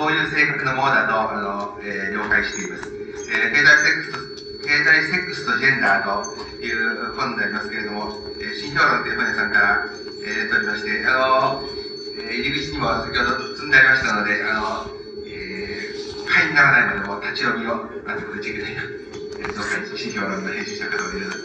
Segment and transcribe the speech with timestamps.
[0.00, 2.88] そういう性格のものだと、あの、えー、了解しています。
[2.88, 8.08] えー、経済セックスと、経済セックスとジェンダーという本でありますけれども、
[8.40, 9.84] えー、新評論という本屋さんから、
[10.24, 11.68] えー、取りまして、あの、
[12.16, 14.88] えー、入り口にも先ほど積んでありましたので、あの、
[15.28, 18.72] えー、会にならないまでも立ち読みを、あとこれちいけな。
[18.72, 21.44] えー、どうか新評論の編集者からお願いしま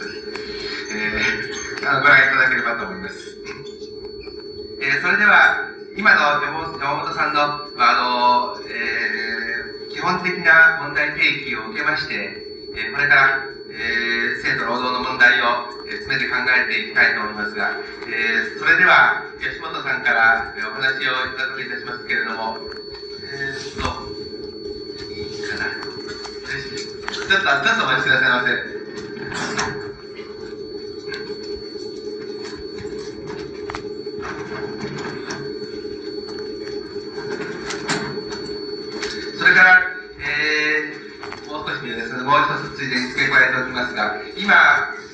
[0.96, 3.36] えー、あのご覧いただければと思います。
[4.80, 12.36] えー、それでは、今の山本さんの、あの、えー、基本的な問題提起を受けまして、
[12.76, 17.80] えー、これから、えー、生徒労働の問題を、えー、詰めて考えていきたいと思いますが、
[18.12, 23.88] えー、それでは、吉本さんから、えー、お話をいただきいたしますけれども、えー、っと、
[25.08, 25.80] いいかな。
[25.80, 27.40] ちょっと、ちょっ
[27.72, 28.76] とお待ちくださいませ。
[39.46, 39.82] れから、
[40.18, 44.54] えー、もう少しです、もう一つついでに付け加えておきますが、今、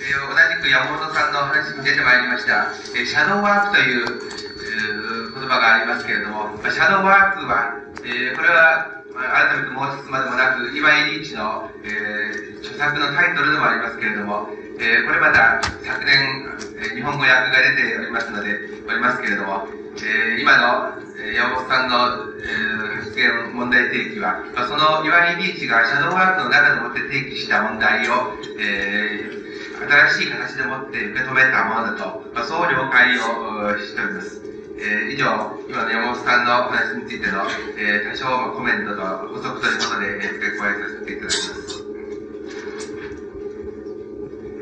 [0.01, 14.49] えー、同じく山本さんの話に出てまいりました、えー、シャドーワークという、えー、言葉がありますけれども、まあ、シャドーワークは、えー、これは、まあ、改めて申しつまでもなく、岩井リーチの、えー、著作のタイトルでもありますけれども、
[14.81, 16.49] えー、これまた昨年、
[16.81, 18.57] え、日本語訳が出ておりますので、
[18.89, 19.69] おりますけれども、
[20.01, 34.42] えー、今の、え、山本さんの、えー、発言問題提起は、まあ、その岩井リーチがシャドーワークの中でもって提起した問題を、えー、新しい形でもって受け止めたものだと、まあ、そう了解をしております。
[34.83, 35.31] えー、以上、
[35.71, 37.47] 今の山本さんのお話についての、
[37.79, 41.93] えー、多少コメントと補足ということで、えー、付け加えさせていただきます。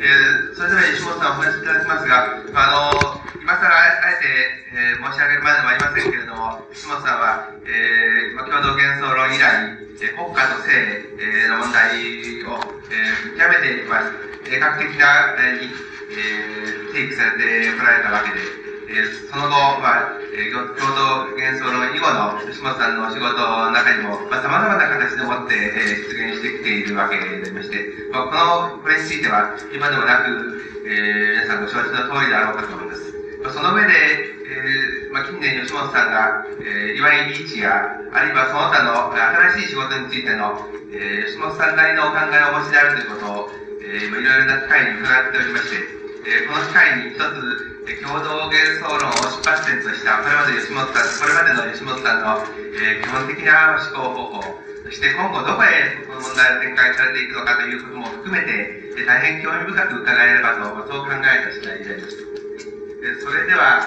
[0.01, 4.29] えー、それでは石本さんお話しいただきますが、あの今更あえて、
[4.77, 9.73] えー、申し上げるまでもありませんけれども、石本さんは、えー、共同幻想論以来、
[10.05, 10.77] えー、国家と性、
[11.17, 11.97] えー、の問題
[12.45, 12.61] を、
[12.93, 14.13] えー、極めて、まあ、
[14.45, 15.73] 計画的な、えー、に、
[16.13, 30.59] えー、提起されてこられたわけで、えー、その後、まあ、えー、共同幻想論以後の吉本さんのお仕事の中にも、まあ、様々な形でもって、えー、出現してきているわけでありまして、まあ、この、これについては、今でもなく、
[30.91, 33.15] えー、皆さんご承知の通りであろうかと思います。
[33.47, 39.15] まあ、その上で、えー、まあ、近年吉本さんが、えー、岩井リーチや、あるいはその他の
[39.55, 43.51] 新しい仕事についての、えー、吉本さんなりのお考えをお持ちであるということを、
[43.87, 45.79] えー、いろいろな機会に伺っておりまして、
[46.27, 52.39] えー、この機会に一つ、共同幻想論を出発点とした、これまで吉本さん、これまでの吉本さんの、
[52.79, 54.55] えー、基本的な思考方法、
[54.87, 62.15] そして今後どこへこの問題が展開されていくのかということも含めて、えー、大変興味深く伺えればと、そう考えた次第であります。
[62.15, 63.83] えー、それでは、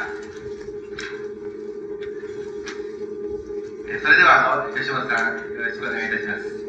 [3.87, 6.63] えー、それでは、あの、吉本さん、よろしくお願いいたします。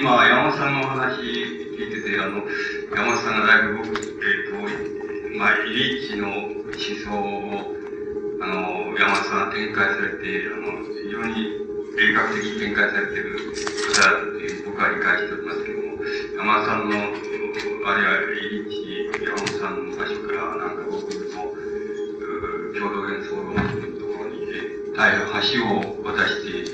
[0.00, 2.40] 今、山本さんのお話聞いてて、あの、
[2.88, 7.76] 山本さんがだいぶ僕、えっ、ー、と、まあ、イリーチの思想を、
[8.40, 11.52] あの、山本さんが展開されて、あの、非常に
[12.00, 13.44] 鋭角的に展開されてる
[13.92, 16.00] 方っていう僕は理解しておりますけども、
[16.32, 21.44] 山本さんの、あるいはイリーチ、山本さんの場所から、なんか僕の、
[22.72, 23.60] 共同演奏論の
[24.00, 24.48] ところに、
[24.96, 26.72] 大変橋を渡して、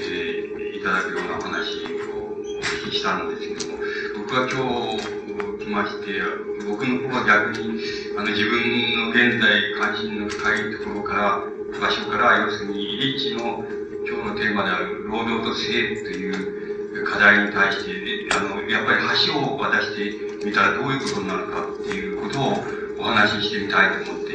[0.00, 2.23] えー、いただくような話を
[2.64, 3.78] したんですけども、
[4.18, 6.20] 僕は今日来まして、
[6.68, 7.80] 僕の方は逆に、
[8.16, 8.60] あの、自分
[8.96, 13.64] の現在関心の深いところから、場所から、要するに、リーチの
[14.06, 22.64] 今日のテーマである、労働と性という課題に対して、あの、やっぱり橋を渡してみたらどういうことになるかっていうことを
[22.98, 24.32] お話ししてみたいと思って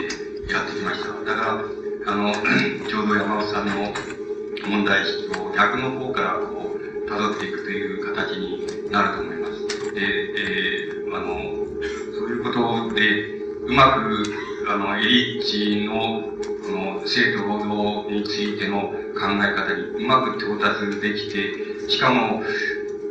[0.52, 1.10] やってきました。
[1.24, 1.64] だか
[2.06, 2.34] ら、あの、
[2.90, 3.94] ちょうど山本さんの
[4.68, 6.79] 問題意識を逆の方からこう、
[7.10, 9.94] 辿っていくという形になると思います。
[9.94, 11.66] で、えー、あの、
[12.14, 14.24] そういうことで、うまく、
[14.68, 16.30] あの、エリッチの、
[16.64, 22.44] この、生徒労働についての考え方にうまく到達できて、しかも、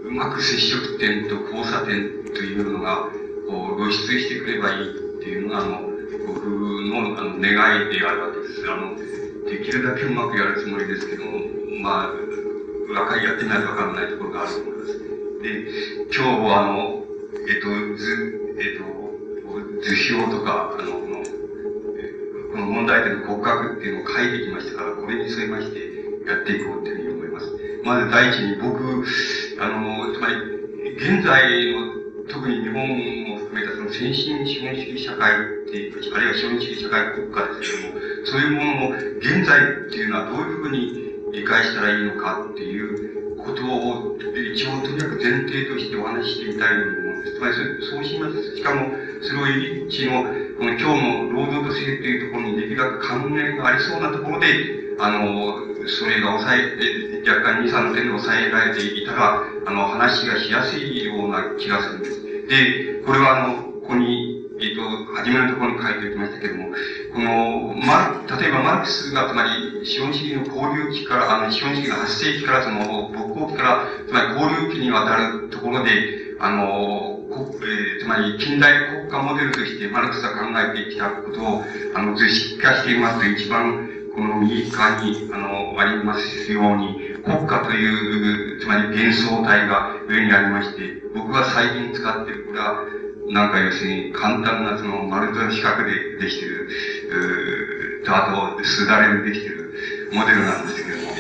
[0.05, 3.09] うまく接触点と交差点というのが、
[3.49, 5.81] こう、露出してくればいいっていうのが、あの、
[6.27, 8.71] 僕のあの願いであるわけです。
[8.71, 8.97] あの、
[9.51, 11.39] できるだけうまくやるつもりですけども、
[11.81, 12.12] まあ、
[12.88, 14.99] 若いやってないとわからないところがあると思います。
[14.99, 17.05] で、今日あの、
[17.46, 18.88] えっ、と、図、えっ、と、
[19.82, 21.23] 図表とか、あの、この、
[22.52, 25.79] この問題点の骨格っていうのを書いてきましたから、これに沿いまして
[26.26, 27.46] やっていこうというふうに思います。
[27.85, 29.05] まず第一に僕、
[29.61, 30.34] あの、つまり、
[30.96, 31.99] 現在の、
[32.29, 47.35] 特に日本を含めたその先進資本主義社会っていう、あるいは資本主義社会国家ですけども、そういうものの現在っていうのはどういうふうに理解したらいいのかっていうことを、一応とにかく前提としてお話ししてみたいと思うんです。
[47.35, 48.57] つまりそうします。
[48.57, 48.91] しかも、
[49.23, 50.23] それを一致の、
[50.59, 54.47] この今日の労働と性というところにできるだけ関連がありそうなところで、
[54.99, 55.55] あの、
[55.87, 62.23] それが抑え、若干2、3点で抑えられていたら、あの、話がしやすいような気がするんです。
[62.49, 64.82] で、これはあの、ここに、えっ、と、
[65.14, 66.69] 初めのところに書いておきましたけれども、
[67.14, 75.90] この、ま、例えばマルクスが、つまり、資本主義の交流期から、あの、資本主義の発生期から、その、勃興期から、つまり交流期にわたるところで、
[76.40, 81.64] あの、えー、つまり近代国家モデルとしてマルクスが考えてきたことを、
[81.94, 92.84] あの、図式化していますと、一番、この右側に、あの、ありますように、国家という、つまり幻想体が上にありまして、僕が最近使っている、これは、
[93.31, 96.69] なんか要するに簡単なその丸太の四角でできている、
[98.05, 99.75] と、あと、すだれでできてる
[100.13, 101.13] モデルなんですけども、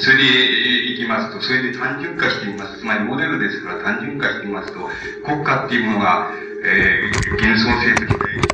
[0.00, 2.78] それでいきますと、それで単純化してみます。
[2.78, 4.88] つまりモデルですから単純化してみますと、
[5.24, 6.30] 国家っていうものが、
[6.64, 8.44] えー、幻想性として、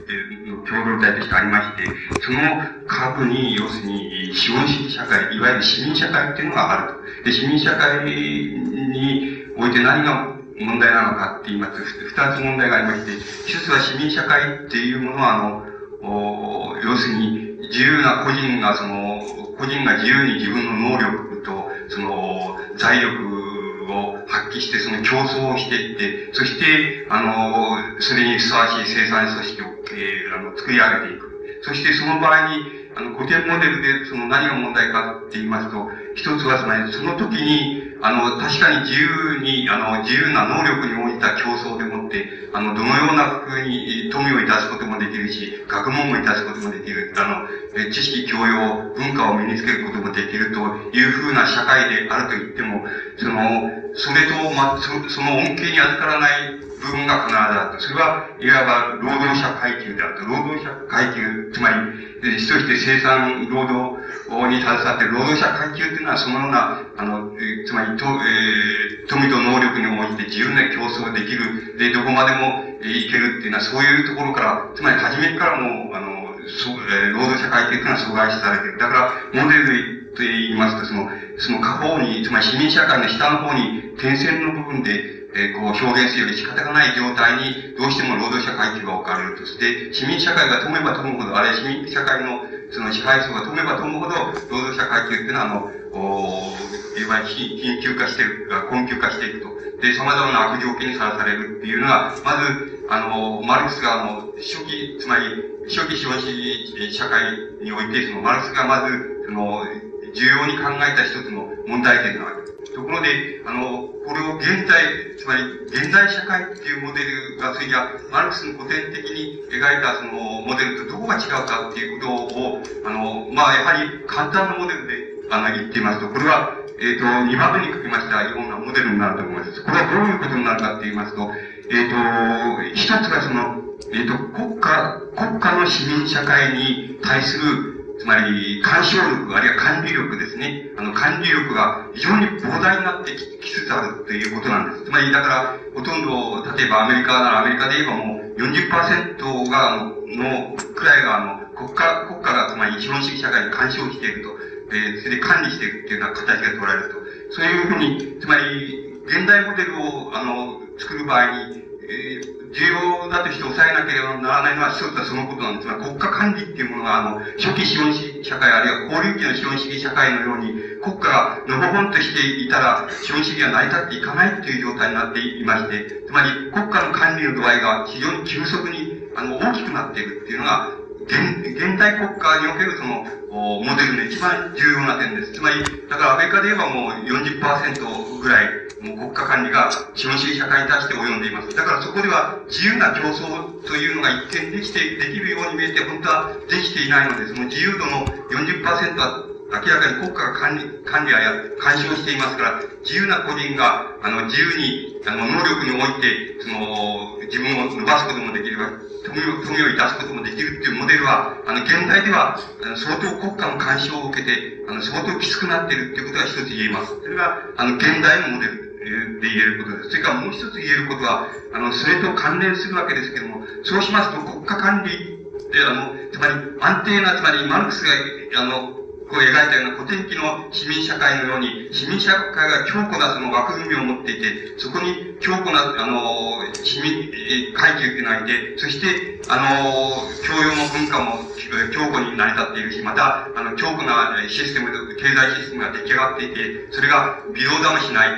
[0.69, 2.39] 共同体としてありまして、その
[2.87, 7.25] 核に、要するに、資本主義社会、いわゆる市民社会っていうのがあると。
[7.25, 13.13] で、市民社会において何が問題なのかって言います、二つ問題がありまして、
[13.47, 19.21] 一つは市民社会っていうものは、あの、要するに、自由な個人が、その、
[19.57, 31.31] 個人が自由に自分の能力と、その、財力を発揮して、その競争をしていって、そして、あの、それにふさわしい生産組織を、えー、あの作り上げていく。
[31.63, 50.61] そしてその場合に、あの、古典モデルで、その何が問題かって言いますと、一つはつまり、その時に、あの、確かに自由に、あの、自由な能力に応じた競争でもって、あの、どのような風に富をいたすこともできるし、学問をいたすこともできる、あの、知識教養、文化を身につけることもできると
[50.93, 52.85] いう風な社会であると言っても、
[53.17, 57.81] その、それと、ま、そその恩恵に預からない部分が必ずあると。
[57.81, 60.25] それは、いわば労働者階級であると。
[60.25, 64.01] 労働者階級、つまり、主として生産労働
[64.49, 67.33] に携わって労働者階級というのは、そのような、あの、
[67.67, 78.79] つまり、と、えー、富と能力に応じて自由な競争できる、で、どこまでもいけるっていうのは、そういうところから、つまり、初めからもう、あの、そえー、労働者階級というのは阻害されている。
[78.79, 78.95] だか
[79.33, 94.15] ら、モデルと言いますと、その、その下方に、つまり市民社会の下の方に、点線の部分で、えー、こう表現するより仕方がない状態に、どうしても労働者階級が置かれるとして、市民社会が富めば富むほど、あるいは市民社会のその支配層が富めば富むほど、
[94.51, 96.55] 労働者階級っていうのは、あの、お
[96.99, 99.49] いわゆる貧窮化していく、困窮化していくと。
[99.81, 105.25] で、様々な悪条件にさらされるっていうのが、まず、あの、マルクスが、あの、初期、つまり、
[105.69, 107.23] 初期資本主義社会
[107.63, 109.65] において、その、マルクスがまず、その、
[110.13, 112.60] 重要に考えた一つの問題点がある。
[112.75, 124.95] ところで、あの、これを現在、つまり現代社会っていうモデルがついや、マルクスの古典的に描いたそのモデルとどこが違うかっていうことを、あの、まあ、やはり簡単なモデルで、
[125.31, 129.63] あの、言っていますと、これは、えっ、ー、と、2番目に書きましたようなモデルになると思います。
[129.63, 131.31] これはどういうことになるかって言いますと、
[131.71, 133.63] えっ、ー、と、一つがその、
[133.93, 140.73] えっ、ー、と、国家、国家の市民社会に対するつまり、干渉力、あるいは管理力ですね。
[140.79, 144.85] あの、管理力が非常に膨大になってきつつあるということなんです。
[144.87, 154.31] つまり、だから、ほとんど、例えばアメリカならアメリカで言えばもう40%が、の、くらいが、あの、国家、国家が、つまり資本主義社会に干渉していると。
[154.73, 156.97] で、それで管理しているっていうような形が取られると。
[157.37, 180.75] そういうふうに、つまり、現代モデルを、あの、作る場合に、え重要だとして抑えなければならないのは一つはそのことなんですが、国家管理っていうものが、あの、初期資本主義社会、あるいは交流期の資本主義社会のように、国家がのほほんとしていたら、資本主義は成り立っていかないという状態になっていまして、つまり国家の管理の度合いが非常に急速に、あの、大きくなっているっていうのが、
[181.07, 181.17] 現
[181.55, 185.33] 現代国家におけるその、モデルの一番重要な点です。
[185.33, 191.55] つまり、だからアメリカで言えばもう40%ぐらい、もう国家管理が資本主義社会に対して及んでいます。
[191.55, 201.19] だからそこでは自由な競争というのが一見できて、できるように見えて、本当はできていないので、その自由度の40%は明らかに国家が管理、管理や
[201.59, 208.71] 監視をしていますから、自由な個人が、あの、自由に、あの、能力において、その、自分を伸ばすこともできれば、
[209.05, 212.39] 富を、富をいたすこともできるっていうモデルは、あの、現代では、
[212.77, 216.95] 相当国家の監視を受けて、あの、相当きつくなっているっていうことが一つ言えます。
[217.03, 218.70] それが、あの、現代のモデル。
[218.81, 219.91] って言えることです。
[219.91, 227.93] それからもう一つ言えることは、あの、それと関連するわけですけども、そうしますと国家管理って、あの、つまり安定な、つまりマルクスが、
[228.41, 228.80] あの、
[229.11, 237.11] こう描いたような古典期の市民社会のように、市民社会が強固なその枠組みを持っていて、そこに強固な、あの、市民
[237.53, 241.27] 階級っていうのがいて、そして、あの、教養も文化も
[241.75, 248.15] 強固に成り立っているし、また、あの、強固なシステム、経済システムが出来上がっていて、それが微動だもしない、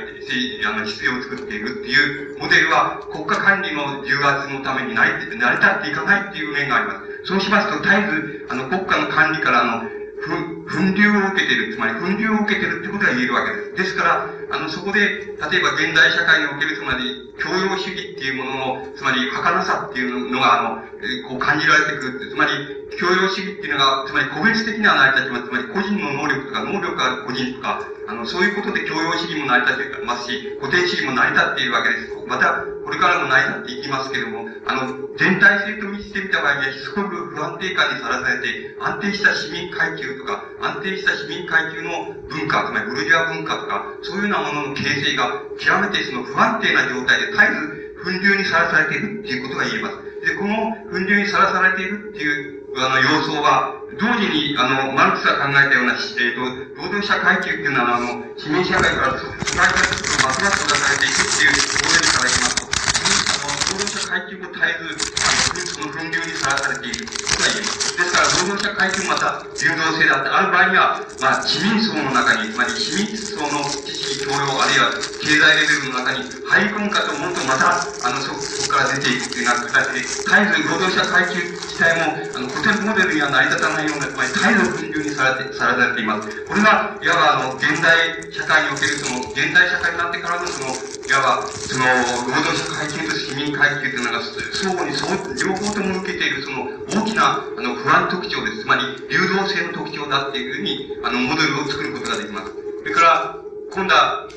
[0.67, 7.23] あの、秩序を作っているっていうモデルは、国家管理の重圧のために成り立っていかないっていう面があります。
[7.25, 9.89] そうしますと、絶えず、あの、国家の管理から、あ
[10.23, 10.31] ふ、
[10.67, 13.75] 分流を受けている、つまり分流を受けているってことが言えるわけです。
[13.75, 22.29] ですから、あの、そこで、例えば現代社会における、つまり、教養主義っていうものの、つまり、儚さっていうのが、あの、こう感じられてくる。
[22.29, 22.53] つまり、
[23.01, 25.49] 教養主義っていうのが、つまり個別的には成り立ちます。
[25.49, 32.13] つまり、個人の能力とか、能力が個人とか、あの、そういうことで教養主義も成り立ってますし、古典主義も成り立っているわけです。
[32.29, 50.27] また、これからも成り立っていきますけれども、あの、全体性と見してみた場合には、すごく不安定感にさらされて、安定した市民階級とか、安定した市民階級の文化、つまりブルジア文化とか、そういうようなものの形成が極めてその不安定な状態で絶えず分流にさらされているっていうことが言えます。
[50.27, 56.41] で、この分流にさらされているっていうあの、様相は、同時に、あの、マルクスが考えたような、えっ、ー、と、
[56.81, 64.89] 労働者階級っていうのは、あの、市民社会から社会化すると、ますます出されていくっていうモデルからいますと、あの、労働者階級も絶えず、
[65.21, 67.97] あ、の分流にさらされていることが言えます。
[67.97, 74.91] ですから、労働者階級もまた、流動性だってある場合には、まあ、市民層の中に、つまり市民層の知識、教養、あるいは
[75.21, 78.41] 経済レベルの中に入り込むかと思うと、また、あの、そ、こ
[78.73, 86.29] から出ていくっていうような形で、絶えず労働者階級自体も、あの、古典モデルには成り立たないような、つまり態度分流にされて、さらされています。
[86.49, 91.85] これが、いわばあの、現代社会におけるその、現代社会になってからのその、いわば、その、
[92.25, 94.25] 労働者階級と市民階級というのが、
[94.57, 95.07] 相互にそ
[95.43, 96.69] う、両方とも受けているその、
[97.03, 98.63] 大きな、あの、不安特徴です。
[98.63, 102.53] つまり、流動性の特徴だっていうふうに、あの、モデルを作ることができます。
[102.53, 104.29] それから、今度は、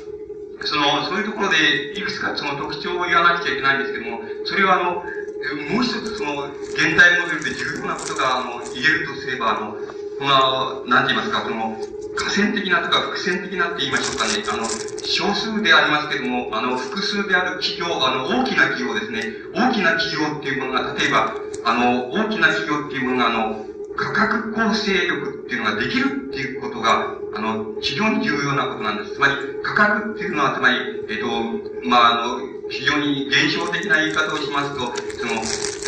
[0.64, 9.78] その、そういうところで、いくつかその特徴を言わなくちゃいけないんですけども、それはあの、もう一つその、現代モデルで重要なことが、あの、言えるとすれば、あの、
[10.20, 11.78] まあ、なんて言いますか、その、
[12.16, 14.44] 河川的なとか伏線的なって言いましょうかね。
[14.48, 14.64] あの、
[15.04, 19.22] 少数でありますけども、あの、複数である企業、あの、大きな企業ですね。
[19.54, 29.16] 大きな企業っていうものが、例えば、あの、大きな企業っていうものが、あの、価格構成力っていうのができるっていうことが、あの、非常に重要なことなんです。
[29.16, 30.78] つまり、価格っていうのは、つまり、
[31.10, 35.42] えっ、と、まあ、あの、非常に現象的な言い方をしますと、その、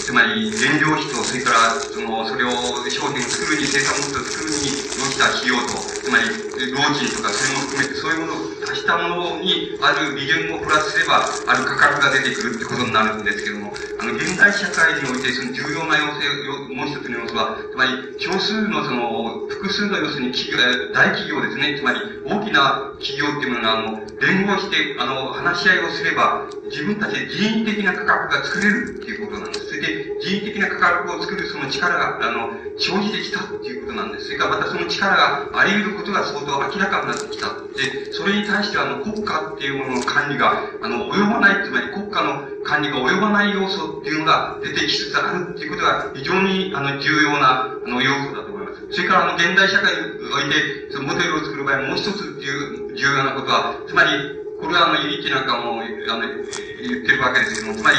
[0.07, 2.51] つまり原料費と、それから、その、それを
[2.88, 6.31] 商品を作るに、生産物を作るに要した費用と、つまり、
[6.72, 16.24] 労賃とか、それも含めて、そういうものを足したものに、ある利潤をプラスすれば、ある価格が出てくるってことになるんですけども、あの、現代社会において、その重要な要請、
[16.72, 29.67] もう一つの要素は、つまり、少数のその、複数の要するに企業、大企業ですね、つまり、大きな企業っていうものが、あの、連合して、あの、話し合いをすれば、自分たちで人為的な価格が作れるっていうことなんです。
[29.67, 34.25] それで、人為的な価格を作るその力が、あの、生じてきたっていうことなんです。
[34.25, 37.47] それからまたその力があり得ることが相当明らかになってきた。
[37.77, 48.88] で、それに対してあの、国家っていうものの管理が、あの、及ばない、つまり国家の管理が及ばない要素っていうのが出てきつつあるっていうことが非常に、あの、重要な、あの、要素だと思います。
[48.91, 50.00] それから、あの、現代社会に
[50.33, 57.97] おいて、そのモデルを作る場合、もう一つっていう重要なことは、つまり、これはあの、イリッチなんかも、あの、言ってるわけですけども、つまり、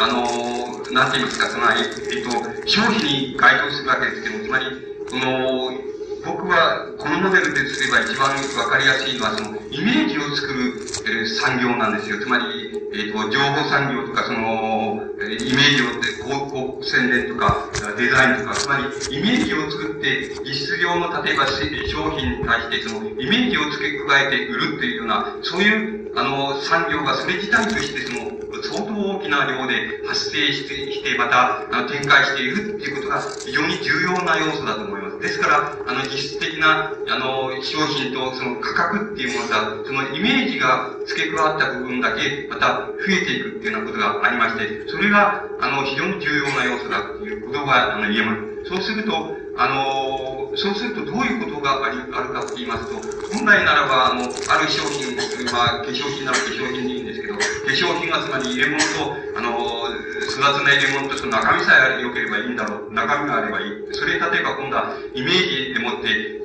[0.00, 1.80] あの、なんて言いますか、つまり、
[2.10, 2.30] えっと、
[2.66, 4.66] 消費に該当するわけですけども、つまり、
[5.10, 5.91] この、
[6.24, 12.20] 僕は、このモデルですれば一番わかりやすいのは、その、イメージを作る、えー、産業なんですよ。
[12.20, 17.66] つまり、えっ、ー、と、情報産業とか、その、イメージを、広告宣伝とか、
[17.98, 18.84] デザインとか、つまり、
[19.18, 35.18] イメージを作って、実質上の、例えば、商品に対して、その、イメージを付け加えて売るっていうような、そういう、あの、産業がそれ自体として、その、相当大きな量で発生して、してまた、展開しているっていうことが非常に重要な要素だと思います。
[35.18, 48.68] ですから、あの、実質的な、あの、商品とその価格っていうものが、そのイメージが付け加わった部分だけ、また増えていくっていうようなことがありまして、それが、あの、非常に重要な要素だということが、あの、言えます。
[48.68, 52.96] そうすると、あの、そうするとどういうことがありあるかと言いますと、
[53.36, 55.16] 本来ならば、あの、ある商品、
[55.52, 59.88] まあ、化粧品なら化粧品でいいんですけど、化粧品がつまり入れ物と、あの、
[60.24, 62.92] 育つな入れ物とその中身さえ良ければいいんだろう。
[62.92, 63.72] 中身があればいい。
[63.92, 66.41] それ例えば今度はイメージでもって、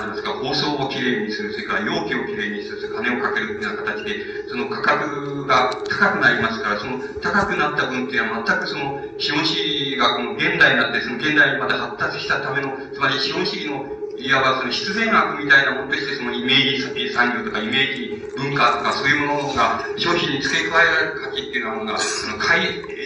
[0.00, 22.36] なんて言いますか、包装をきれいにする、それから容器をきれいにする、金をかけるというような形で、その価格が高くなりますから、その高くなった分っていうのは全くその資本主義がこの現代になって、その現代にまた発達したための、つまり資本主義のいわばその必然学みたいなものとして、そのイメージ産業とかイメージ文化とかそういうものが商品に付け加えられる価値っていうようなものが、その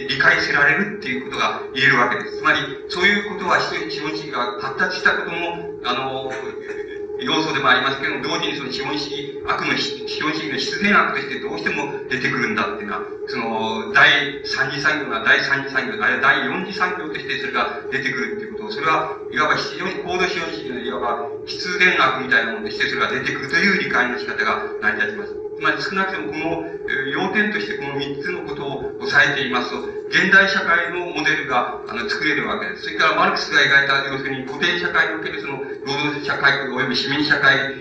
[0.09, 2.38] 理解せられるっていうことが言えるわけです。
[2.38, 6.33] つまり、そういうことは資本主義が発達したことも、あの、
[7.21, 25.35] 要素でもありますけども、同時にその資本主義、悪の資本主義の必然悪としてどうしても出てくるんだっていうのは、その、第三次産業が第三次産業、あるいは第四次産業としてそれが出てくるっていうと、それは、いわば非常に高度資本主義のいわば必然悪みたいなものとしてそれが出てくるという理解の仕方が成り立ちます。
[25.54, 26.75] つまり少なくともこの、
[27.11, 32.85] 要点としてこの三つのことを押さえていますと、現代社会のモデルがあの作れるわけです。
[32.85, 37.75] それからマルクスが描いた、要するに固定社会におけるその労働社会及び市民社会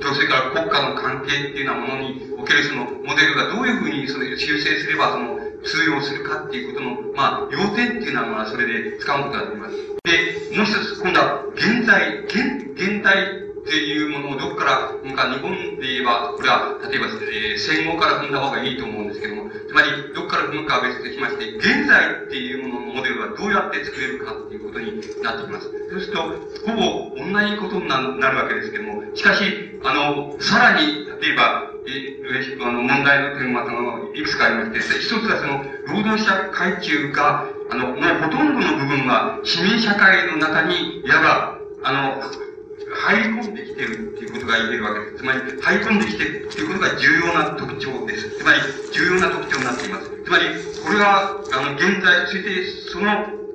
[0.00, 9.76] と、それから国家の関係っていうようなものにおけるそのモデルがどういうふうにその修正すればその通用するかっていうことの、まあ、要点っていうのは、まあそれで使うことができます。
[10.04, 25.70] で、もう一つ、今度は、現在、現、現代っていうものをどこから、なんか日本で言えば、これは、例えば、えー、戦後から踏んだ方がいいと思うんですけども、つまり、どこから踏むかは別としまして、現在っていうもののモデルはどうやって作れるかっていうことになってきます。
[25.90, 32.18] そうすると、ほぼ同じことになるわけですけども、しかし、あの、さらに、例えば、え、
[32.60, 42.47] あの、問題の点は、その、いくつかありまして、一つはその、労働者階級が、あの、もうほとんどの部分は、市民社会の中に、いわば、あの、
[42.86, 45.16] 入り込んできてるっていうことが言えるわけです。
[45.16, 48.38] つまり、入り込んできてるっていうことが重要な特徴です。
[48.38, 48.60] つまり、
[48.92, 50.10] 重要な特徴になっています。
[50.24, 50.44] つまり、
[50.84, 53.47] これは、あの、現在、そしてその、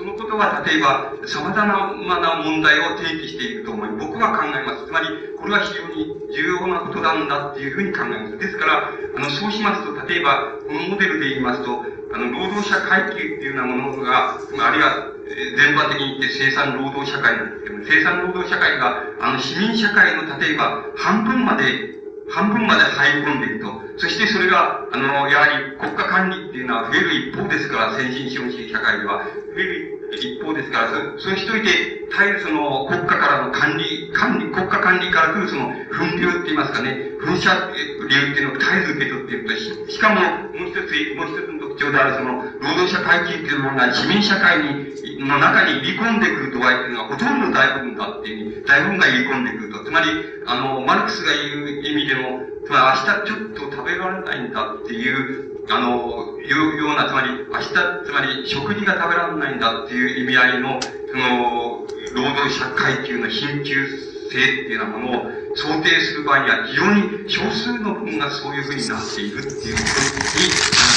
[0.00, 4.86] そのことは、例えば、様々な問題を提起していると思い、僕は考えます。
[4.86, 8.38] つまり、これは非常に重要なことなんだっていうふうに考えます。
[8.38, 11.84] ですから、あの、そうしますと、例えば、このモデルで言いますと、
[12.14, 21.99] あの、労働者階級っていうようなものが、あるいは、全般的に言って生産労働社会なんですけども、生産労働社会が、あの、市民社会の例えば、半分まで、
[22.30, 23.80] 半分まで入り込んでいくと。
[23.98, 30.88] そしてそれが、あの、やはり国家管理っていうのは増える一方ですから、先進資本主義社会では、増える一方ですから、
[31.18, 39.56] そうしといて、絶えずその国家からの管理、管理、国家管理から来るその分流って言いますかね、噴射流っていうのを絶えず受け取っていると。
[39.56, 40.20] し、しかも、
[40.58, 49.84] もう一つ、もう一つの特徴であるその、労働者階級っていうものが市民社会に、の中に入り込んでくる度合いっていうのはほとんど大部分だっていう大部分が入り込んでくると。
[49.84, 50.06] つまり、
[50.46, 57.68] あの、マルクスが言う意味でも、つまり明日ちょっと食べられないんだっていう、あの、いうような、つまり、明日、
[58.04, 70.00] つまり、食事が食べられないんだっていう意味合いの、その、労働者階級の貧窮性っていうようなものを想定する場合には、非常に少数の分がそういうふうになっているっていうこと
[70.38, 70.50] に、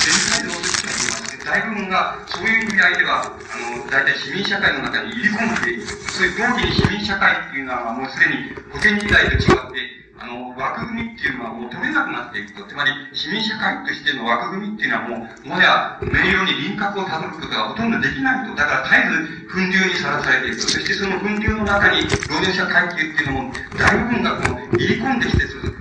[0.04, 0.73] 全体で落としています。
[1.44, 3.28] 大部分が、そういう意味合いでは、あ
[3.76, 5.86] の、大体市民社会の中に入り込んでいる。
[5.86, 12.64] そういう同時に市民社会っていうのは、もうすでに古典時代と違って、あの、枠組みっていうのはもう取れなくなっていくと。
[12.64, 18.56] つまり、市民社会としての枠組みっていうのはもう、もはや、明瞭に輪郭をたどることがほとんどできないと。
[18.56, 20.62] だから絶えず粉流にさらされていくと。
[20.64, 25.73] そしてその粉流の中に、労働者階級っていうのも、大部分がこの、入り込んできて、その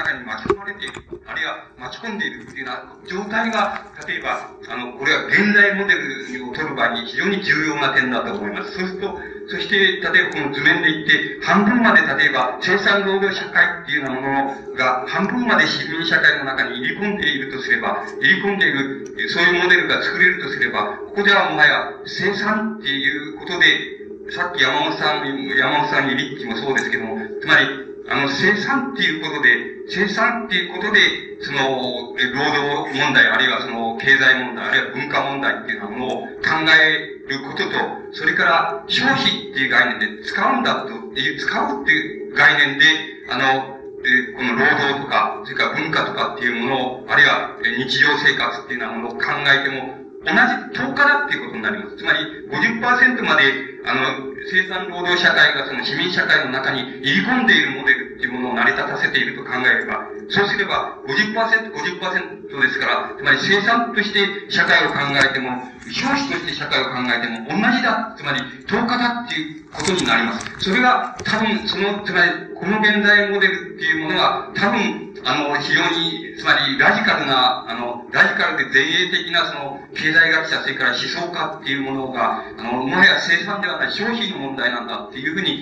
[0.00, 1.20] 中に巻き込まれていく。
[1.26, 8.72] あるいは巻き込んでいるっていうような状態が、例えば、あの、これは現代モデルを取る場合に非常に重要な点だと思います。
[8.72, 25.26] そうすると、そして、例えばこの図面で言って、半分まで例えば生産労働社会っていうようなものが半分まで市民社会の中に入り込んでいるとすれば、入り込んでいる、そういうモデルが作れるとすれば、ここではもはや生産っていうことで、さっき山本さん、
[25.58, 29.48] 山本さんにリッチもそうですけども、つまり、あの、生産っていうことで、
[29.88, 31.00] 生産っていうことで、
[31.40, 36.28] その、労働問題、あるいはその、経済問題、あるいは文化問題っていうようなものを考
[36.68, 37.78] えることと、
[38.12, 42.84] それから消費っていう概念で使うんだと、使うっていう概念で、
[43.30, 50.36] あの、えこの労働とか、それから文化とかっていうものを、あるいは日常生活っていうようなものを考えても、同じ
[50.80, 51.96] 10日だっていうことになります。
[51.96, 65.50] つまり50%まであの、生産労働社会がその市民社会の中に入り込んでいるモデルっていうものを成り立たせていると考えれば、そうすれば50%、50%ですから、つまり生産として社会を考えても、
[65.90, 70.46] 消費として社会を考えても同じだ、つまり10日だっていうことになります。
[70.58, 85.60] それが多分、その、つまり、この現代モデルっていうものは、多分、あの、非常に、つまり、ラジカルな、あの、ラジカルで前衛的な、その、経済学者、それから思想家っていうものが、あの、もはや生産ではない消費の問題なんだっていうふうに、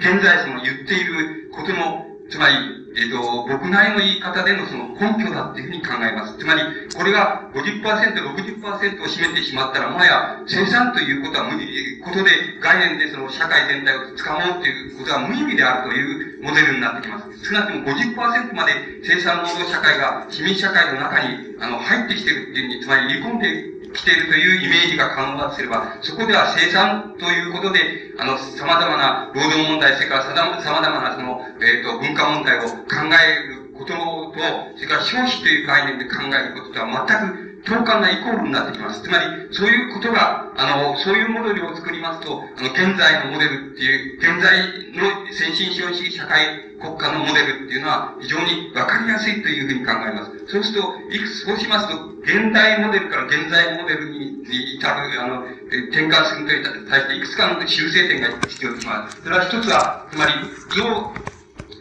[0.00, 6.38] 言、現在その言っていることの、つまり、えっ、ー、と、僕なりの言い方でのその根拠だっていうふうに考えます。
[6.38, 6.62] つまり、
[6.94, 12.30] これが50%、60%を占めてしまったら、もはや生産ということは無理、ことで
[12.60, 17.44] 概念でその社会全体を掴もうということは無意味であるというモデルになってきます。
[17.44, 27.80] 少なくとも50%まで生産労働社会が市民社会の中にあの入ってきてるっていうふうに、つまり入り込んで来ているというイメージが可能だとすれば、そこでは生産ということで、
[28.18, 30.24] あの、様々な労働問題、それから
[30.60, 34.38] 様々なその、えっ、ー、と、文化問題を考えることと、
[34.76, 39.02] それから消費という概念で考えることとは全く共感なイコールになってきます。
[39.02, 50.32] つまり、そういうことが、あの、そういうモデルを作りますと、あの、現在のモデルっていう、現在の先進資本主義社会国家のモデルっていうのは、非常にわかりやすいというふうに考えます。
[50.46, 54.44] そうすると、いくつ、そうしますと、現代モデルから現在モデルに
[54.76, 59.22] 至る、あの、転換するとに対して、いくつかの修正点が必要とします。
[59.22, 60.32] それは一つは、つまり、
[60.76, 61.14] 要、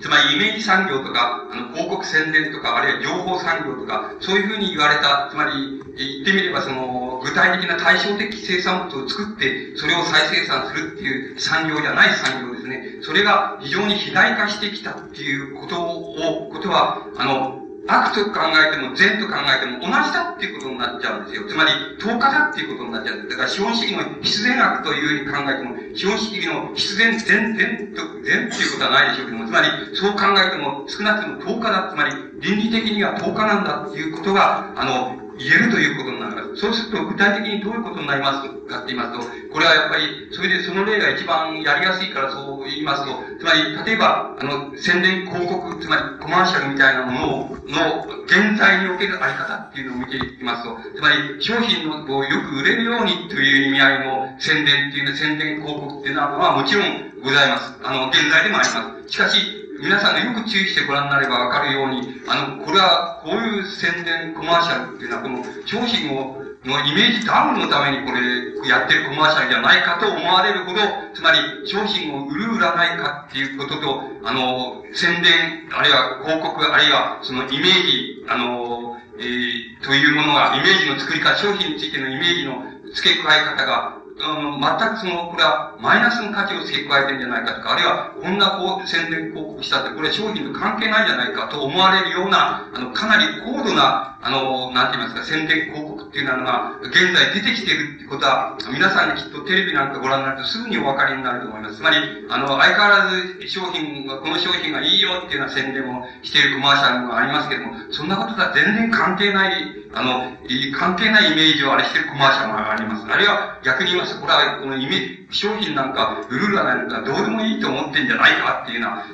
[0.03, 12.83] つまりイメージ産業とか、あの、広告宣伝とか、あるいは情報産業とか、そういうふうに言われた、つまり、言ってみればその、具体的な対照的生産物を作って、それを再生産するっていう産業じゃない産業ですね。
[13.01, 21.47] それが非常に肥大化してきたっていうことを、ことは、あの、悪と考えても善と考えても同じだっていうことになっちゃうんですよ。
[21.47, 23.29] つまり、10日だっていうことになっちゃうんです。
[23.29, 36.55] だから資本主義の必然悪というふうに考えても、資本主義の必然善、善と、善っていうことはないでしょうけども、つまり、そう考えても少なくとも10日だ、つまり、倫理的には10日なんだっていうことが、あの、言えるということになります。
[36.57, 57.73] そうすると、具体的にどういうことになりますかって言いますと、これはやっぱり、それでその例が一番やりやすいからそう言いますと、つまり、例えば、あの、宣伝広告、つまりコマーシャルみたいなものを、の、現在におけるあり方っていうのを見ていきますと、つまり、商品のをよく売れるようにという意味合いの宣伝っていうの、宣伝広告っていうのは、もちろんございます。
[57.83, 59.11] あの、現在でもあります。
[59.13, 68.23] しかし、皆さんがよく注意してご覧になればわかるように、あの、これは、こういう宣伝コマーシャルっていうのは、この商品を、のイメージダウンのためにこれ、
[68.69, 70.79] やってるコマーシャルじゃないかと思われるほど、
[71.13, 101.75] つまり、商品を売る売らないかっていうことと、あの、宣伝、あるいは広告、あるいはそのイメージ、あの、えー、というものが、イメージの作り方、商品についてのイメージの付け加え方が、あの、全くその、これはマイナスの価値を付け加えてんじゃないかとか、あるいはこんなこう宣伝広告したって、これ商品と関係ないじゃないかと思われるような、あの、かなり高度な、あの、なんて言いますか、宣伝広告っていうのが、現在出てきてるってことは、皆さんにきっとテレビなんかご覧になるとすぐにお分かりになると思います。
[101.77, 101.97] つまり、
[102.29, 109.53] あの、相変わらず商品が、この商品がいいよっていうような宣伝をしているコマーシャルがありますけども、そんなこととは全然関係ない、
[109.93, 110.37] あの、
[110.77, 113.05] 関係ないイメージをあれしてるコマーシャルがあります。
[113.09, 119.05] あるいは逆に言いますと、これはこのイメージ、商品なんか、売るらないのか、どうでもいいと思ってんじゃないかっていうような、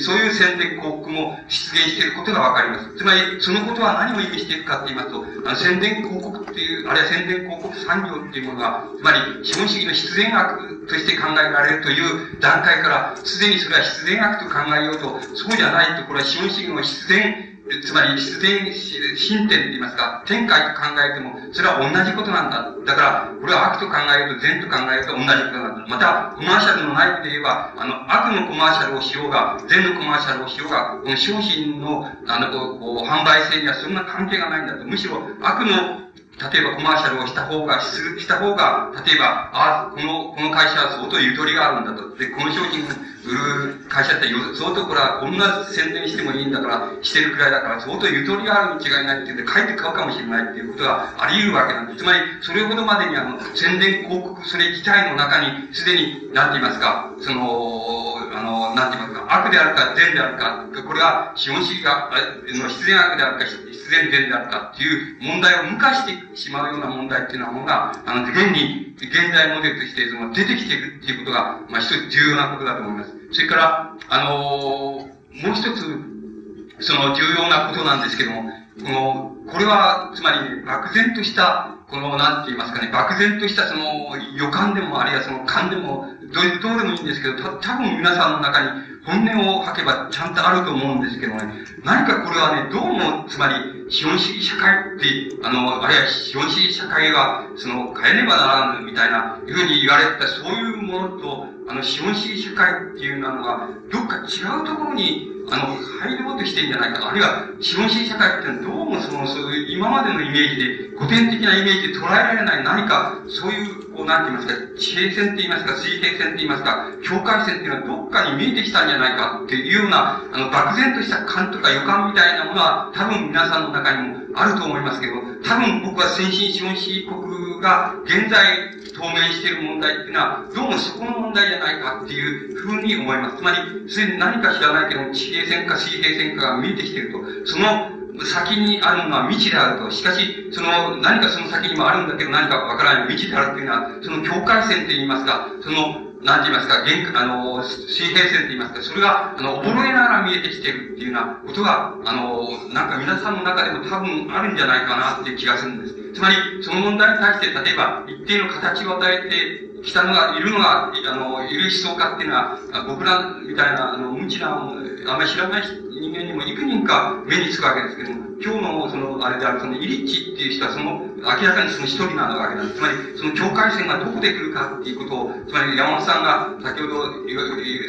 [0.00, 2.96] そういう宣伝広告も出現していることがわかります。
[2.96, 17.47] つまり、そのことは何を意味しているかって言いますと、あの宣伝広告っていう、あるいは宣伝広告産業っていうものが、つまり、資本主義の必然学として考えられるという段階から、すでにそれは必然学と考えようと、そうじゃないと、これは資本主義の必然
[17.82, 18.74] つまり必然
[19.16, 22.74] 進展って言いますか、展開と考えても、それは同じことなんだ。
[22.84, 25.86] だから、これは悪と考えると善と考えると同じことなんだ。
[25.88, 34.84] また、コマーシャルの内部で言えば、あの、悪のコマーシャルをしようが、善のコマーシャルをしようが、この商品の、あの、こう、販売性にはそんな関係がないんだと。
[34.84, 42.14] むしろ、悪の例えばコマーシャルをした方が、する、した方が、例えば、ああ、この、この会社は相当ゆとりがあるんだと。
[42.14, 42.86] で、この商品
[43.24, 51.98] 売る会社って相当これはこんな宣伝してもいいんだから、してるくらいだから相当ゆとりがあるに違いないって言うんで、書いて買うかもしれないっていうことがあり得るわけなんです。
[51.98, 62.10] つまり、それほどまでにあの、宣伝広告、それ自体の中に、すでに、なんて言いますか、その、あの、なんて言いますか、悪であるか善であるか、これは資本主義が、
[62.46, 73.07] の必然悪であるか、必然善であるかっていう問題を無化してしまうような問題っていうのはものが、あの、現に、現代モデルとしてその出てきているっていうことが、まあ一つ重要なことだと思います。
[73.32, 75.08] それから、あの
[75.42, 78.42] もう一つ、その重要なことなんですけども、
[78.84, 88.70] この、これは、つまり、漠然とした、この、なんて言いますかね、漠然としたその予感でも、あるいはその感でも、どうどうでもいいんですけど、た多分皆さんの中に
[89.04, 95.06] 本音を吐けばちゃんとあると思うんですけどね、何かこれはね、どうも、つまり、資本主義社会って、
[95.42, 107.08] あの、あるいは資本主義社会が、その、変えねばならんみたいな、いうふうに言われた、そういうものと、あの、資本主義社会っていうのが、どっか違うところに、あの、入ろうとしてるんじゃないか。
[107.08, 133.36] あるいは、資本主義社会ってのはどうもその、そういう今までのイメージで、古典的なイメージで捉えられない何か、そういう、こう、なんて言いますか、地平線って言いますか、水平線って言いますか、境界線っていうのはどっかに見えてきたんじゃないかっていうような、あの、漠然とした感とか予感みたいなものは、多分皆さんの中にもあると思いますけど、多分僕は先進資本主義国が現在透明している問題っていうのは、どうもそこの問題じゃないかっていうふうに思います。
[133.36, 137.18] つまり、すでに何か知らないけど、地平線か水平線かが見えてきてると。
[137.46, 137.90] その
[138.24, 139.90] 先にあるのは未知であると。
[139.90, 156.12] しかし、その、何かその先にもあるんだけど何かわからない未知であるっていうのは、その境界線って言いますか、その、なんて言いますか、現、あの、水平線って言いますか、それが、あの、衰えながら見えてきてるっていうようなことが、あの、なんか皆さんの中でも多分あるんじゃないかなっていう気がするんです。
[156.14, 172.78] つまり、その問題に対して、例えば、一定の形を与えてきたのが、いるのが、あの、いる思想家っていうのは、僕らみたいな、あの、無知な、あんまり知らない人間にも幾人か目につくわけですけども、今日の、その、あれである、その、イリッチっていう人は、その、明らかにその一人なわけなんです。
[172.78, 177.10] つまり、その境界線がどこで来るかっていうことを、つまり山本さんが先ほど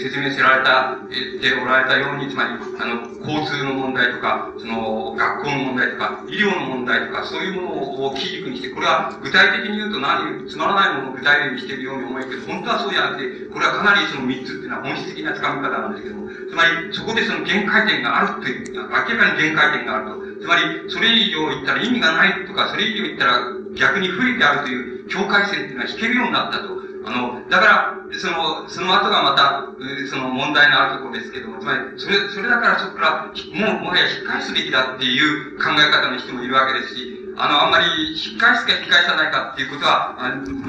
[0.01, 2.49] 説明せられた、ておられたように、つまり、
[2.81, 20.38] あの、交通の問題とか、その、学校の問題とか、医療の問題とか、そういうものを基軸にして、これは具体的に言うと何、つまらないものを具体例にしているように思えるけど、本当はそうじゃなくて、これはかなりその三つっていうのは本質的な掴み方なんですけども、つまり、そこでその限界点があるという、明らかに限界点があると。
[20.41, 23.39] つまり、それ以上言ったら意味がないとか、それ以上言ったら
[23.75, 26.79] 逆に不利であるという境界線っていうのは引けるようになったと。
[27.05, 29.69] あの、だから、その、その後がまた、
[30.09, 37.85] その問題のあるところですけども、つまり、それ、それだからそこから、もう、もはや引っ返すべきだっていう考え方の人もいるわけですし、あの、あんまり
[38.19, 40.17] 引っ返すか引っ返さないかっていうことは、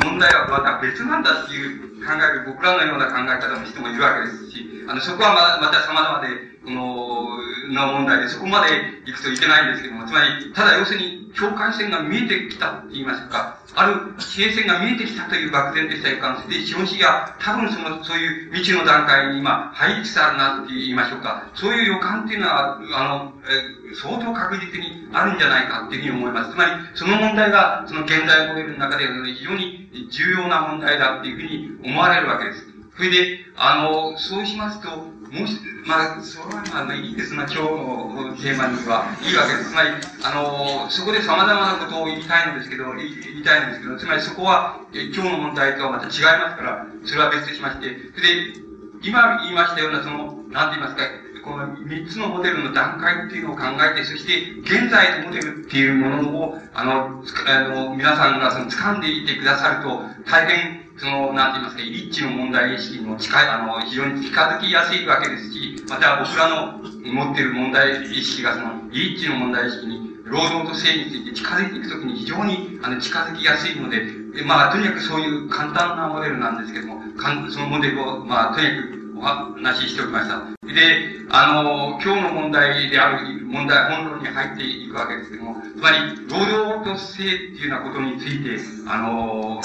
[0.04, 7.28] 問題はまた別なんだっていう考える、僕らのような考え方の人もいるわけですし、あの、そこはままた様々で、この、
[7.72, 8.68] の問題で、そこまで
[9.06, 21.46] 行くといけないんですけども、つまり、ただ要するに、境界線が見えてきたって言いますか、ある地平線が見えてきたという漠然とした予感で、資本主義が多分その、そういう未知の段階に今、入りつつあるなって言いましょうか。
[21.54, 26.52] そういう予感っていうのは、あの、え相当確実にあるんじゃないかっていうふうに思います。
[26.52, 32.66] つまり、その問題が、その現代モデルの中で非常に重要な問題だっていうふうに思われるわけです。
[32.96, 39.70] それで、あの、そうしますと、もし、まあ、それはまあ、いいですな、今日のテーマにはいいわけです。
[39.70, 39.90] つまり、
[40.24, 48.70] あの、そこで様々なことを言いたいんですけど、言いたいんですけど、つまりそこは、え今日の問題とはまた違いますから、それは別としまして、それで、
[49.02, 51.02] 今言いましたような、その、なんて言いますか、
[51.44, 74.04] この三つのモデルの段階っていうのを考えて、そして現在のモデルっていうものを、あの、あの皆さんがその掴んでいてくださると、大変その、なんて言いますか、立地の問題意識にも近い、あの、非常に近づきやすいわけですし、また僕らの持っている問題意識がその、立地の問題意識に、労働と性について近づいていくときに非常にあの近づきやすいので、
[74.44, 80.40] まあ、とにかくそういう簡単なモデルなんですけども、かんそのモデルを、まあ、とにかくお話ししておきました。
[80.72, 89.60] で、あの、今日の問題である、問題、本論に入っていくわけですけども、つまり、労働と性っていうようなことについて、あの、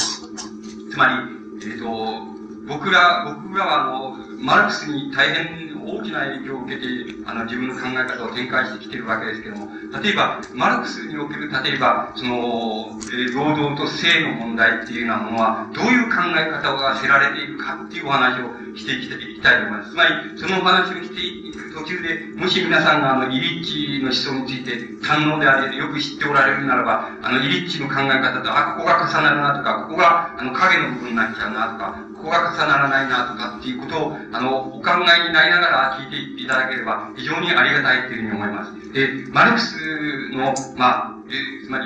[0.96, 1.14] つまり、
[1.72, 2.24] えっ、ー、と、
[2.70, 6.88] 僕ら、僕らはあの、マルクスに大変大きな影響を受けて、
[7.26, 9.68] あの、自分の考え方を展開してきているわけですけども、
[10.02, 19.10] 例えば、マルクスにおける、例えば、その、えー、労働と性の問題っていうようなものは、どういう考え方がせられているかっていうお話をしていき
[19.46, 19.92] たいと思います。
[19.92, 24.74] つまり、そのお話をしていく途中で、もし皆さんがあの、イリッチの思想について
[25.06, 38.94] 堪能であれ、よく知っておられるならば、あの、イリッチの考え方と、あ、ここが重なるなとか、ここが、あの、影の部分になっちゃうなとか、ここが重ならないなとかっていうことを、あの、お考えになりながら聞いていただければ、非常にありがたいというふうに思います。
[38.94, 39.76] で、マルクス
[40.32, 41.86] の、まあ、えつまり、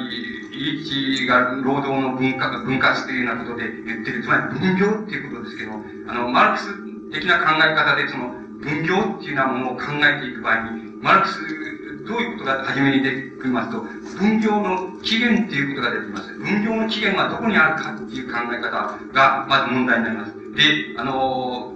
[0.51, 5.71] イリッチが労働の分割、分割というようなことで言ってる、つまり分業っていうことですけど、
[6.07, 11.39] あの、マルクス的な考え方で、その、分業っていうようなものを考えていく場合に、マルクス、
[12.05, 13.81] どういうことが初めに出てきますと、
[14.17, 16.33] 分業の起源っていうことが出てきます。
[16.33, 20.33] 分業の起源はどこにあるかっていう考え方が、まず問題になります。
[20.55, 21.73] で、あの、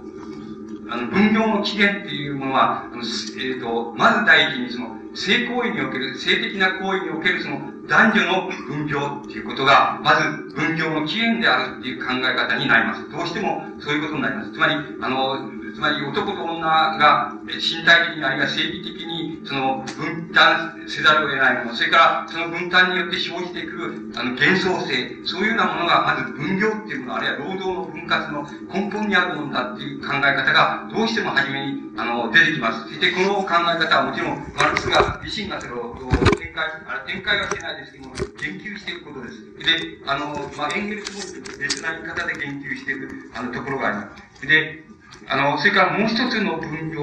[0.90, 13.10] あの、分業の起源っていうものは、あの、えっ、ー、と、まず第一にその、性行為における、性的な行為におけるその男女の分業っていうことが、まず分業の起源であるっていう考え方になります。
[13.10, 14.52] どうしてもそういうことになります。
[14.52, 32.86] つまり、あの、つまり男と女が身体的にあるいは生理的にその分担せざるを得ないもの、それからその分担によって生じてくるあの幻想性、そういうようなものがまず分業っていうもの、あるいは労働の分割の根本にあるものだっていう考え方がどうしても初めにあの出てきます。
[32.86, 35.96] そしてこの考え方はもちろんマルクスが自身がそれを
[36.38, 39.42] 展開、あ展開はしてないですけども、研究していくことです。
[39.58, 44.46] で、あの、まあ、エンゲルスも別な言い方で研究していくあのところがあります。
[44.46, 44.83] で、
[45.26, 47.02] あの、それからもう一つの分業、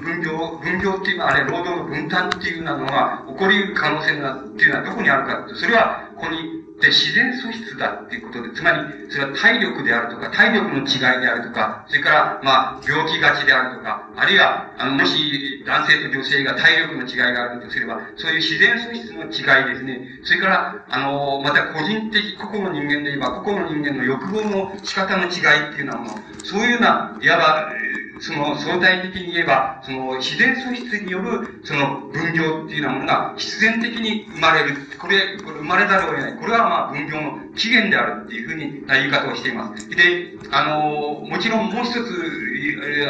[0.00, 20.00] 分業、分業っていうのは、あれ、労働の分担っていうのは、起こり得る可能性がっていうのはどこにあるかって、それは、ここにで、自然素質だっていうことで、つまり、それは体力であるとか、体力の違いであるとか、それから、まあ、病気がちであるとか、あるいは、あの、もし、男性と女性が体力の違いがあるとすれば、そういう自然素質の違いですね。
[20.24, 27.72] それから、あの、また個人的、個々の人間で言えば、個々の人間の欲望の仕方の違いっていうのはもう、そういうような、いわば、
[28.20, 34.76] その相対的に言えば、その自然素質による、その分業っていうようなものが必然的に生まれる。
[34.98, 36.36] これ、これ生まれざるを得ない。
[36.36, 39.88] これはまあ分業の起源であるっていうふうに言い方をしています。
[39.90, 42.00] で、あの、もちろんもう一つ、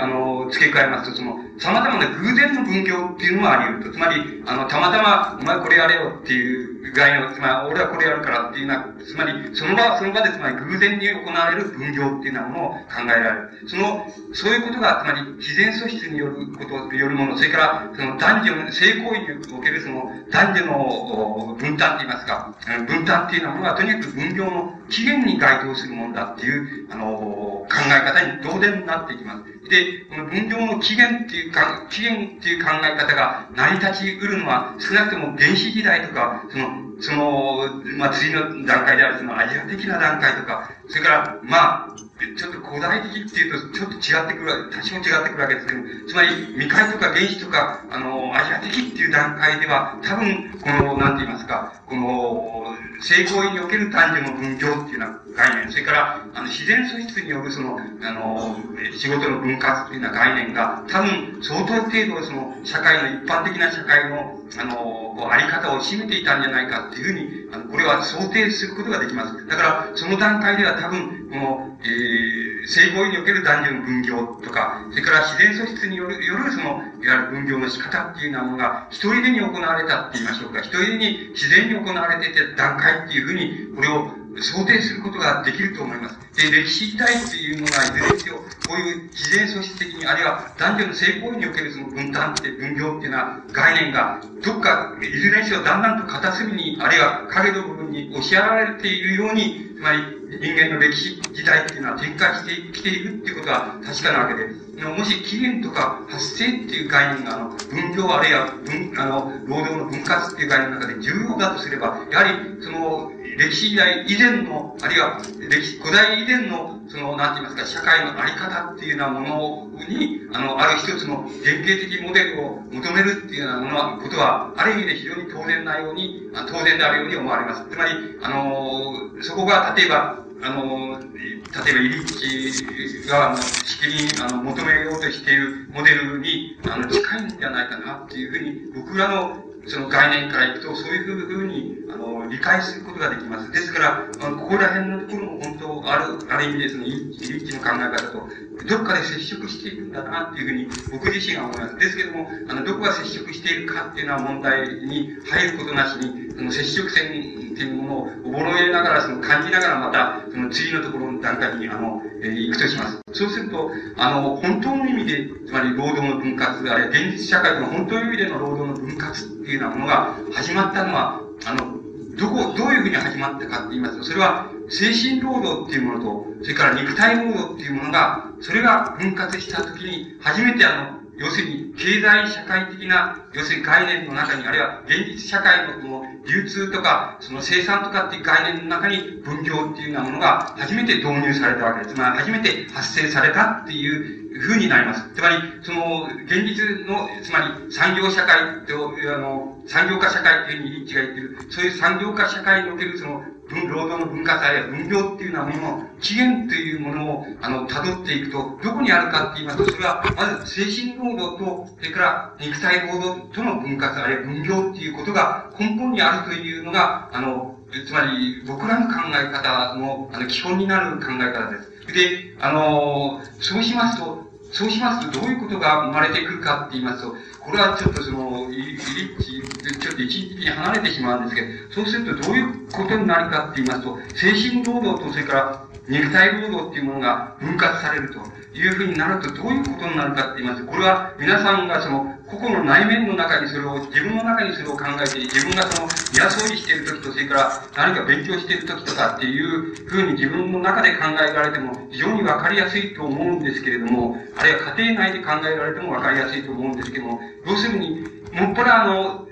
[0.00, 3.96] あの、付け加えますと、その、様々な偶然の分業っていうのはあり得ると。
[3.96, 13.68] つまり、あの、たまたま、お前これやれよっていう概念つまり、俺はこれやるからっていうのは、つまり、その場、その場で、つまり偶然に行われる分業っていうようなものを考えられる。
[13.68, 22.54] その、そういうことが、つまり、自然素質によること、よるもの、それから、その男女の、性行為におけるその、男女の分担って言いますか、
[22.86, 29.68] 分担っていうようなものは、とにかく分業の起源に該当するものだっていう、あの、考え方に同然になっていきます。
[29.68, 41.96] で、この分業の起源っていうか、起源っていう考え方が成り立ち得るのは、少なくとも原始時代とか、その、その、まあ、次の段階であるそのアジア的な段階とか、それから、まあ、
[42.36, 58.56] ちょっと古代的っていうと、ちょっと違ってくる、多少違ってくるわけですけど、つまり、未開とか原始とか、あの、アジア的っていう段階では、多分、この、なんて言いますか、この、成功における男女の分業っていうような概念、それから、あの、自然素質によるその、あの、
[58.98, 69.46] 仕事の分割というような概念が、多分、相当程度、その、社会の、一般的な社会の、あの、こう、あり方を占めていたんじゃないかっていうふうに、あの、これは想定することができます。
[69.46, 80.60] だから、その段階では多分、この、えー、性行為における男女の分業とか、それから自然素質による、よるその、いわゆる分業の仕方っていうようなものが、一人でに行われたって言いましょうか。
[80.60, 86.18] 一人でに自然に行われていた段階っていうふうに、これを想定することができると思います。
[86.36, 99.98] で、歴史時代っていうのが、いずれにせよ、こういう事前組織的に、あるいは男女の性行為におけるその分担って分業っていうのは概念が、どっか、いずれにせよだんだんと片隅に、あるいは影の部分に押しやられているように、つまり
[100.40, 104.48] 人間の歴史時代っていうのは展開してきているっていうことは確かなわけで。
[104.54, 127.64] す、もし起源とか発生っていう概念が、あの、分業あるいは分、あの、労働の分割っていう概念の中で重要だとすれば、やはり、その、歴史時代以前の、あるいは歴史、古代以前の、その、なんて言いますか、社会のあり方っていうようなものに、あの、ある一つの典型的モデルを求めるっていうようなものは、ことは、ある意味で非常に当然なように、当然であるように思われます。
[127.70, 143.52] つまり、あの、そこが、例えば、あの、例えばイリッチが、あの、しきりに、あの、求めようとしているモデルに、あの、近いんじゃないかなっていうふうに、僕らのその概念からいくと、そういうふうに、あの、理解することができます。
[143.52, 148.28] ですから、あのここら辺のところも本当、ある、ある意味でその、一致の考え方と、
[148.66, 151.76] どっかで接触しているんだなっていうふうに、僕自身が思います。
[151.76, 157.12] ですけども、あの、どこが接触しているかっていうのは問題に入ることなしに、その接触線っ
[157.54, 162.98] ていうものをおぼろげながら、その感じながらまた、その次のところの段階に、あの、えー、行くとします。
[163.12, 171.76] そうすると、あの、本当の意味で、つまり労働の分割、あるいは現実社会の本当の意味での労働の分割っていうようなものが始まったのは、あの、
[172.16, 191.94] どこ、どういうふうに始まったかって言いますと、それは精神労働っていうものと、それから肉体労働っていうものが、それが分割したときに、初めてあの、要するに、経済社会的な、要するに概念の中に、あるいは現実社会のこの流通とか、その生産とかっていう概念の中に分業っていうようなものが初めて導入されたわけです。
[191.94, 195.10] つまり初めて発生されたっていう風になります。
[195.14, 203.22] つまり、その、現実の、つまり産業社会と、あの、産業化社会っていうふうにリッチが言ってる、そういう産業化社会におけるその、
[203.68, 221.70] 労働の文化さや分業っていうようなものの起源というものを、あの、辿っていくと、どこにあるかって言いますと、それは、まず精神労働と、それから肉体労働との文化さ、あるいは分業っていうことが根本にあるというのが、あの、つまり、僕らの考え方の、あの、基本になる考え方です。
[221.92, 229.42] で、あの、そうしますと、そうしますと、どういうことが生まれてくるかって言いますと、これはちょっとその、リッチ、
[229.80, 238.20] ちょっと一時的に離れてしまうんですけど、そうするとどういうことになるかって言いますと、精神労働とそれから肉体労働っていうものが分割されると
[238.56, 258.00] いうふうになるとどういうことになるかって言いますと、これは皆さんがその、個々の内面の中にそれを、自分の中にそれを考えて、自分がその、嫌掃除している時と、それから何か勉強している時とかっていうふうに自分の中で考えられても、非常にわかりやすいと思うんですけれども、あるいは家庭内で考えられてもわかりやすいと思うんですけども、要するに、
[258.32, 259.26] もっぱらあの、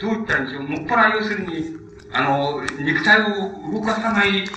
[0.00, 1.76] どう言ったらいいんでしょう、もっぱら要するに、
[2.10, 4.48] あの、肉体を動かさないで、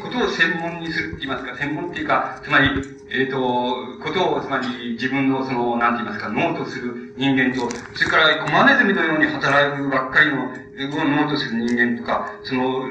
[0.00, 2.70] ことを専門にするって言いますか、専門っていうか、つまり、
[3.10, 10.54] えっ、ー、と、ことを、つまり自分のその、なんて言いますか、脳とする人間と、それからコマネズミのように働くばっかりの、
[10.88, 12.86] 脳とする人間とか、その、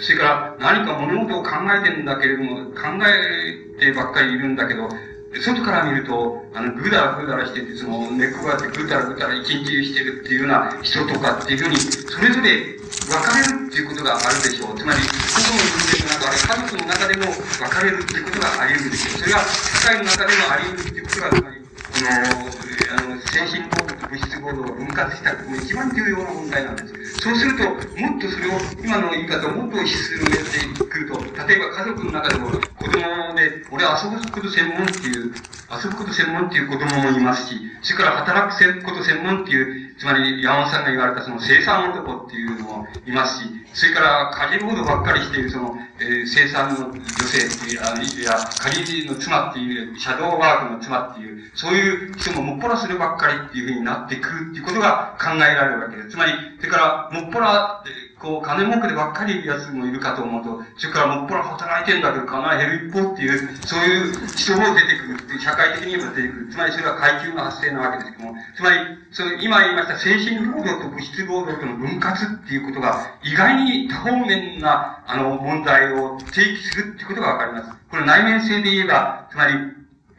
[0.00, 4.88] それから何か物事を考えてるんだけれども、考えてばっかりいるんだけど、
[5.36, 14.78] 外から見ると、あの、ぐだらぐだらしてて、その、根っこがあってぐだらぐだら一日中してるっていうような人とかっていうふうに、それぞれ分かれるっていうことがあるでしょう。
[14.78, 19.18] つまり、個々の人間の中で、家族の中でも分かれるっていうことがあり得るでしょう。
[19.20, 21.67] それは、社会の中でもあり得るっていうことが、つまり、
[22.06, 22.58] あの、
[22.90, 26.94] あの、精神行動と物質行動を分割した、一番重要な問題なんです。
[27.18, 27.64] そうすると、
[27.96, 35.34] もっとそれを、今の言い方をもっと進めてくると、例えば家族の中でも、子供で、俺遊ぶこと専門っていう、
[35.70, 48.38] 遊ぶこと専門っていう子供もいますし、それから働くこと専門っていう、つまり山本さんが言われたその生産男っていうのもいますし、それから家事労働ばっかりしているその、えー、生産の女性っていう、あいや、
[48.70, 56.10] 家事の妻っていう、シャドーワークの妻っていう、そういう人ももっぱらするばっかりっていうふうになってくるっていうことが考えられるわけです。
[56.10, 57.84] つまり、それから、もっぱら、
[58.18, 66.48] こう、金儲けでばっかりいる奴もいるかと思うと、それからもっぱら働いてんだけど、金減る一方っていう、そういう人も出てくるっていう、社会的にも出てくる。
[66.50, 68.76] つまりそれは階級の発生なわけですけども、つまり、
[69.10, 77.70] そう今言いました精神労働と物質労働との分割っていうことが、意外に多方面な、あの、問題を提起するっていうことがわかります。
[77.90, 79.54] これ内面性で言えば、つまり、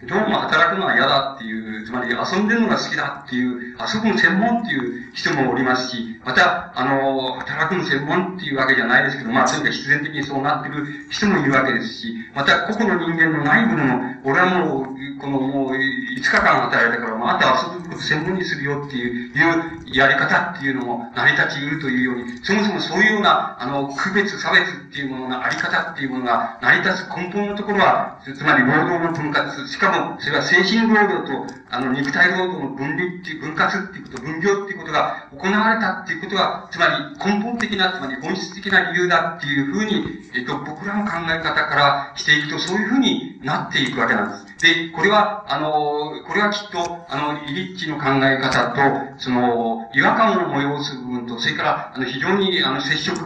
[0.07, 44.48] どうも働くのは嫌だっていう、つまり遊んでるのが好きだっていう、遊ぶの専門っていう人もおりますし、また、あの、働くの専門っていうわけじゃないですけど、まあ、そういうか必然的にそうなってる人もいるわけですし、また、個々の人間の内部でも、俺はもう、このもう、5日間働いたから、また遊ぶこと専門にするよっていう、いうやり方っていうのも成り立ち得るというように、そもそもそういうような、あの、区別、差別っていうもののあり方っていうものが成り立つ根本のところは、つまり労働の分割、しかも、それは精神労働と、あの、肉体労働の分離っていう、分割っていうこと、分業っていうことが行われたっていうことは、つまり根本的な、つまり本質的な理由だっていうふうに、えっと、僕らの考え方からしていくと、そういうふうになっていくわけなんです。
[44.60, 53.18] で、これは、あの、これはきっと、あの、イリッチの考え方と、その、違和感を催す部分と、それから、あの、非常に、あの、接触、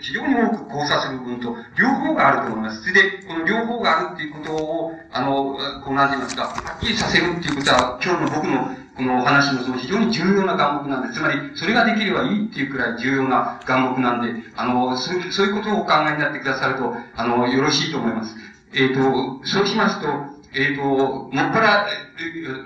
[0.00, 2.82] 非常に多く交差する部分と、両方があると思います。
[2.82, 18.36] それで、この両方があるっていうことを、あの、こう、なんて言いますか、はっきりさせるっていうことは、今日の僕の、このお話のその非常に重要な願目なんです、つまり、それができればいいっていうくらい重要な願目なんで、あの、そうそういうことをお考えになってくださると、あの、よろしいと思います。
[18.74, 21.86] えっ、ー、と、そうしますと、えっ、ー、と、もっぱら、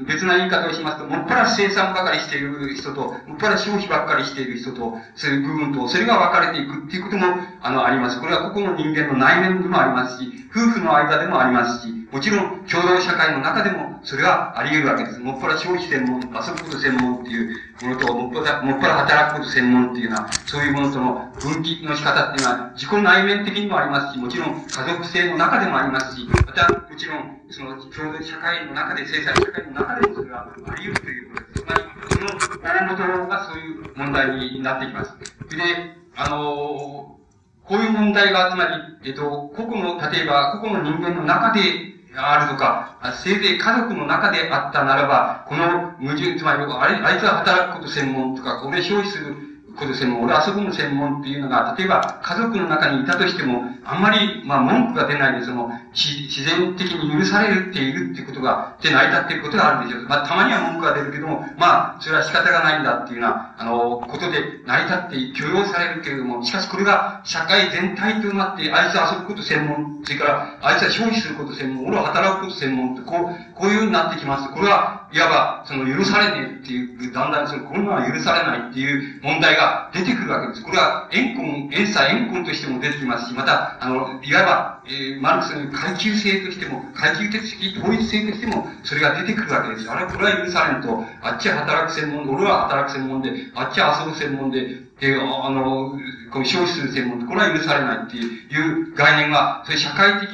[0.07, 7.27] 別な言い方をしますと、もっぱら生産ばかりしている人と、もっぱら消費ばっかりしている人と、そういう部分と、それが分かれていくっていうことも、
[7.61, 8.21] あの、あります。
[8.21, 15.19] これは個々の人間の内面でもありますし、夫婦の間でもありますし、もちろん、共同社会の中でも、それはあり得るわけです。
[15.19, 31.63] もっぱら消費専門、遊ぶこと専門っていうものと、もっぱら、もっぱら働くこと専門っていうような、そういうものとの分岐の仕方っていうのは、自己内面的にもありますし、もちろん家族性の中でもありますし、また、もちろん、その、共同社会の中で、生産社会の中でもそれはあり得るということです。
[31.63, 31.83] つまり、
[32.13, 35.17] その大元がそういう問題になってきます。
[35.49, 37.17] で、あの
[37.65, 60.09] こういう問題が、つまり、えっと、個々の、例えば、個々の人間の中で、あるとか、せいぜい家族の中であったならば、この矛盾、つまり、あ、あいつは働くこと専門とか、これ消費すること専門、俺遊ぶの専門っていうのが、例えば家族の中にいたとしても、あんまり、まあ文句が出ないで、その、自然的に許されるっているっていうことが、で成り立っていることがあるでしょう。
[60.09, 74.53] まあたまには文句が出るけども、まあ、それは仕方がないんだっていうような、あの、ことで成り立って許容されるけれども、しかしこれが社会全体となって、あいつは遊ぶこと専門、それから、あいつは消費すること専門、俺は働くこと専門って、こう、こういうふうになってきます。
[74.53, 79.62] これは、いわば、その、許されねえっていう、だんだんその、こんなのは許されないっていう問題が
[79.93, 80.63] 出てくるわけです。
[80.63, 87.43] これは、怨恨、怨差怨恨としても出てきますし、また、あの、いわば、えー、マルクスの階級性としても、階級的
[87.79, 89.91] 統一性としても、それが出てくるわけです。
[89.91, 95.99] あれ、これは許されんと、あっちは働く専門で、俺は働く専門で、あっちは遊ぶ専門で、で、あの、
[96.31, 100.31] この消費する専門で、これは許されないっていう概念が、それ社会的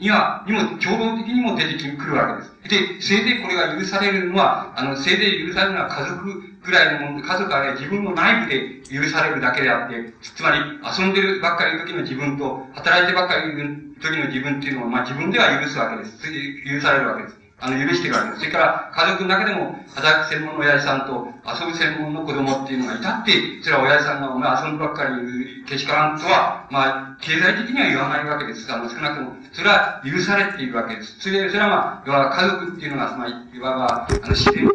[0.00, 2.96] には、にも、共同的にも出てくるわけです。
[2.96, 13.54] で、せいぜいこれが許されるのは、あの、せいぜい許されるのは家族ぐらいのもの、家族あるいは自分の内部で許されるだけであって、つまり遊んでるばっかりの時の自分と、働いてばっかりの
[14.00, 16.18] 時の自分っていうのを、まあ自分では許すわけです。
[16.64, 17.44] 許されるわけです。
[17.60, 18.40] あの、許してるわけです。
[18.40, 28.70] それから家族の中でも、働く専門の親父さんと遊ぶ専門の子供っていうのがいたって、それは親父さんがお前遊んでばっかりけしからんとは、まあ、経済的には言わないわけです。
[28.72, 31.16] あの、少なくとも、それは許されているわけです。
[31.20, 34.68] それで、それはまあ、いわば家族っていうのが、まり、いわば、あの、自然、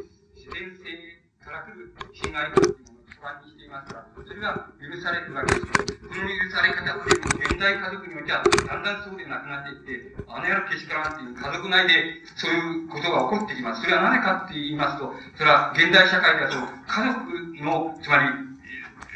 [2.19, 5.67] 来る侵害っていうものを基盤にしていますから、それが許されるわけです。
[5.67, 13.81] この許され方っていうのは、現代家族においては、だんだんそうでなくなっていって、あのやるけしからんっていう家族内でそういうことが起こってきます。
[13.81, 18.27] それは何かって言いますと、それは現代社会ではその家族の、つまり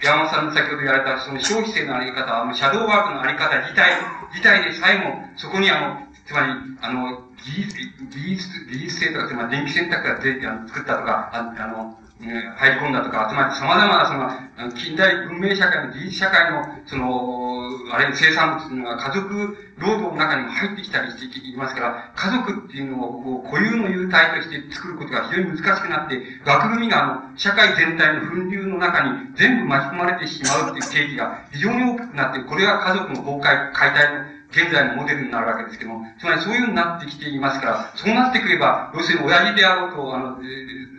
[0.04, 4.00] 山本さんの先ほど言われた、その消費性のあり方、あの、シャドーワークのあり方自体、
[4.32, 7.76] 自体でさえも、そこにあの、つまり、あの、技術、
[8.12, 40.38] 技術、技術性とか、つまり電気選択が出て、作ったとか、ああの、入り込んだとか、つまり様々なその、近代文明社会の技術社会の、その、あれ、生産物というのが家族労働の中にも入ってきたりしていますから、家族っていうのをこう固有の有体として作ることが非常に難しくなって、枠組みがあの、社会全体の分流の中に全部巻き込まれてしまうっていう契機が非常に大きくなって、これが家族の崩壊、解体の現在のモデルになるわけですけども、つまりそういうふうになってきていますから、そうなってくれば、要するに親父であろうと、あの、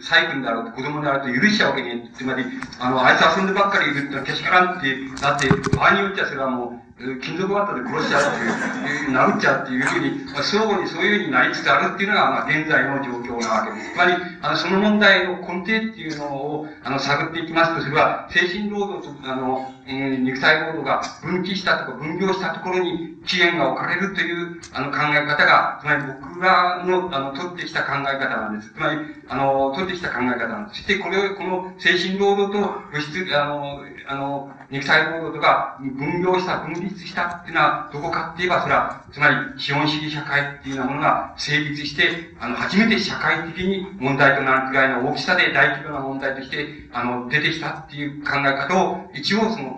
[0.02, 2.44] 細君であろうと、子供であろうと許しちゃうわけに、つまり、
[2.80, 6.84] あの、あいつ遊んでばっかりいるってのはけしからんってなって、場合によってはそれはもう、
[7.20, 13.92] 金属バットで殺しちゃうっていう、殴っちゃうっていうふうに、まあ、相互にそういうふうになりつつあるっていうのが、まあ、現在の状況なわけです。
[13.92, 28.72] つまり、あの、その問題の根底っていうのを、あの、探っていきますと、それは、精神労働と、あの、えー、肉体労働が分岐したとか分業したところに期限が置かれるという、あの、考え方が、つまり僕らの、あの、取ってきた考え方なんです。
[28.72, 30.82] つまり、あの、取ってきた考え方なんです。
[30.82, 49.73] そして、これを、この精神労働と物質、あの、あの、肉体労働とか分業した、分立したっていうのはどこかって言えば、それは、つまり資本主義社会っていうようなものが成立して、あの、初めて社会的に問題となるくらいの大きさで大規模な問題として、あの、出てきたっていう考え方を一応その、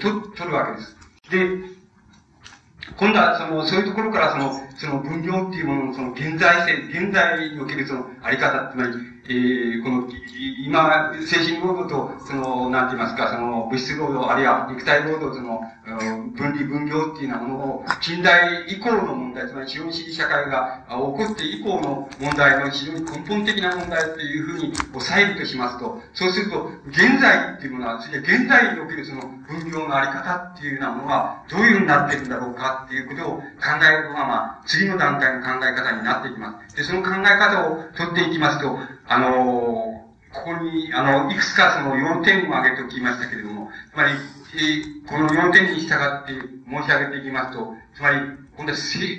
[0.00, 0.96] と、取るわけです。
[1.30, 1.78] で、
[2.96, 8.94] 今度はその、そういうところからその、その分業っていうもののその現在性、現在におけるそのあり方、つまり、
[9.28, 10.08] えー、この、
[10.64, 15.60] 今、精神労働と、その、なんて言いますか、その、物質労働、あるいは肉体労働との、
[15.96, 33.42] 分離分業っていうようなものを、近代以降の問題、つまり資本主義社会が起こって以降の問題の非常に根本的な問題というふうに抑えるとしますと、そうすると、現在っていうものは、それ現在におけるその分業のあり方っていうようなものは、どういうふうになっているんだろうかっていうことを考
[33.82, 36.76] えるのが、まあ、次の段階の考え方になっていきます。
[36.76, 44.10] で、その考え方を取っていきますと、あのここに、あの、いくつかその要点を挙げておきましたけれども、つまり、
[45.06, 48.16] この要点に従って申し上げていきますと、つまり、
[48.56, 48.78] 今度は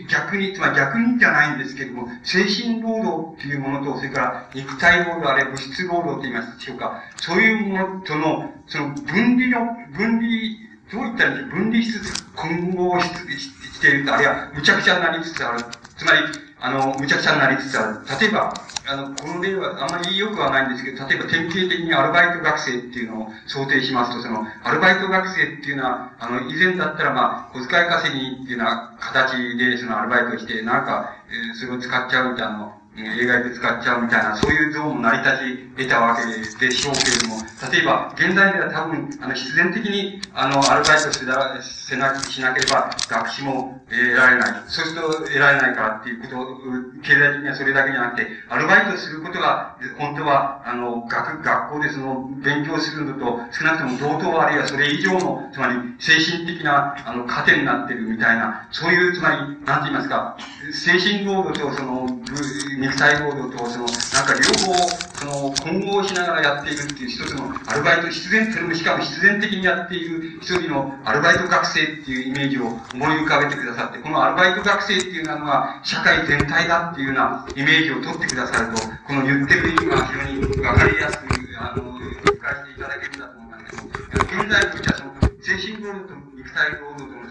[0.10, 9.66] 逆に、つまり逆にじゃないんですけれども、精神労働っていうものと、それから肉体労働、あるいは物質労働と言いますでしょうか、そういうものとの、その分離の、
[9.96, 10.30] 分離、
[10.92, 13.08] どういったらいい分離しつつ、混合し
[13.80, 15.64] しているとあるいは無茶苦茶になりつつある。
[15.96, 16.20] つまり、
[16.60, 18.00] あの、無茶苦茶になりつつある。
[18.20, 18.54] 例えば、
[18.88, 32.76] あの、この例はあんまり良くはないんですけど、例えば典型的にアルバイト学生っていうのを想定しますと、その、アルバイト学生っていうのは、あの、以前だったらまあ、小遣い稼ぎっていうような形で、そのアルバイトして、なんか、えー、それを使っちゃうみたいな、
[33.06, 36.26] 映画で使っちゃうみたいな、そういう像も成り立ち得たわけ
[36.66, 37.42] でしょうけれども、
[37.72, 44.64] 例えば、現在では多分、あの、必然的に、あの、アルバイトせせな、しなければ、学士も得られない。
[44.68, 60.38] そうすると得られないからっていうこと、経済的にはそれだけじゃなくて、アルバイトすることが、本当は、あの、学、学校でその、勉強するのと、少なくとも同等あるいはそれ以上の、つまり、精神的な、あの、糧になってるみたいな、そういう、つまり、なんて言いますか、
[60.72, 62.08] 精神労働と、その、
[62.90, 64.74] 肉体労働と、その、なんか両方、
[65.14, 81.26] その、混合しながらやっているっていう一つの、アルバイト、必然、それもしかも必然的にやっている一人のアルバイト学生っていうイメージを思い浮かべてくださって、このアルバイト学生っていうのは、社会全体だっていうようなイメージを取ってくださると、この言ってる意味が非常にわかりやすく、
[81.60, 87.29] あの、理解していただけるんだと思いますけど、現在としてはその、精神労働と肉体労働との、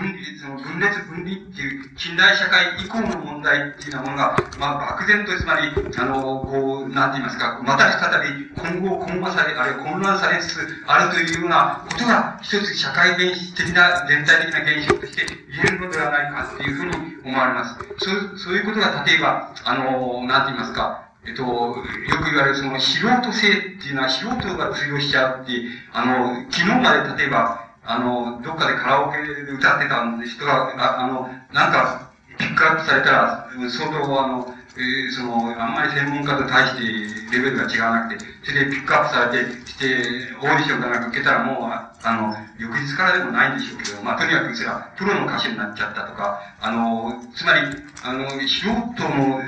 [0.00, 16.92] 分離、その分裂分離っていう近代社会以降の問題っていうようなものが、まあ、漠然とつまり、あの、こう、なんて言いますか、また再び今後混和され、あるいは混乱されつつあるというようなことが、一つ社会現実的な、全体的な現象として言えるのではないかっていうふうに
[17.24, 17.76] 思われます。
[17.98, 21.74] そう、そういうことが、例えば、あの、なんて言いますか、えっと、よ
[22.22, 25.52] く言われるその素人性っていうのは素人が通用しちゃうって、
[25.92, 47.60] あの、昨日まで例えば、あの、どっかでカラオケで歌ってた人が、ああの、なんか、ピックアップされたら、相当あの、えー、その、あんまり専門家と対してレベルが違わなくて、それでピックアップされて、して、オーディションかなんか受けたらもう、あの、翌日からでもないんでしょうけど、まあ、とにかくそれは、プロの歌手になっちゃったとか、あの、つまり、
[48.02, 49.40] あの、素人の、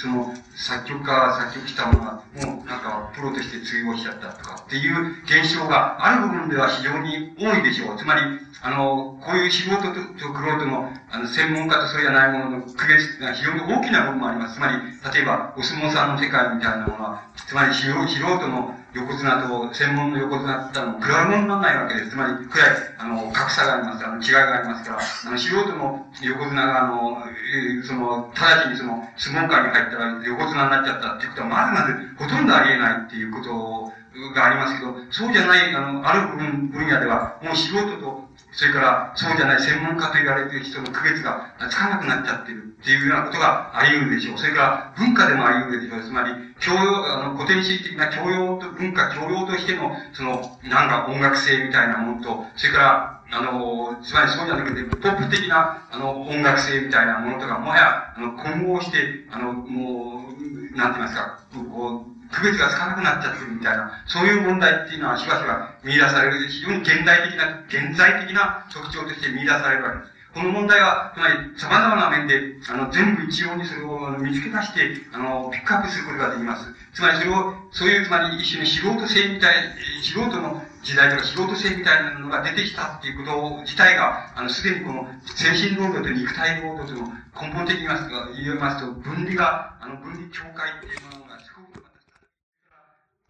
[0.00, 2.12] その、作曲家、作曲したものが、
[2.46, 7.98] もう、なんか、プロとして通用しちゃったとか、っていう現象がある部分では非常に多いでしょう。
[7.98, 8.20] つまり、
[8.62, 14.54] あの、こういう素人と、とクロートの、あの、専門家とそうじゃないものの区別が非常に大きな部分もあります。
[14.54, 14.74] つまり、
[15.14, 22.10] 例えば、お相撲さんの世界みたいなものは、つまり素人の横綱と専門の横綱って言ったら比べ物にならないわけです。
[22.10, 22.68] つまり、くらい、
[22.98, 33.92] あの、格差があります、あの、違いがありますから、あの、素人の横綱が、あの、え、その、直ちにその、相撲界に入ったら横綱になっちゃったっていうことは、まずまず、ほとんどありえないっていうことを
[34.34, 44.38] がありますけど、そうじゃない、あの、ある分分野では、もう素人と、それから、そうじゃない専門家と言われている人の区別がつかなくなっちゃってるっていうようなことがあり得るでしょう。
[44.38, 46.02] それから、文化でもあり得るでしょう。
[46.02, 60.34] つまり、教養、あの、古典主義的な教養と、文化、教養としての、その、なんか音楽性みたいなものと、それから、あの、つまりそうじゃなくて、ポップ的な、あの、音楽性みたいなものとか、もはや、あの、混合して、あの、も
[60.72, 70.20] う、なんて言いますか、こう、区別がつかなくなっちゃってるみたいな、そういう問題っていうのはしばしば見出される、非常に現代的な、現在的な特徴として見出されるわけです。
[70.32, 76.72] この問題は、つまり、様々な面で、あの、全部一様にそれを見つけ出して、あの、ピックアップすることができます。
[76.94, 79.74] つまり、それを、そういう、つまり、一種の素人性みたい、
[80.04, 91.84] 素人の時代とか素人性みたいなのが出てきたっていうこと自体が、あの、すでにこの、精神労働と肉体労働との根本的に言いますと、分離が、あの、分離境界っていうのが、すごく、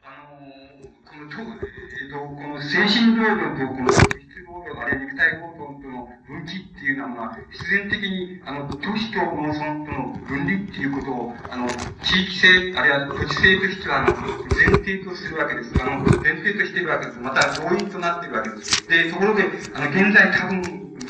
[0.05, 4.09] あの、この、と、えっと、この精神労働と、この物質、
[4.49, 11.69] 労働、あるいは肉体労働との分岐っていうのは、必然的に、あの、都市と農村との分離っていうことを、あの、
[12.01, 14.17] 地域性、あるいは土地性としては、あの、
[14.49, 15.77] 前提とするわけです。
[15.77, 17.21] あの、前提としているわけです。
[17.21, 18.89] また、動員となっているわけです。
[18.89, 19.45] で、ところで、
[19.75, 20.63] あの、現在多分、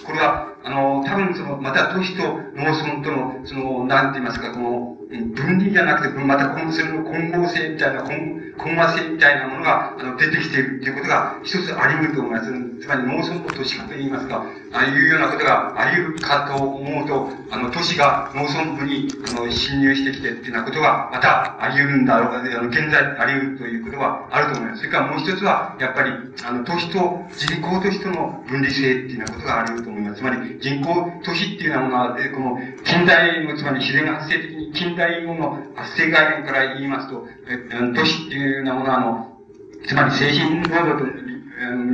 [0.02, 2.22] これは、あの、多分その、また都市と
[2.58, 12.52] 農村との、その、なんて言いますか、この、分離じゃなくて、また、この、その混合性みたいな、混混和性みたいなものが、あの、出てきているということが、一つあり得ると思います。
[12.80, 24.80] つまり、農村と都市化と言いますか、ああいうようなことがあり得るかと思うと、あの、都市が農村部に、あの、侵入してきてっていうようなことが、またあり得るんだろう、あの、現在あり得るということはあると思います。
[24.80, 26.12] それからもう一つは、やっぱり、
[26.44, 30.20] あの、都市と、人口都市との分離性っていうようなことがあり得ると思います。
[30.20, 37.56] つまり、人口都市っていうようなものは、この、近代の、つまり自然発生的に、近代後の発生概念から言いますと、え
[37.94, 39.36] 都市っていうようなものは、あの、
[39.86, 41.29] つまり精神労働と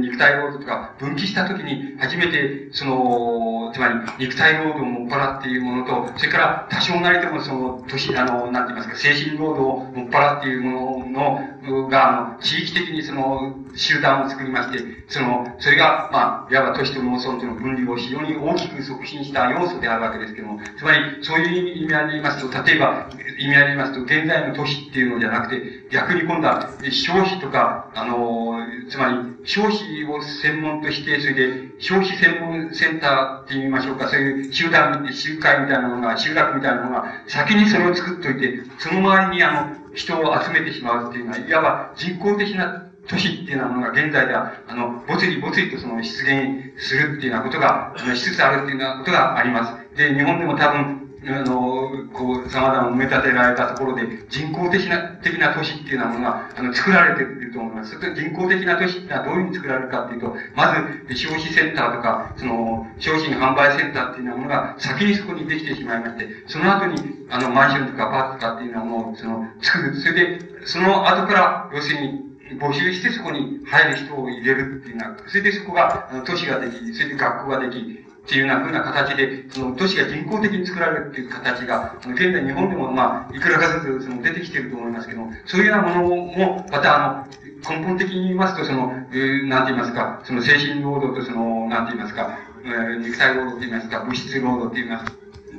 [0.03, 8.67] 肉体労働とか分岐したときに初めて、その、つまり肉体労働をもっぱらっていうものと、それから多少なりともその、年、あの、なん。
[8.67, 11.41] て言いますか、精神労働をもっぱらっていうもの
[11.71, 23.09] の、が、あの、地域的にその、集団を作りまして、その、それが、まあ、いわば都市と農村との分離を非常に大きく促進した要素であるわけですけども、つまり、そういう意味合いで言いますと、例えば、
[23.39, 28.59] 意味合いで言いますと、現在の都市っていうのじゃなくて、逆に今度は、消費とか、あの、
[28.89, 29.14] つまり、
[29.57, 49.97] 消費を専門として、それで、消費専門センターって言いましょうか、そういう集団、集会みたいなものが、集落みたいなものが、先にそれを作っといて、その周りにあの、人を集めてしまうっていうのは、いわば人工的な都市っていうのが現在では、あの、ぼつりぼつりとその出現するっていうようなことが、しつつあるっていうようなことがあります。
[49.97, 57.99] で、日本でも多分、あの、こう、様々埋め立てられたところで、人工的な、的な都市っていうようなものが、あの、作られていると思います。
[57.99, 60.72] それ人工的な都市ってのはどういうふうに作られるかっていうと、ま
[61.09, 69.97] ず、消費センターとか、その、商品販売センターっていうようなものが、先にそこにできてしまいまして、その後に、あの、マンションとかパーツとかっていうのはもう、その、作る。
[69.97, 72.27] それで、その後から、要するに、
[72.61, 87.27] 募集してそこに入る人を入れるっていうような、それでそこが、都市ができ、それで学校ができ、っていうような風な形で、その都市が人工的に作られるっていう形が、現在日本でもまあ、いくらかずつその出てきてると思いますけども、そういうようなものも、またあ
[87.70, 95.12] の、根本的に言いますと、その、えー、なんて言いますか、その精神労働とその、なんて言いますか、えー、肉体労働と言いますか、物質労働と言います、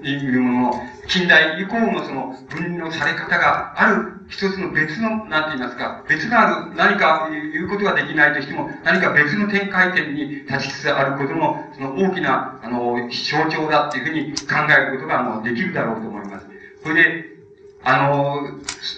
[0.03, 16.47] いうものの、近代以降のその分離のされ方がある一つの別の、なんて言いますか、別なる何か言うことができないとしても、何か別の展開点に立ちつつあることの、その大きな、あの、象徴だっていうふうに考えることが、もうできるだろうと思います。
[16.83, 17.37] それで、
[17.83, 18.47] あの、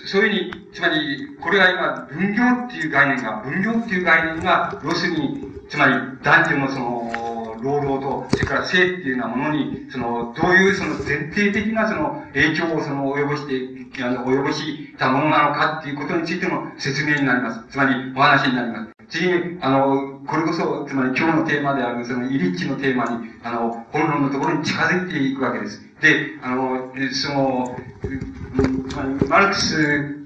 [0.06, 5.94] そういうふうに、つまり、これが今、分業っていう概念が、分業っていう概念が、要するに、つまり、
[6.24, 17.62] 男女のその、労働と、それから性っていうようなものに、その、どういうその前提的なその影響をその及ぼして、あの、及ぼしたものなのかっていうことについての説明になります。
[17.70, 18.90] つまり、お話になります。
[19.10, 25.82] 次に、あの、これこそ、つまり今日のテーマである、その、イリッチのテーマに、あの、本論のところに近づいていくわけです。
[26.02, 27.80] で、あの、その、
[28.90, 30.20] つまり、マルクス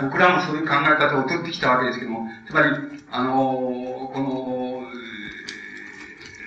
[0.00, 2.68] 僕らもそういう考え方を取ってきたわけですけども、つまり、
[3.10, 4.51] あの、この、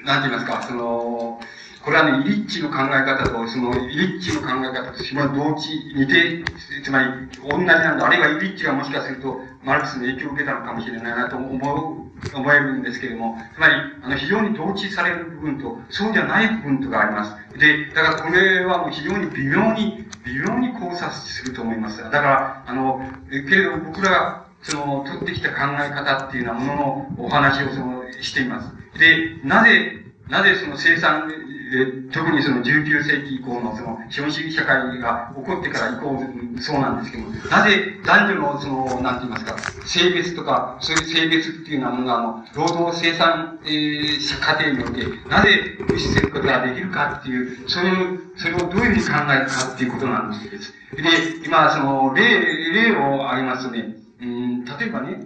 [0.06, 1.40] なんて言いますか、その、
[1.84, 6.44] これはね、イリッチの考え方と、その、イリッチの考え方と、その同時、似て、
[6.84, 7.08] つまり、
[7.48, 8.08] 同じなんだ。
[8.08, 17.60] あるいはイリッチがもしかすると、マルクスの影響を受けたのかもしれないなと思う、思えるんですけれども、つまり、あの、非常に同値される部分と、そうじゃない部分とがあります。
[17.60, 22.04] で、だからこれはもう非常に微妙に、微妙に考察すると思います。
[22.04, 23.00] だから、あの、
[23.30, 28.72] けれど僕らが、その、取ってきた考え方っていうようなもののお話をその、しています。
[28.98, 31.32] で、なぜ、なぜその生産、
[31.66, 36.20] え特にその19世紀以降のその資本主義社会が起こってから以降、
[36.62, 50.74] そうなんですけども、なぜ男女のその、なんて言いますか、性別とか、そういう性別っていうようなものが、あの、労働生産、えー、過程において、なぜ無視することができるかっていう、そういう、それをどういうふうに考えるかっていうことなんです。
[50.96, 55.26] で、今、その、例、例を挙げますとね、うん、例えばね、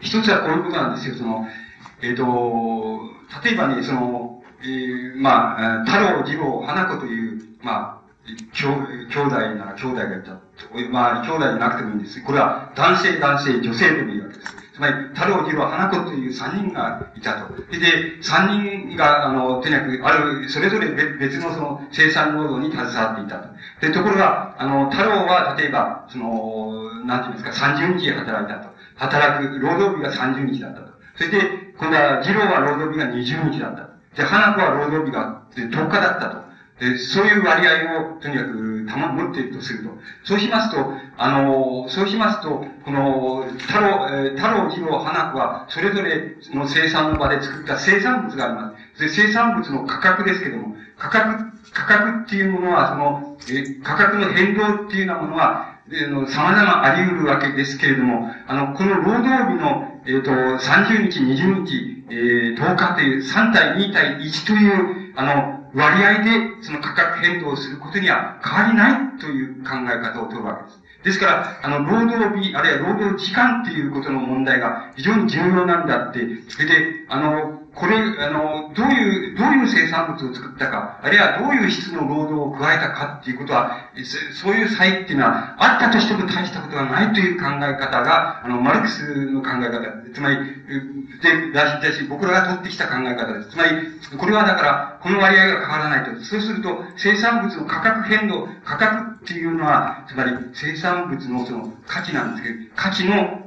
[0.00, 1.46] 一つはこういうことなんですよ、その、
[2.02, 3.00] えっ、ー、と、
[3.42, 8.04] 例えばね、その、えー、まあ、太郎、次郎、花子という、まあ、
[8.52, 8.68] 兄
[9.06, 10.40] 兄弟なら兄弟がいた。
[10.90, 12.22] まあ、兄弟じゃなくてもいいんです。
[12.22, 14.63] これは男性、男性、女性でもいいわけです。
[14.74, 17.54] つまり、太郎、次郎、花子という三人がいたと。
[17.70, 23.48] で、三人が、あの、とにかく、ある、それぞれ別のその生産労働に携わっていたと。
[23.80, 28.74] で、ところが、あの、太郎は、例えば、その、なんていうんですか、30日働いたと。
[28.96, 30.92] 働く、労働日が30日だったと。
[31.14, 31.38] それで、
[31.78, 33.88] 今度は、次郎は労働日が20日だった。
[34.16, 36.44] で、花子は労働日が10日だったと。
[36.80, 39.90] で、そういう割合を、とにかく、たま、持っているとすると。
[40.24, 49.00] そうしますと、あの、そうしますと、この、太郎、え、太郎、次郎、花子は、それぞれの生産の場で作った生産物があります。
[49.00, 70.84] で、生産物の価格ですけども、価格、価格っていうものは、その、え、価格の変動っていうようなものは、で、の、様々あり得るわけですけれども、あの、この労働日の、えっ、ー、と、30日、20日、えー、10日という3対2対1という、あの、割合でその価格変動をすることには変わりないという考え方を取るわけです。
[71.04, 83.90] ですから、あの、労働日、あるいは労働時間っていうことの問題が非常に重要なんだって、それで、あの、これ、あの、どういう、どういう生産物を作ったか、あるいはどういう質の労働を加えたかっていうことは、
[84.32, 89.80] そういう差異っていうのは、あったとしても大したことがないという考え方が、あの、マルクスの考え方、
[90.14, 90.36] つまり、
[91.20, 93.50] で、だし、だし、僕らが取ってきた考え方です。
[93.50, 93.70] つまり、
[94.16, 96.22] これはだから、この割合が変わらないと。
[96.22, 103.43] そうすると、生産物の価格変動、価格っていうのは、つまり、生産物のその価値なんですけど、価値の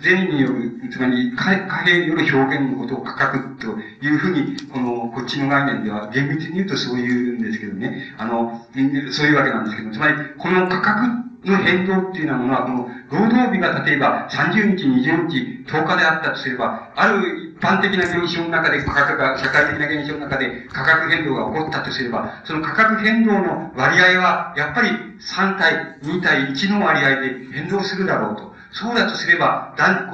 [0.00, 1.44] 善による、つまり貨
[1.84, 8.14] 幣による表現のことを価格というふうに、この、こっちの概念では厳密に言うとそういうんですけどね。
[8.16, 8.66] あの、
[9.12, 24.88] そういうわけなんですけど、つまり、この価格の変動っていうようなものは、この、労働日が例えば30日、20日、10日であったとすれば、ある一般的な現象の中で価格が、社会的な現象の中で価格変動が起こったとすれば、その価格変動の割合は、やっぱり
[25.20, 28.57] 3対2対1の割合で変動するだろうと。
[28.72, 30.12] そうだとすれば、男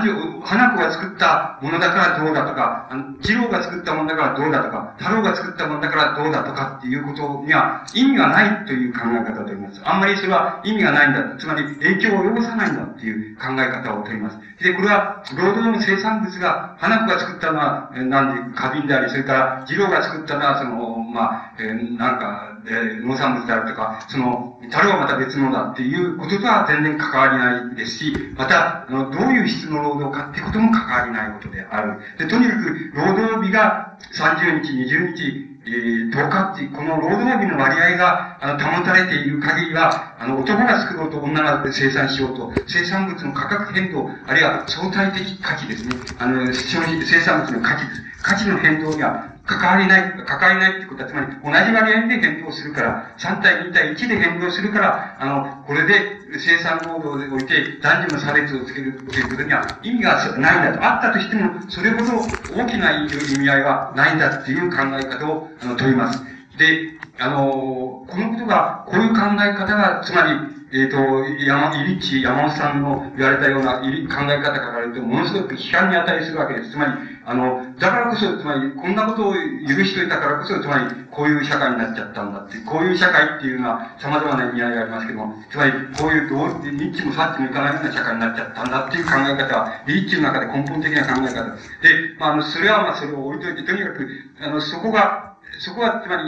[0.00, 9.80] 女、花子が作ったものだからどうだとか、あの、次郎が作ったものだからどうだとか、太郎が作ったものだからどうだとかっていうことには意味がないという考え方をとります。
[9.84, 11.36] あんまりそれは意味がないんだ。
[11.36, 14.38] つまり影響を及ぼさないんだっていう考え方をとります。
[14.62, 32.00] で、これは、労働の生産物が、花子が作ったのは、なんで、花瓶であり、それから、次郎が作ったのは、その、まあ、えー、なんか、えー、農産物であるとか、その、樽はまた別のだっていうこととは全然関わりないですし、また、あの、どういう質の労働かってことも関わりないことである。
[32.18, 45.96] で、とにかく、労働日が30日、20日、えー、10日っていう、この労働日の割合が、あの、保たれている限りは、あの、男が作ろうと女が生産しようと、生産物の価格変動、あるいは相対的価値ですね。
[46.18, 48.02] あの、生産物の価値です。
[48.22, 60.84] 価値の変動には関わりない、関わりないってことは、つまり同じ割合で変動するから、3対2対1で変動するから、あの、これで生産労働でおいて男女の差別をつけるということには意味がないんだと。
[60.84, 62.18] あったとしても、それほど
[62.56, 66.22] 大きな意味合いはないんだっていう考え方を、あの、問います。
[66.58, 70.96] で、あの、このことが、こういう考え方が、つまり、えっ、ー、と、
[71.44, 73.86] 山、イリッチ、山本さんの言われたような考
[74.26, 76.72] え方から言うと、ものすごく批判に値するわけです。
[76.72, 76.92] つまり、
[77.24, 91.70] あの、だからこそ、つまり、こんなことを許しといたからこそ、つまり、こういう社会になっちゃったんだって、こういう社会っていうのは様々な意味合いがありますけども、つまり、こういうどう、ニッチもサッチもいかないような社会になっちゃったんだっていう考え方は、リッチの中で根本的な考え方です。
[91.80, 94.08] で、まあ、あの、それはまあ、それを置いといて、とにかく、
[94.42, 96.22] あの、そこが、そこは、つまり、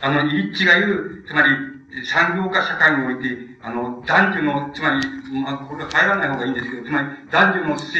[0.00, 1.48] あの、イリッチが言う、つまり、
[2.04, 7.98] 産業化社会において、あの、男女の、つまり、まあ、これは入らない方がいいんですけど、つまり、男女の性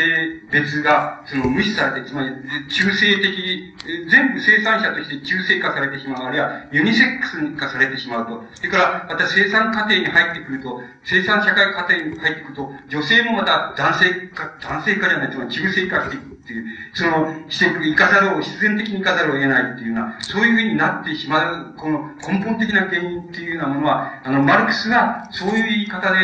[0.51, 2.31] 別が、その、無視されて、つまり、
[2.69, 3.75] 中性的、
[4.11, 8.45] 全部生産者として中性化されてしまう、あるいは、ユニセックス化されてしまうと。
[8.55, 16.33] それから、また生産過程に入ってくると、生産社会過程に入ってくると、女性もまた男性化、男性化じゃない、つまり中性化していく。
[16.43, 26.19] っていう、その、していく、生かざるを、必然的に生かざるを得ないっていうような、そういうふうになってしまう、この根本的な原因っていうようなものは、あの、マルクスがそうういう言い方で、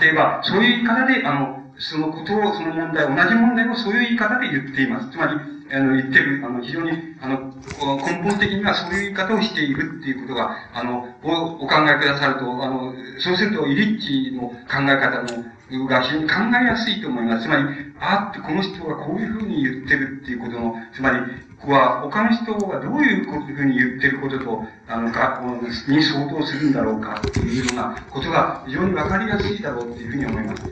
[0.00, 5.10] 例えば、そういう言い方で、あの、そのことを、その問題、同じ問題をそういう言い方で言っています。
[5.10, 5.34] つまり、
[5.72, 15.44] あの、言ってる、あの、非常に、あの、根本的にはそういう言い方をしているっていうことが、あの、おお考えくださると、あの、そうすると、イリッチの考え方の
[15.86, 17.44] が非常に考えやすいと思います。
[17.44, 17.64] つまり、
[18.00, 21.18] あって、この人がこういうふうに言ってるっていうことの、つまり、
[21.60, 30.62] ここは他の人がどういうふうに言ってることと、あの、学校に相当するんだろうかっていうようなことが非常にわかりやすいだろうっていうふうに思います。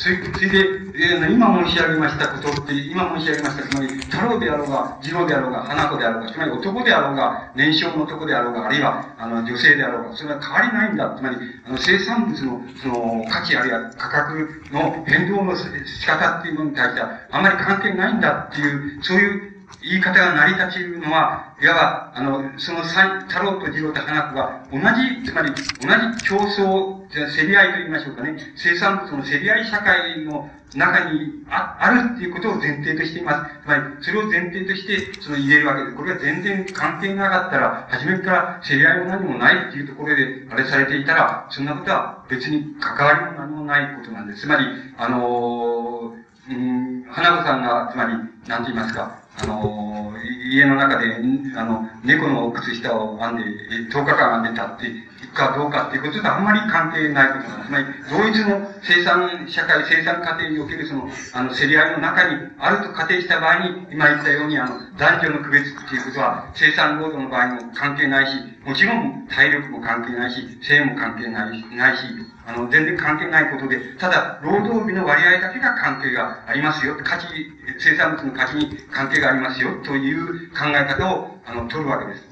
[0.00, 0.58] それそれで、
[0.96, 11.14] えー、今申し上げましたことって、今申し上げました、つまり、太郎であろうが、次郎であろうが、花子であろうが、つまり男であろうが、年少の男であろうが、あるいは、あの、女性であろうが、それは変わりないんだ。
[11.14, 11.36] つまり、
[11.66, 33.50] あの、生産物の、その、価値あるいは価格の変動の仕方っていうのに対しては、あまり関係ないんだっていう、そういう言い方が成り立ちるのは、いわば、あの、その太郎と次郎と花子が同じ、つまり同じ競争、競り合いと言いましょうかね、生産物の競り合い社会の中にああるっていうことを前提としています。
[33.64, 35.96] つまり、それを前提として、その言えるわけで。
[35.96, 44.42] これが全然関係なかったら、初めから競り合いも何もないっていうところで、あれされていたら、そんなことは別に関わりも何もないことなんです。
[44.42, 44.64] つまり、
[44.98, 48.12] あのー、うん、花子さんが、つまり、
[48.46, 50.12] 何と言いますか、あの、
[50.50, 51.16] 家の中で、
[51.56, 57.68] あの、猫の靴下を編んで、10日間編んでたって、かどうかっていうこととあんまり関係ないことなんです。
[57.68, 68.32] つまり、同一の生産社会、生産過程におけるその、あの、競り合いの中にあると仮定した場合に、今言ったように、あの、男女の区別っていうことは、生産労働の場合も関係ないし、
[68.64, 72.04] もちろん体力も関係ないし、性も関係ないし、ないし、
[72.46, 76.96] あの、全然関係ないことで、ただ、労働日の割合だけが関係がありますよ。
[77.02, 77.26] 価値、
[77.78, 82.24] 生産物の価値に関係がありますよ、という考え方を、あの、取るわけです。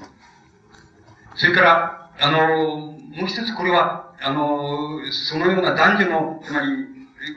[1.35, 6.67] それから、あの、もう一つこれは、あの、そのような男女の、つまり、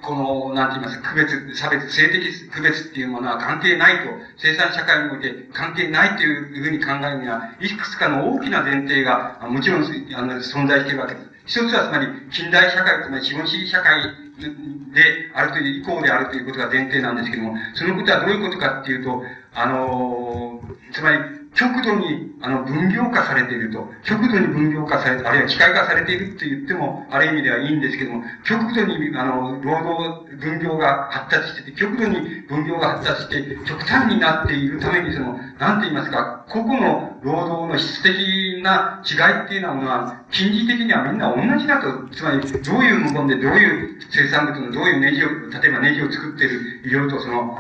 [0.01, 11.33] この、なんて言いますか、区別、差別、性的区別っていうものは関係ないと、生産社会において関係ないというふうに考えるには、いくつかの大きな前提が、もちろん、あの、存在しているわけです。
[11.47, 19.23] 一つはつまり、近代社会、つまり資本主義社会であるという、以降であるということが前提なんですけども、そのことはどういうことかっていうと、
[19.55, 20.61] あの、
[20.93, 47.59] つまり、極度に、あの、分業化されていると、極度に分業化されて、あるいは機械化されているって言っても、ある意味ではいいんですけども、極度に、あの、労働、分業が発達してて、極度に分業が発達して、極端になっているために、その、なんて言いますか、個々の労働の質的な違いっていうのは、近似的にはみんな同じだと、つまり、どういう無言でどういう生産物のどういうネジを、例えばネジを作っている医療とその、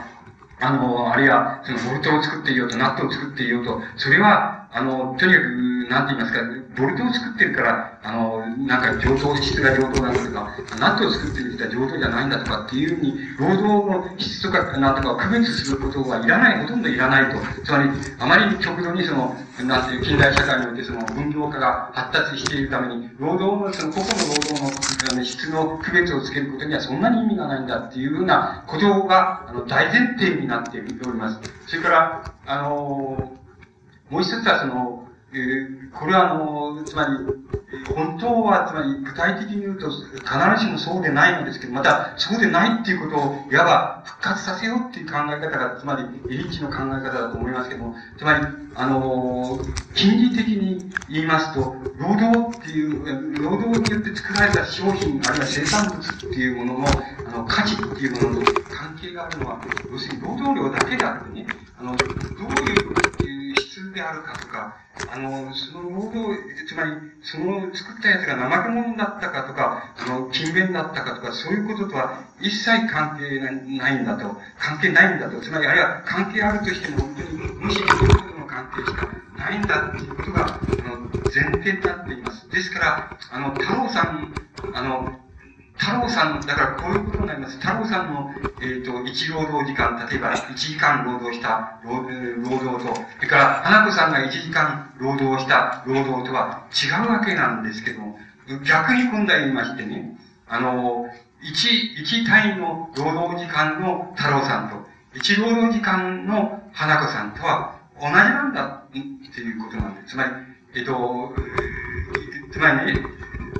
[0.63, 6.41] あの、あるいは、その、ボルトを作っていようと、ナットを作っていようと、それは、あの、とにかく、なんて言いますか、
[6.77, 10.49] ボルトを作ってるから、あの、なんか上等、質が上等なんだとか、
[10.81, 17.39] ナットを作ってる人は上等じゃないんだとかっていうふうに、労働の質とか、なんとかを区別することはいらない、ほとんどいらないと。
[17.63, 31.39] つまり、あまり極度にその、なんていう近代社会においてその分業化が発達しているために、労働の、その個々の労働の質の区別をつけることにはそんなに意味がないんだっていうふうなことが、あの、大前提になっております。
[31.67, 33.42] それから、あの、
[34.13, 37.17] もう一つはその、えー、これはあの、つまり、
[37.95, 40.03] 本当は、つまり具体的に言うと、必
[40.61, 49.59] ずしもそうでないのですけど、また、そうでないっていうことを、いわば復活させようっていう考え方が、つまり、エリッチの考え方だと思いますけども、つまり、あの、
[49.95, 56.87] 近似的に言いますと、労働っていう、労働によって作られた商品、あるいは生産物っていうものの、
[57.29, 59.59] あの、価値っていうものと関係があるのは、
[59.91, 61.47] 要するに労働量だけであってね、
[61.81, 62.09] あの、どう
[62.69, 63.12] いう
[63.93, 64.77] であるかとか、
[65.07, 77.29] あの、その労働、つまり、その作ったやつが怠け者だったかとか、あの、勤勉だったかとか、そういうこととは一切関係ないんだと、関係ないんだと、つまり、あるいは関係あるとしても、本当に、
[77.61, 82.49] むしろそういうことの関係しかないんだっていうことが、あの、前提になっています。
[82.51, 84.35] ですから、あの、太郎さん、
[84.73, 85.22] あの、
[85.77, 87.59] 太郎さん、だからこういうことになります。
[87.59, 98.19] 太郎さんの、えっ、ー、と、一労働時間、例えば1時間労働した労働と、それから花子さんが1時間労働した労働とは違うわけなんですけども、
[98.65, 100.17] 逆に今度は言いましてね、
[100.47, 101.07] あの、
[101.43, 104.87] 1、1単位の労働時間の太郎さんと、
[105.19, 110.15] 1労働時間の花子さんとは同じなんだっていうことなんです。
[110.15, 110.31] つまり、
[110.75, 111.35] えっ、ー、と、
[112.53, 113.01] つまりね、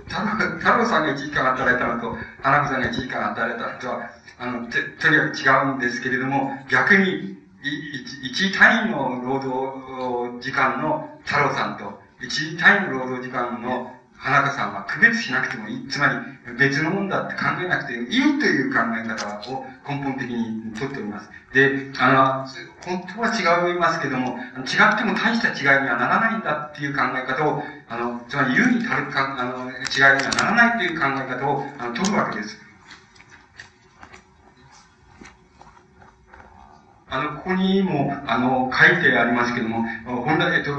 [0.09, 15.89] 太郎さんが1時間働いたのと、花子さんが1時間働いたのとは、あの、とにかく違うんですけれども、逆に、1単位の労働時間の太郎さんと、1単位の労働時間の花子さんは区別しなくてもいい。
[15.89, 16.09] つま
[16.47, 21.29] り別のもんだって考えなくていいという考え方を根本的にとっております。
[21.53, 22.47] で、あの、
[22.85, 32.59] 本当は違いますけども、違っても大した違いにはならないんだっていう考え方を、あの、つまり優にたるか、あの、違いにはならないという考え方を、あの、取るわけです。
[37.13, 39.85] あの、ここにも、あの、書いてありますけども、
[40.25, 40.73] 本来、えっと、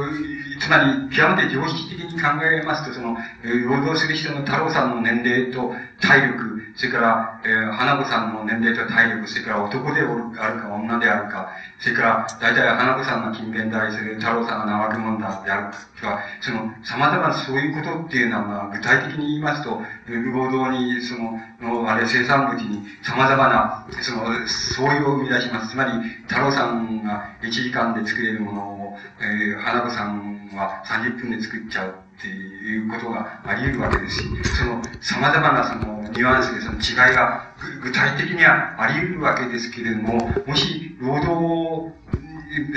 [0.60, 11.50] つまり、極めて常識的に考えますと、その、労働する人の太郎さんの年齢と体力、それから、えー、花子さんの年齢と体力、それから男であるか女であるか、
[11.80, 25.70] それから、大体花子さんが勤勉であり、それ太郎さんが怠け者だであるか、その、様々なそういうことっていうのは、具体的に言いますと、労働に、その、のあれ、生産物に様々な、その、相違を生み出します。
[25.70, 25.92] つまり、
[26.28, 32.03] 太郎さんが1時間で作れるものを、えー、花子さんは30分で作っちゃう。
[32.18, 41.94] っていうことがあり得るわけですし、その様々なそのニュアンスでその違いが具体的にはあり得るわけですけれども、もし労働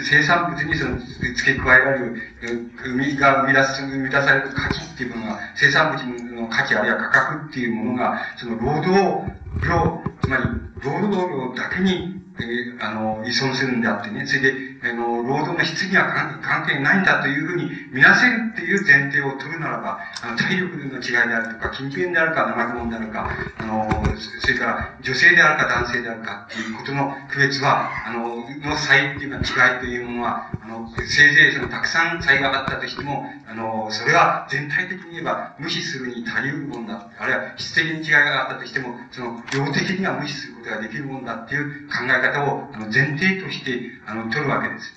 [0.03, 2.17] 生産物にその付け加えられる、
[2.83, 9.31] 生みが生み出す、生み出される価値っていうものが、生産物の価値あるいは価格っていうものが、その労働
[9.63, 10.45] 量、つまり
[10.83, 14.53] 労働量だけにえー、あの、依存するんであってね、それで、
[14.91, 16.07] あの、労働の質には
[16.43, 24.05] 関係ないんだというふうに見なせるっていう前提を取るならば、あの、体力の違いであるとか、勤勉であるか、生者であるか、あの、
[24.41, 37.09] それから女性であるか男性であるかっていうことの区別は、あの、の差異っていうか違いというものは、あの、せいぜいそのたくさん差異があったとしても、あの、それは全体的に言えば無視するに足りるもんだ。
[37.19, 44.93] あるいは質的に違いがあったとしても、その、量的には無視することができるもんだっていう考え方をあの前提としてあの取るわけです。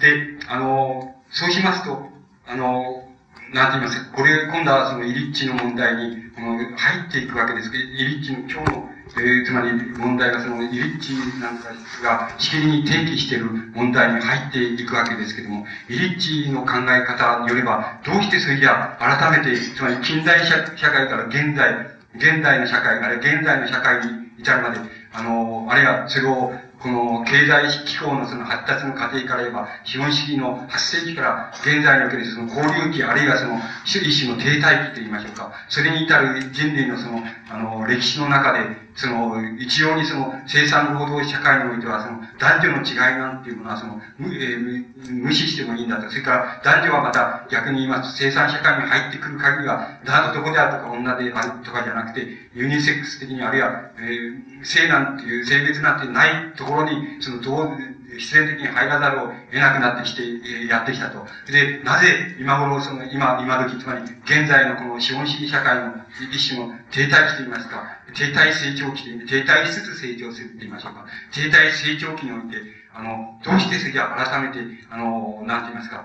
[0.00, 2.08] で、あの、そうしますと、
[2.46, 3.04] あの、
[3.52, 8.88] なんて言いますか、これ、今度はそのイリッチの問題に、この、入っていくわけですけど、イリッチの今日の、
[9.18, 11.68] えー、つまり問題がそのイリッチなんか
[12.02, 20.56] がしきりに提起している問題に入っていくわけですけども、イリッチの考え方によれば、どうしてそれじゃ改めて、つまり近代社
[20.90, 24.80] 会から現代、現代の社会、あれ現代の社会に至るまで、
[25.12, 26.52] あの、あるいはそれを
[26.82, 35.52] この経済機構のその発達の過程から言えば、資本主義の発生期から現在におけるその交流期、あるいはその一種の停滞期と言いましょうか。
[35.68, 38.58] それに至る人類のその、あの、歴史の中で、
[38.94, 46.10] その、一様にその生産労働社会においては、その男女の違いなんていうものは、その、無,、えー、無視してもいいんだと。
[46.10, 57.78] それから男女はまた逆に言います、生産社会に入ってくる限りは、男であるとか女であるとかじゃなくて、ユニセックス的に、あるいは、えー、性なんていう、性別なんてないところに、その、どう、
[58.18, 61.24] 必然的に入らざるを得なくなってきて、え、やってきたと。
[61.50, 65.94] で、なぜ今頃、その、今、今時、つまり、現在のこの資本主義社会の
[66.30, 71.06] 一種の停滞期といいますか、停滞成長期で、停滞しつつ成長すると言いましょうか。
[71.32, 72.56] 停滞成長期において、
[72.94, 74.60] あの、どうしてそれじゃ改めて、
[74.90, 76.04] あの、なんて言いますか、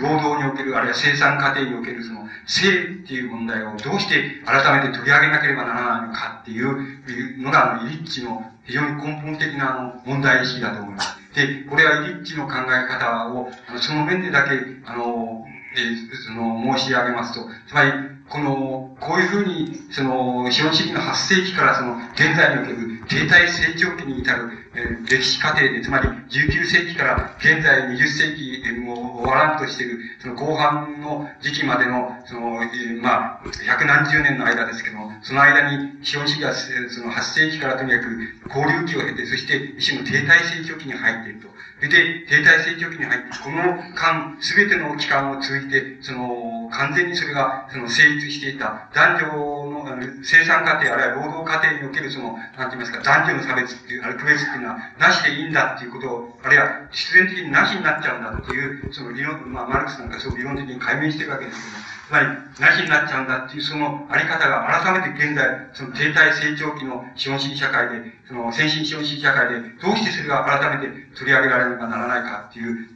[0.00, 11.17] 労働における、あるいは生産過程におけるその、性っていう問題をどうして改めて取り上げなければならないのかっていうのが、あの、イリッチの非常に根本的なあの問題意識だと思います。
[11.34, 14.50] で、これはイリッチの考え方を、あのその面でだけ、
[14.84, 15.44] あの、
[15.76, 17.92] えー、その、申し上げますと、つまり、
[18.28, 38.04] この、こういうふうに、その、資本主義の発生期からその、現在における停滞成長期に至る、えー、歴史過程で、つまり19世紀から現在20世紀も終わらんとしている、その後半の時期までの、その、えー、まあ、百何十年の間ですけども、その間に資本主義が、その発生期からとにかく
[38.48, 41.48] 交流期を経て、そして一種の停滞成長期に入っていると。
[41.78, 43.62] それで、停滞成長期に入って、この
[43.94, 62.26] 間、すべての期間を通じて、その、完全にそれが、その、成立していた、男女の、生産過程、あるいは労働過程における、その、なんて言いますか、男女の差別っていう、ある区別っていうのは、なしでいいんだっていうことを、あるいは、必然的になしになっちゃうんだっていう、その理論、まあ、マルクスなんかそう理論的に解明してるわけですけど、つまり、
[62.58, 65.44] なしになっちゃうんだっていう、そのあり方が改めて現在、
[65.74, 72.88] その停滞成長期の資本主義社会で、その先進資本主義社会で、どうしてそれが改めて取り上げられねばならないかっていう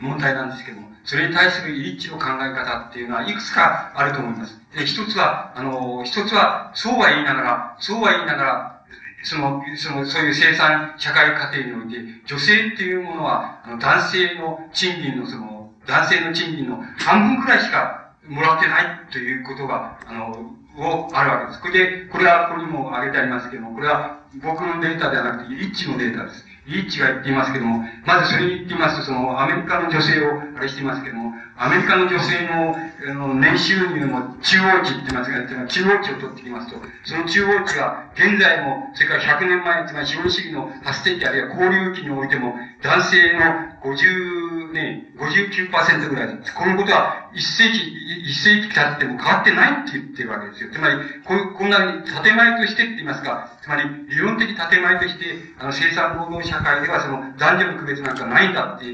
[0.00, 4.60] 問題なんですけども、それに対するイリッチの考え方っていうのは、いくつかあると思います。
[4.74, 8.84] で、一つは、あの、一つは、そうは言いながら、そうは言いながら、
[9.22, 11.96] その、その、そういう生産社会過程において、
[12.26, 21.60] 女性っていうものは、あの男性の賃金のその、男性の賃金の半分くらいしかもらってないということが、あの、を、あるわけです。
[21.60, 26.44] これで、これは、ここにも挙げてありますけども、これは僕のデータではなくて、一致のデータです。
[26.68, 43.40] イッチが言っていますけども、まずそれに言っていますと、その、アメリカの女性を、あれしていますけども、アメリカの女性の、あの、年収入の中央値って言いますが、中央値を取ってきますと、その中央値が、現在も、それから100年前、つまり資本主義の発展期あるいは交流期においても、男性の
[43.82, 46.54] 50ね、59%ぐらいです。
[46.54, 47.78] このことは、一世紀、
[48.24, 50.70] 一世紀経っても変わってないって言ってるわけですよ。
[50.72, 55.24] つまり、ここんなに建前としてって言いますか、つまり、理論的建前として、
[55.58, 58.86] あの、生産労働社会では、その、男女の区別なんかないんだって、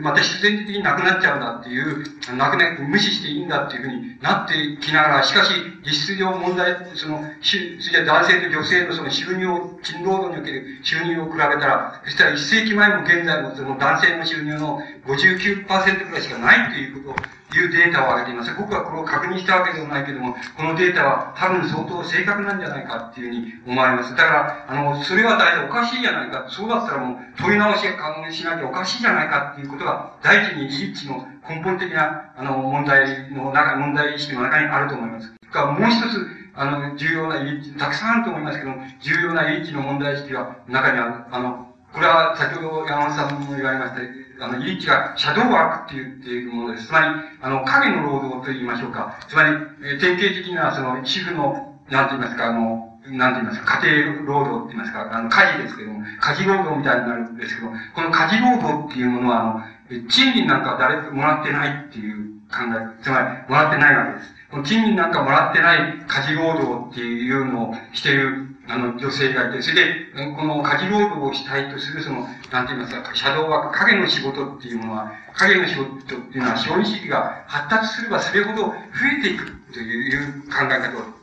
[0.00, 2.04] また必然的になくなっちゃうんだっていう、
[2.36, 5.52] なくな、無視していいんだっていうふうになってきながら、しかし、
[5.84, 15.66] 実質上問題、その、し、それじゃ男性と女性のその収入を、勤労働における収入を比べたら、そしたら一世紀前も現在もその男性の収入の59%
[16.06, 18.54] くらいしかないということ、いうデータを上げています。
[18.58, 24.10] 僕はこれを確認したわけでもないけども、このデータは多分相当正確なんじゃないかっていうふうに思われます。
[24.16, 26.46] だから、あの、それは大体おかしいじゃないか。
[26.48, 35.32] そうだったらもう問い直し考えしなきゃおかしいじゃないかっていうことが、第一に一致の根本的な、あの、問題の中、問題意識の中にあると思います。
[35.52, 41.14] がもう一つ、あの、重要な入りたくさんあると思いますけども、重要な入りの問題意識が中にある。
[41.30, 44.00] あの、これは先ほど山本さんも言われました、
[44.40, 46.86] あの、イリッチがシャドーワークって言っているものです。
[46.86, 47.06] つまり、
[47.40, 49.18] あの、影の労働と言いましょうか。
[49.28, 49.50] つまり、
[49.84, 64.34] え典型的な、その、主婦の、なんて言いますか、あの、なんて言いますか、家庭労働って言いますか、あの、家事ですけども、家事労働みたいになるんですけど、この家事労働っていうものは、あの、賃金なんか誰ももらってないっていう考え、つまり、もらってないわけです。
[64.50, 78.74] この賃金なんかもらってない家事労働っていうのをしているあの、女性がいて、それで、この家事労働をしたいとする、その、なんて言いますか、シャドウワーク、影の仕事っていうものは、影の仕事っていうのは、資本主義が発達すればそれほど増
[79.20, 81.16] えていくという考え方を、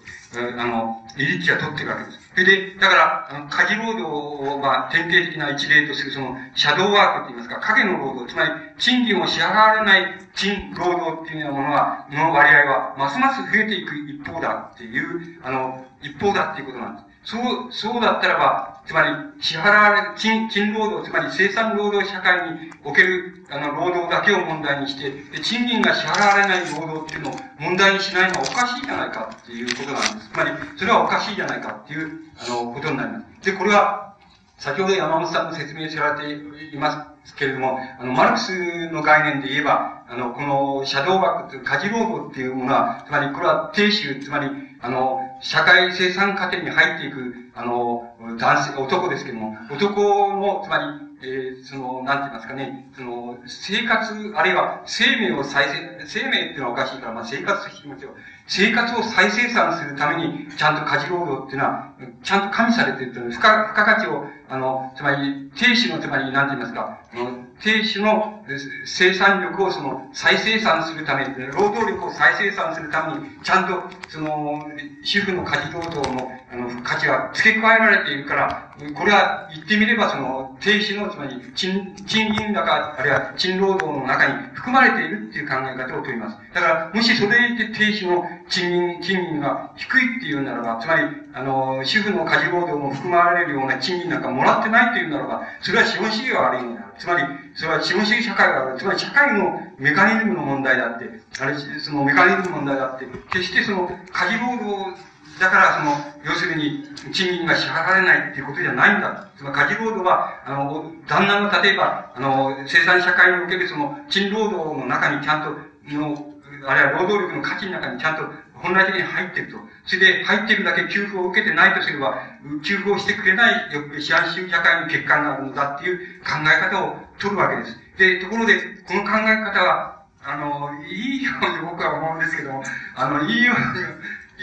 [0.58, 2.20] あの、リリッチは取っているわけです。
[2.34, 17.13] それで、だから、家事労働を、まあ、典型的な一例とする、その、シャドウワークって言いますか、影の労働、つまり、賃金を支払われない賃、労働っていうようなものは、の割合は、ますます増えていく一方だっていう、あの、一方だっていうことなんです。
[17.24, 19.08] そう、そうだったらば、つまり、
[19.42, 30.30] 支払われ、賃、賃労働、つまり生産労働社会における、あの、労働だけを問題にして、で、賃金が支払われない労働っていうのを問題にしないのはおかしいじゃないかっていうことなんです。
[30.30, 32.12] つまり、それはおかしいじゃないかっていう、
[32.46, 33.46] あの、ことになります。
[33.46, 34.16] で、これは、
[34.58, 44.50] 先ほど山本さんの説明されていますけれども、あの、マルクスの概念で言えば、あの、この、シャドーワークという家事労働っていうものは、つまりこれは定州、つまり、
[44.82, 50.78] あの、社会生産過程に入っていく、あの、男性、男ですけども、男の、つま
[51.22, 55.68] り、えー、その、なんて言いますかね、その、生活、あるいは生命を再
[56.00, 58.12] 生、生命っていうのはおかしいから、まあ生活としてますよ。
[58.48, 61.94] 生活を再生産するために、ちゃんと家事労働っていうのは、
[62.24, 68.44] ちゃんと加味されているという、付加、付加価値を、あの、つまり、定種の、つまり、なんて言いますか、あの、亭主の
[68.86, 74.70] 生産力をその、再生産するために、労働力を再生産するために、ちゃんと、その、
[75.02, 86.38] 主婦の家事労働の、あの、価値は付け加えられているから、これは言ってみれば、その、停止の、つまり、賃、賃金高、あるいは賃労働の中に含まれているっていう考え方をとります。
[86.54, 91.04] だから、もしそれで停止の賃金、賃金が低いっていうならば、つまり、
[91.34, 96.82] あの、主婦の家事労働も含まれるような賃金なんかもらってないというならば、それは資本主義が悪いんだ。
[97.00, 97.24] つまり、
[97.56, 98.80] それは資本主義社会が悪い。
[98.80, 101.10] つまり、社会のメカニズムの問題だって、
[101.40, 105.92] あれ、そのメカニズムの問題だって、決してその、家事労働だから、その、
[106.24, 109.28] 要するに、賃金が支払われないっていうことじゃないんだ。
[109.36, 115.58] つまり、家事労働は、あの、旦那の、例えば、あの、生産社会におけるその、賃労働の中にちゃんと、
[115.96, 116.34] の、
[116.66, 118.24] あるいは労働力の価値の中にちゃんと
[118.54, 119.58] 本来的に入っていると。
[119.86, 122.22] それで、入っているだけ給付を受けてないとすれば、
[122.64, 123.54] 給付をしてくれない
[124.00, 127.78] 市販主義社会の欠陥があるのだっていう考え方を取るわけです。
[127.98, 128.56] で、ところで、
[128.88, 132.64] この考え方は、あの、いいように僕は思うんですけども、
[132.96, 133.64] あの、いいように、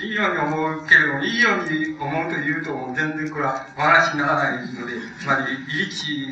[0.02, 6.26] いいように思うけれども、いいように思うというと、全然これはお話にならないので、つまり、いいち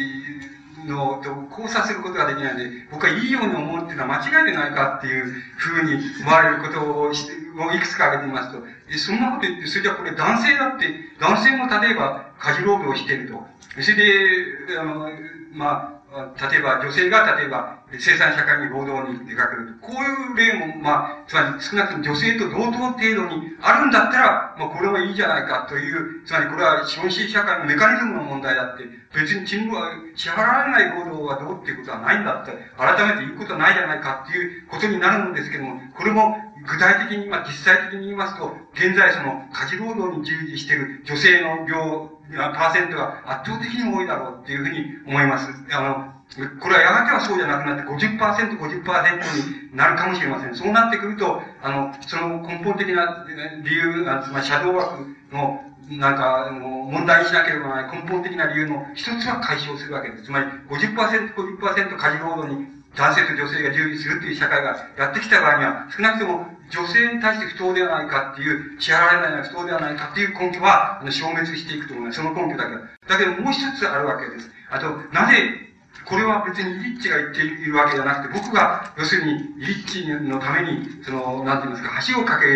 [0.86, 5.24] のと交差することができないので、僕はいいように思うっていうのは間違いでないかっていう
[5.56, 7.12] ふうに思われることを
[7.58, 8.62] をいくつか挙げてみますと、
[8.98, 10.86] そんなこと言って、それじゃこれ男性だって、
[11.18, 13.46] 男性も例えば家事労働をしていると。
[13.82, 15.10] それで、あの、
[15.52, 19.76] まあ、例えば女性が例えば生産社会に労働に出かける。
[19.80, 36.36] こういう例も、まあ、つまり少なくとも女性と同等程度にあるんだったら、まあこれはいいじゃないかという、つまりこれは資本主義社会のメカニズムの問題だって、別に賃金は支払われない労働はどうっていうことはないんだって、改めて言うことはないじゃないかっていうことになるんですけども、これも
[36.66, 42.10] 具体的に、まあ実際的に言いますと、現在その家事労働に従事している女性の量、
[42.54, 45.48] パーセントが圧倒的に多いだろうっていうふうに思います。
[45.72, 46.18] あの、
[46.60, 50.54] これはやがてはそうじゃなくなって50%、50%になるかもしれません。
[50.54, 53.24] そうなってくると、あの、その根本的な
[53.64, 60.24] 理由、まり、シャドーワークの、なんか、あの、問題にしなければならない根本的な理由の一つは解消するわけです。
[60.24, 72.16] つまり50%、50%家事労働に男性と女性が従事するという社会がやってきた場合には、少なくとも女性に対して不当ではないかっていう、支払われないのは不当ではないかっていう根拠は、あの、消滅していくと思います。
[72.16, 72.74] その根拠だけ
[73.06, 74.50] だけど、もう一つあるわけです。
[74.70, 75.67] あと、なぜ、
[76.08, 82.46] これは別にリッチが言っているわけじゃなくて、僕が、要するに、リッチのために、その、なんて言いますか、橋を架け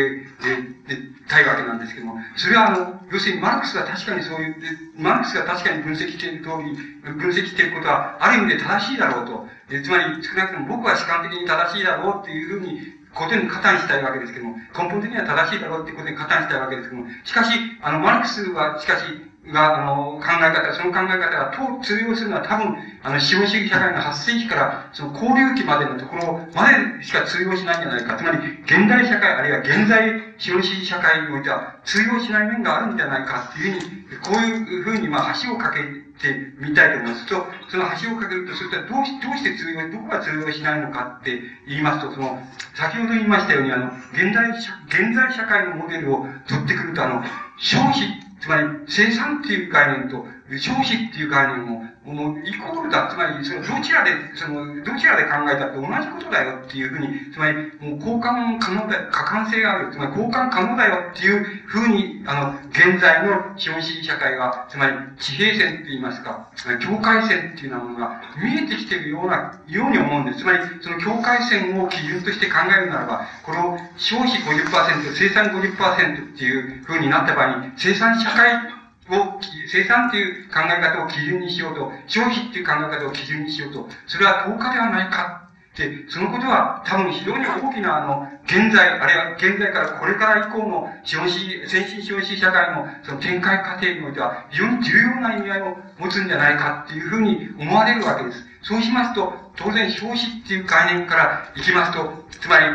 [1.28, 4.56] たいわけなんですけども、それはあの、要するにマルクスが確かにそういう、
[4.96, 9.46] マルクスが確かに分析している通り、分析していることは、ある意味で正しいだろうと。
[9.68, 12.80] つまり、少なくとも僕は主観的に正しいだろうっていうふうに
[13.14, 17.50] ことに加担したいわけですけども、根本的には正しいだろうっていうことに加担したいわけですけども、しかし、
[17.82, 19.04] あの、マルクスは、しかし、
[19.50, 21.52] が、あの、考え方、その考え方が
[21.82, 28.16] 通用するのは多分、あの、資本主義社会の発生期から、その交流期までのところまでしか通用しないんじゃないか。
[28.16, 35.80] つまり、現代社会、あるいは現在資本主義社会においては通用しない面があるんじゃないかっていうふうに、こういうふうに、まあ、橋を架け
[36.22, 42.38] てみたいと思いますと、その橋を架けるとすると、どうし、どうして通用、どこが通用しないのかって言いますと、その、
[42.74, 47.24] 先ほど言いましたように、あの、現代、現在社会のモデルを取ってくると、あの、
[47.58, 50.26] 消費つまり、生産っていう概念と
[50.58, 53.08] 消費っていう概念も、もうイコールだ。
[53.08, 59.92] つまり、その、どちらで、その、どちらで考えたって同じことだよっていうふうに、つまり、もう交換可能だ、可換性がある。
[59.92, 66.50] つまり、交換可能だよっていうふうに、あの、現在の資本主義社会が、つまり、地平線って言いますか、
[66.80, 70.38] 境界線っていうようなものが見えてきているような、ように思うんです。
[70.40, 78.71] つまり、その境界線を基準として考えるならば、この消費50%、生産50%っていうふうになった場合に、生産社会
[79.10, 98.44] を、生産という考え方を基準にしようと、消費っていう考え方を基準にしようと、それは10日ではないかって、そのことは多分非常に大きなあの、現在、あるいは現在からこれから以降の資本主義、先進資本主義社会のその展開過程においては非常に重要な意味合いを持つんじゃないかっていうふうに思われるわけです。
[98.62, 102.66] そうしますと、当然消費っていう概念からいきますと、つまり、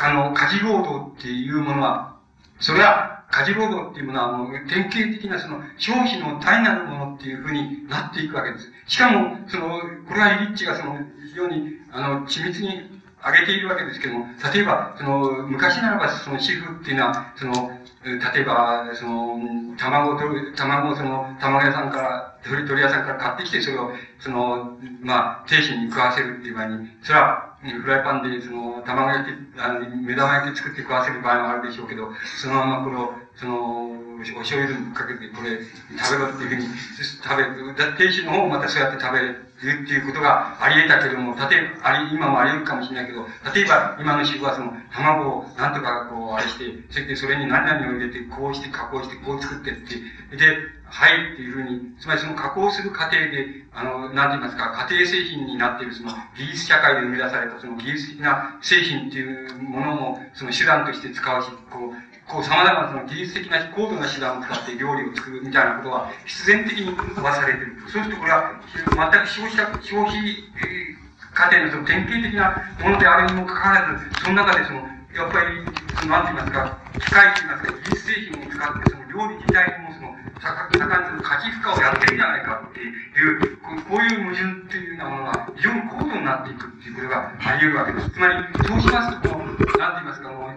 [0.00, 2.16] あの、家事労働っていうものは、
[2.60, 8.70] それは、家事労働っていうものは、もう典型的なその消費の単なるものっていうふうになっていくわけです。
[8.86, 10.98] しかも、その、これはリッチがその、
[11.28, 17.70] 非常に、あの、緻密に挙げているわけですけども、例えば、その、昔ならば、その、主婦っていうのは、その、
[18.04, 20.26] 例えば、その、卵と、
[20.56, 32.10] 卵をその、卵屋さんから、鳥鳥屋さんから買ってきて、それを、その、まあ、亭主に食わせるっていう場合に、それは、フライパンで、その、卵焼き、あの、目玉焼き作って食わせる場合もあるでしょうけど、
[32.40, 33.90] そのままこの、その、
[34.36, 35.58] お醤油かけて、これ、
[35.98, 37.96] 食べろっていうふうに、食べる。
[37.96, 50.46] 亭主の方もまたそうやって食べるっていうことがあり得たけども、例えば、あり、今もあり得るかもしれないけど、例えば、今の主婦はその、卵をなんとかこう、あれして、そしてそれに何々を入れて、こうして加工して、こう作ってって、で、
[50.92, 67.76] はいっていうふうに、つまりその加工する過程で、あの、なんて言いますか、家庭製品になっているその技術社会で生み出されたその技術的な製品っていうものも、その手段として使うし、こう、こう、様々なその技術的な高度な手段を使って料理を作るみたいなことは必然的に飛ばされている。
[67.92, 68.56] そうするとこれは、
[68.96, 74.80] 全く消費者、消費、家庭のその典型的なものであるにもかかわらず、その中でその、
[75.12, 75.60] やっぱり、
[75.92, 79.91] その、なんて言いますか、機械と言いますか、技術製品を使って、その料理自体も、
[80.40, 88.10] 盛んに価値負荷をやってるんじゃないかっていう、こういう矛盾っていうようなものが非常に高度になっていくっていうことがあり得るわけです。
[88.10, 88.34] つまり、
[88.66, 90.52] そうしますと、この、なんて言いますか、もう、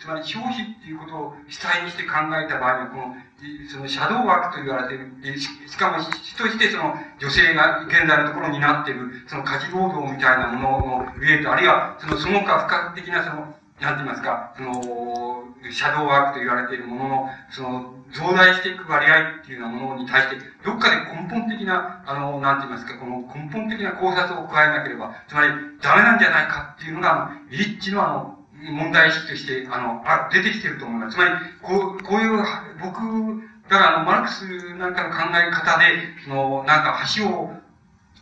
[0.00, 3.16] つまり消費っていうことを主体にして考えた場合に、この、
[3.70, 25.48] そのシャドーワークと言われている、しかも、しとしてその女性が現在のところになっている、その家事労働みたいなものの上と、あるいは、そのその他不可的なその、なんて言いますか、その、シャドーワークと言われているものの、その、増大していく割合っていうようなものに対して、どっかで根本的な、あの、なんて言いますか、この根本的な考察を加えなければ、つまり、
[25.80, 28.38] ダメなんじゃないかっていうのが、リッチのあの、
[28.72, 31.14] 問題意識として、あの、あ出てきてると思います。
[31.14, 31.30] つまり、
[31.62, 32.44] こう、こういう、
[32.82, 35.84] 僕、だからあの、マルクスなんかの考え方で、
[36.24, 37.52] その、なんか橋を、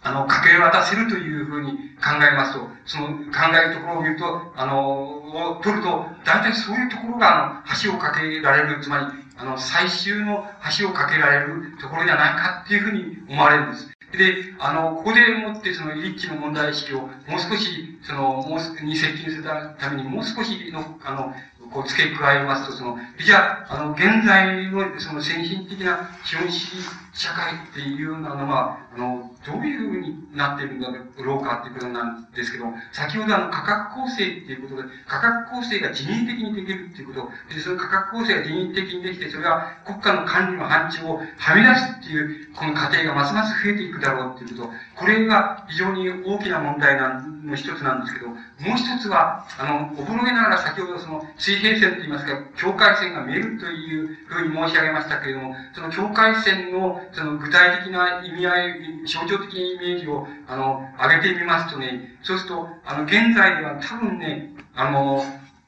[0.02, 3.14] あの、かけ渡せるというふうに考えますと、その考
[3.54, 9.06] えるところを見ると、あの、を取ると、大体そういうところが、あの、橋を架けられる、つまり、
[9.38, 10.46] あの、最終の
[10.78, 13.88] 橋を架けられるところじゃないかっていうふうに思われるんです。
[14.12, 21.34] で、あの、ここでもってそのリッチの問題意識をもう少し、その、もうに接近するためにもう少しの、あの、
[21.70, 26.86] こう付け加えますと、その、じゃあ、あの、現在のその先進的な資本主義
[27.16, 48.38] 社会っていうのは、あの、どういうふうになっているんだろうかっていうことなんですけど、先ほどあの価格構成っていうことで、価格構成が人為的にできるっていうこと、で、その価格構成が人為的にできて、それは国家の管理の範疇をはみ出すっていう、この過程がますます増えていくだろうっていうこと、これが非常に大きな問題の一つなんですけど、もう
[48.76, 58.73] 一つは、あの、おぼろげながら先ほどその水平線といいますか、境界線が見えるというふうに申し上げましたけれども、その境界線のその具体的な意味合い、
[59.07, 65.24] 象徴的なイメージを、あの、上げてみますとね、そうすると、あの、現在では多分ね、あの、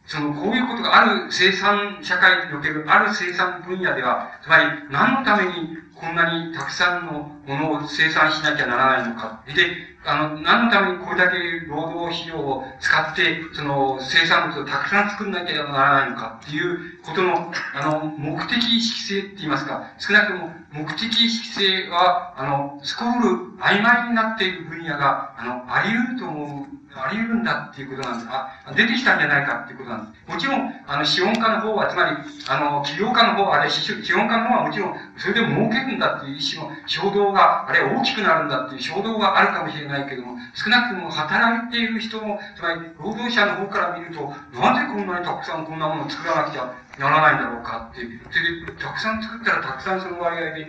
[0.07, 9.43] その、こういうことがある生産社会における、ある生産分野では、つまり、何のためにこんなにたくさんのものを生産しなきゃならないのか。
[9.55, 28.29] で、あの、何のためにこれだけ労働費用を使って、その、生産物をたくさん作んなきゃならないのかっていうことの、あの、目的意識性って言いますか、少なくとも目的意識性は、あの、すこぶる曖昧になっている分野が、あの、あり得ると思うあり得るんだっていうことなんです。
[28.31, 30.33] あ、出てきたんじゃないかっていうことなんです。
[30.33, 32.17] もちろん、あの、資本家の方は、つまり、
[32.49, 48.19] あの、企業家の方は、あれ、資本家の方はもちろん、それで儲けるんだっていう意思の衝動が、あれ、大きくなるんだっていう衝動があるかもしれないけども、少なくとも働いている人も、つまり、労働者の方から見ると、なぜこんなにたくさんこんなものを作らなくちゃならないんだろうかっていう。
[48.67, 50.67] で、たくさん作ったらたくさんその割合で、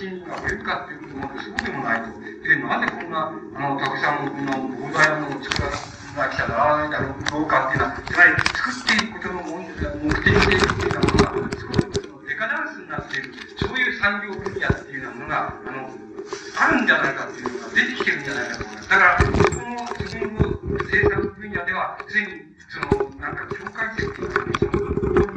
[0.00, 2.08] 賃金が増えるかっていうこともそうでもないと。
[2.18, 15.92] で、なぜこんな、あの、たくさんこんな膨大なものを作らなきゃならないんだろうかっていうのは、つまり作っていくことの目的でっていうものが、すごくデカダンスになっている、そういう産業分野っていうようなものが、あの、
[16.58, 18.88] あるんじゃないかっていうのが出てきてるんじゃないかと思います。
[18.88, 19.32] だから、その、
[20.00, 20.48] 自分の
[20.88, 24.72] 生産分野では、すでに、その、なんか、境界線というか、その、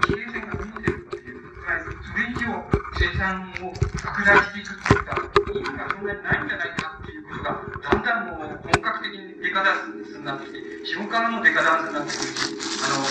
[0.01, 2.53] 規定線が見えてるっていう、つまり、そ以上、
[2.99, 5.18] 生産を拡大していくっていった
[5.52, 13.02] 意味がそんなにないんじゃないかっていうことが、だんだんもう本格的にデカダンスになってきて、資本家のデカダンスになってくるし、あの、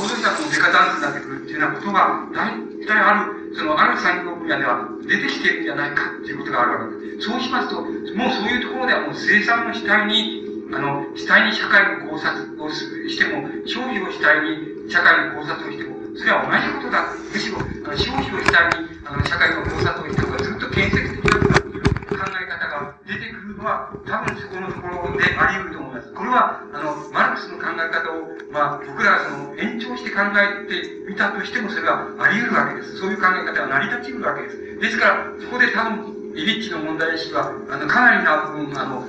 [0.00, 7.28] 労働者のデカダンスになってくるっていうようなことが、大体ある、その、ある産業分野では出てきているんじゃないかっていうことがあるわけです。
[7.28, 17.10] そうしますと、もうそういうところではもう生産の主体にあの、主体に社会の考察をしても、消費を主体に社会の考察をしても、それは同じことだ。
[17.10, 26.12] むしろ、あの、少々主体に、あの、社会の考察をしておずっと建設的な考え方が出てくるのは、多分そこのところであり得ると思います。
[26.14, 32.96] これは、あの、マルクスの考え方を、まあ、僕らがその、延長して考えてみたとしても、それはあり得るわけです。
[32.98, 34.78] そういう考え方は成り立ち得るわけです。
[34.78, 39.02] ですから、そこで多分、イリッチの問題意識は、あの、かなりな部分、あの、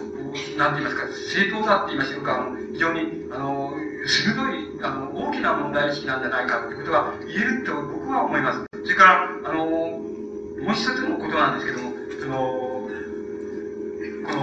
[0.57, 3.73] なんて言いますか、正当だって言いましょうか、非常に、あの、
[4.05, 8.65] 鋭い、あの、大きな問題意識なんじゃないかということが言えると僕は思います。
[8.83, 10.01] それから、あの、も
[10.69, 12.35] う一つのことなんですけども、その、
[14.25, 14.39] この、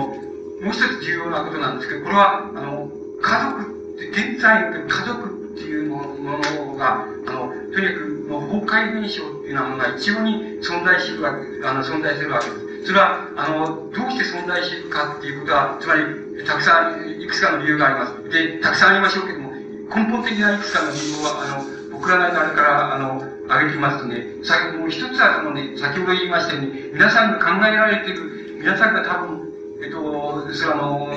[0.62, 2.90] もう一つ重要なことなんですけど、これは、あの、
[3.20, 3.73] 家族、
[4.10, 12.62] 現在の家族っていうものが、あの、とにかく、もう崩壊現象っていうようなものが一様に存在するわけ、あの、存在するわけです。
[12.85, 18.31] それは、あの、どうして存在しているかっていうことは、つまり、たくさん、いくつかの理由があります。
[18.31, 19.53] で、たくさんありましょうけども、
[19.95, 29.53] 根本的ないくつかの理由は、あの、僕らなりから、あの、挙げてみますとね、先もう一つはそのね、先ほど言いましたように、皆さんが考えられている、皆さんが多分、
[29.83, 31.09] えっと、それはあの、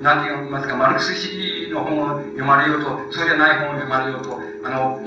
[0.00, 5.00] なんて言いますか、マルクス主義の本を読まれようと、そうじゃない本を読まれようと、あの、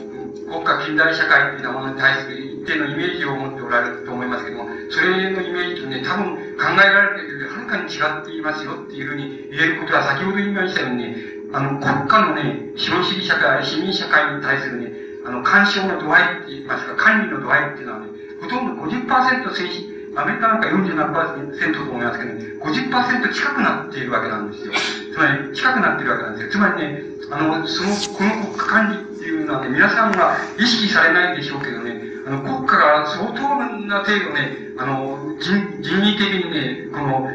[0.49, 11.15] 国家近代社会というものに対する一定のイメージを持っておられると思いますけども、それのイメージとね、多分考えられているよりはるかに違っていますよっていうふうに言えることは先ほど言いましたようにね、
[11.53, 14.91] あの、国家のね、資本主義社会、市民社会に対するね、
[15.26, 18.07] あの、干渉の度合いって言いますか、管理の度合いっていうのはね、
[18.41, 24.73] ほとんど50%先進、アメリカなんか47%と思いますけどね、50%近くなっているわけなんですよ。
[25.14, 26.52] つまり、近くなっているわけなんですよ。
[26.52, 33.41] つまりね、あの、その、この国家管理っていうのはね、皆さんは意識されないでしょうけどね、あの、国家が相当
[33.88, 37.30] な程度ね、あの、人、人為的にね、この、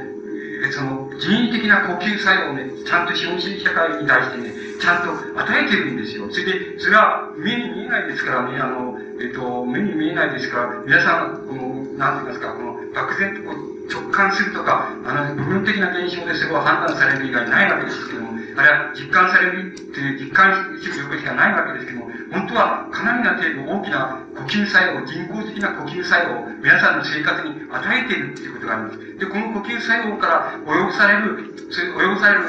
[0.73, 6.29] その、人為的な呼吸作用をね、ちゃんと資本主義社会に対してね、ちゃんと与えてるんですよ。
[6.31, 18.21] それで、それは目に見えないですからね、あの、えっと、目に見えないですから、皆さん、この、なんて言いますか、この、漠然とこう直感するとか、あの、部分的な現象でそれを判断される以外ないわけですけど。
[18.23, 22.01] も、あれは実感されるという実感する領域がないわけですけど。
[22.01, 29.19] も、本当はかなりな程度大きな呼吸作用、人工的な呼吸作用を皆さんの生活に与えているということがあります。
[29.19, 32.45] で、この呼吸作用から及ぼされる、及ぼされる、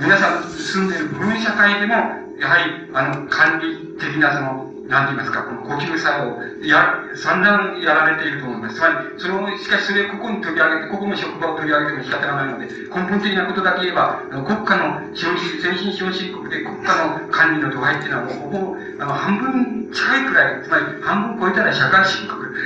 [0.00, 1.94] 皆さん住んでいる部分社会でも、
[2.40, 6.12] やはり、あの、管理的なその、なんて言いますか、この呼吸作
[6.60, 8.76] 用、や、散々やられていると思います。
[8.76, 22.60] つまり、それを、しかしそれをここに取り上げて、ここの職場を取り上げても仕方がないので、根本的なことだけ言えば、国家の資本主義、先進資本主義国で国家の管理の度合いっていうのはもうほぼ、あの、半分近いくらい、つまり半分超えたら社会主義国で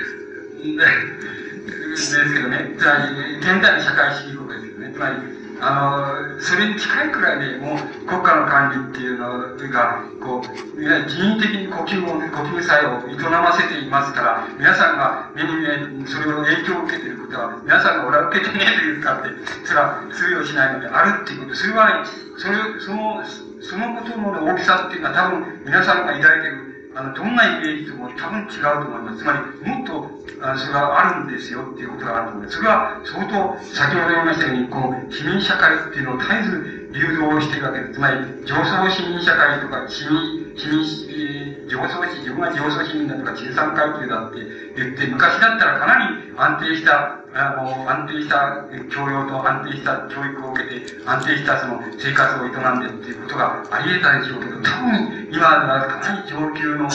[1.97, 4.93] すけどね、つまり、現代の社会主義国ですよね。
[4.93, 9.29] つまり、あの、それに近いくらいで、もう国家の管理っていうの
[9.71, 19.29] が、こう、いわゆる人為的に呼吸を、呼吸作用を営ませていますから、皆さんが目に見え、それを影響を受けていることは、皆さんが俺は受けてねえというかって、
[19.65, 21.55] それは通用しないのであるっていうこと。
[21.57, 22.05] それは、
[22.37, 23.23] それ、その、
[23.61, 26.68] そのことの大きさっていうのは多分皆さんが抱いている
[26.99, 29.19] あの、どんなイメージとも多分違うと思います。
[29.19, 30.11] つまり、もっと、
[30.43, 32.57] あそれはあるんですよっていうことがあると思います。
[32.59, 37.93] それは相当、先ほど言いましたように、この市民社会っていうのを絶えず流動しているわけです。
[37.95, 44.43] つまり、上層市民社会とか、市民、市民、え上層市、自分が上層市民だとか、中産階級だって
[44.75, 56.91] 言って、昔だったらかなり安定したあの、安定した教養と安定した教育を受けて、安定したその生活を営んでっていうことがあり得たでしょうけど、多分今はかなり上級の、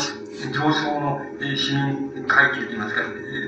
[0.51, 3.01] 上層の市民階級といいますか、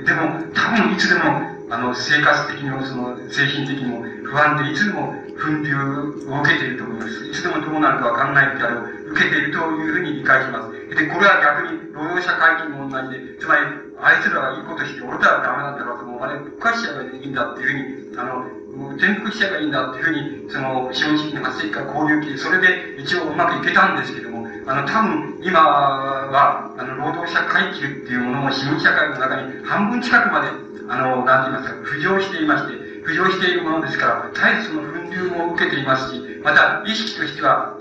[0.05, 7.27] でも多分いつでも、あの、生活的にもその精神的にも不安でいつでも奮闘を受けていると思います。
[7.27, 10.95] いつでもどうなるかわかんないってあれを受けているというふうに理解します。
[10.95, 18.33] で、これは逆に労働者階級も同じで、つまり、あいつらはいいことして、俺らはダメなんだから、もうあれ、復活しちゃえばいいんだっていうふうに、あの、
[18.75, 30.47] もう転覆しちゃえばいいんだっていうふうに、その、資本主義の発生から交流期、それで一応うまくいけたんですけども、あの、多分、今は、あの、労働者階級っていうものも市民社会の中に半分近くまで、
[30.87, 32.73] あの、なんて言いますか、浮上していまして、
[33.05, 37.77] 浮上しているものですから、絶えずその粉流も受けていますし、また、意識としては、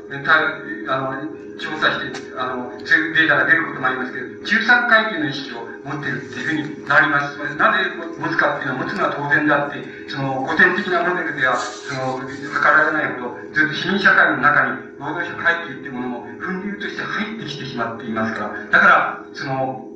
[0.89, 7.39] あの、調査して、あの、そういうデータが出ることもありますけど、中産階級の意識を持ってるっていうふうになります。
[7.57, 19.89] なぜ持つかっていうのは、持つのは当然だって、その、古典的なモデルでは、その、測られないほど、ずっと市民社会の中に、労働者階級っていうものも、粉流として入ってきてしまっていますから、だから、その、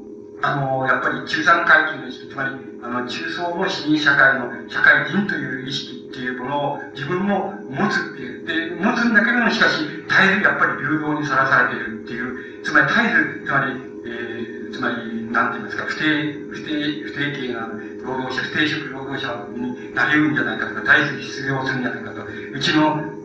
[0.42, 2.50] あの、やっぱり中産階級の意識、つまり、
[2.82, 8.46] あの、中層の市民社会の社会人という意識っていうものを自分も持つっていう。
[8.46, 13.72] で、持つんだけども、しかし、絶えずやっぱり流動にさらされているっていう、つまり絶えず、つまり、
[14.06, 17.68] えー、つまり、なんて言いますか、不定、不定、不定形な
[18.02, 23.18] 労働者、不定職労働者になり得るんじゃないかとか、大切失業するんじゃないかとか、うちの、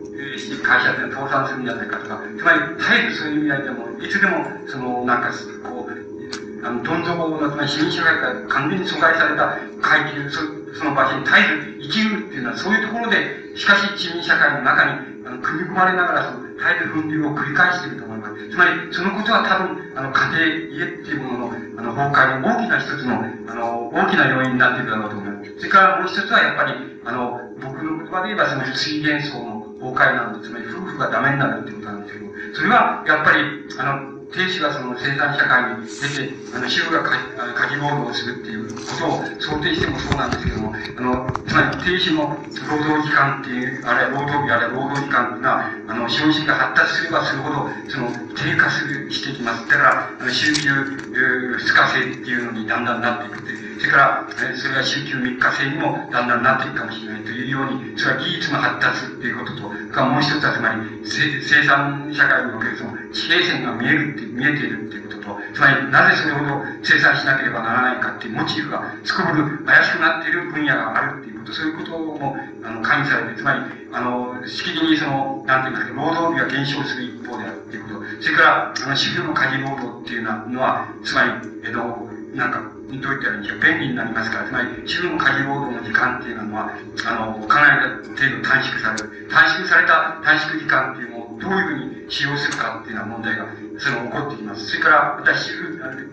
[0.62, 5.30] 会社で倒産するんじゃないかとか、つまり、絶えずそういう意味合いでも、いつでも、その、なんか、
[5.64, 10.28] こう、あの、どん底の、つまり市民社会から完全に阻害された階級、
[10.74, 18.48] その場所に絶えず生きるっていうのは、そういうところで、しかし市民社会の中に、あの、組み込まれながら、その、絶えず分流を繰り返していると思います。
[18.50, 25.54] つまり、そのことは多分、あの、家庭、家っていうものの、あの、崩壊の大きな一つの、あの、大きな要因になっているだろうと思います。
[25.58, 26.74] それからもう一つはやっぱり、
[27.04, 33.44] あの、僕の言葉で言えばその水元素の崩壊なんで、つまり夫婦がダメになるってことなんですけど、それはやっぱり、
[33.78, 42.34] あの、亭主がその生産社会に出て、あの、主婦が家事労働をするっていうことを想定してもそうなんですけども、あの、つまり亭主の
[42.66, 49.68] 労働時間っていう、あれ労働日、あれ労働時間が、あの、資本主義が発達すればするほど、その、低下する、していきます。
[49.68, 50.68] だから、あの、週休、
[51.14, 53.73] 二日制っていうのにだんだんなっていくっていう。
[53.78, 73.60] それから、えそれが週休3日制にもだんだんなっていくかもしれないというように、それは技術の発達っていうことと、がもう一つはつまり、生産社会におけるその地平線が見えるって、見えているっていうことと、つまり、なぜそれほど生産しなければならないかっていうモチーフがすこぶる怪しくなっている分野があるっていうこと、そういうことも、あの、加味されて、つまり、
[73.92, 81.30] あの、しきりにその、なんて言いますか、労働日が減少する一方であるっていうこと、それから、あの、主婦の家事労働っていうのは、つまり、
[81.64, 86.70] えっと、なんか、どういったらいいんでしょう、便利になりますから、つまり、自分の家事労働の時間っていうのは、
[87.06, 89.28] あの、かなり程度短縮される。
[89.30, 93.46] 短縮された短縮時間っていうのをどういうふうに使用するかっていうような問題が、
[93.78, 94.66] その、起こってきます。
[94.66, 95.50] それから、私、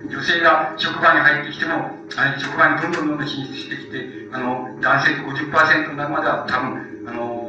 [0.09, 7.40] 女性が職場に入ってきても、あの職場にどんどんどんどん進出してきて、あの、男性と50%になるまでは多分、あの、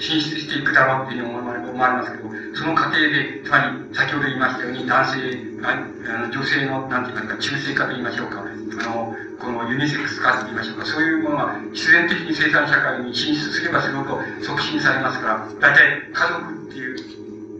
[0.00, 1.48] 進出していくだろうっていうふうに思
[1.78, 5.18] われますけど、その過程で、つまり、先ほど言いましたように、男性、
[5.62, 16.94] あの女性の、なんていうか、中性化と言いましょうか、あの、このユニセックス化と言いましょうか、そういうものが必然的に生産社会に進出すればするほど促進されますから、大体家族ってい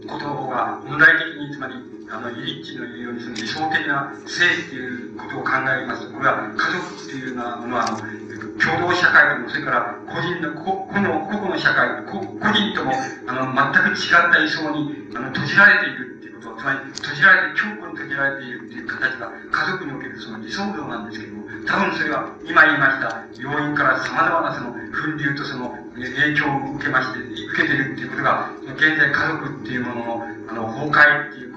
[0.03, 1.73] うことが問題的に、つまり、
[2.11, 6.07] あの、イリッチの言うように、その理想的な性っていうことを考えます。
[6.07, 12.91] と、これは家族っていうのは、まあ、共同社会とも、それから個人の、個の、個々の社会、個人とも、
[13.27, 16.49] あの、全く違った理想に、あの、閉じられているっていうこと。
[16.51, 31.50] はつまり、閉じられて、強固に閉じられているっていう形が、家族におけるその理想像なんですけども、多分それは、今言いました要因から様々なその、分流とその、影響を受けまして、受けているっていうことが、現在家族っていうものの、あの、崩壊っていう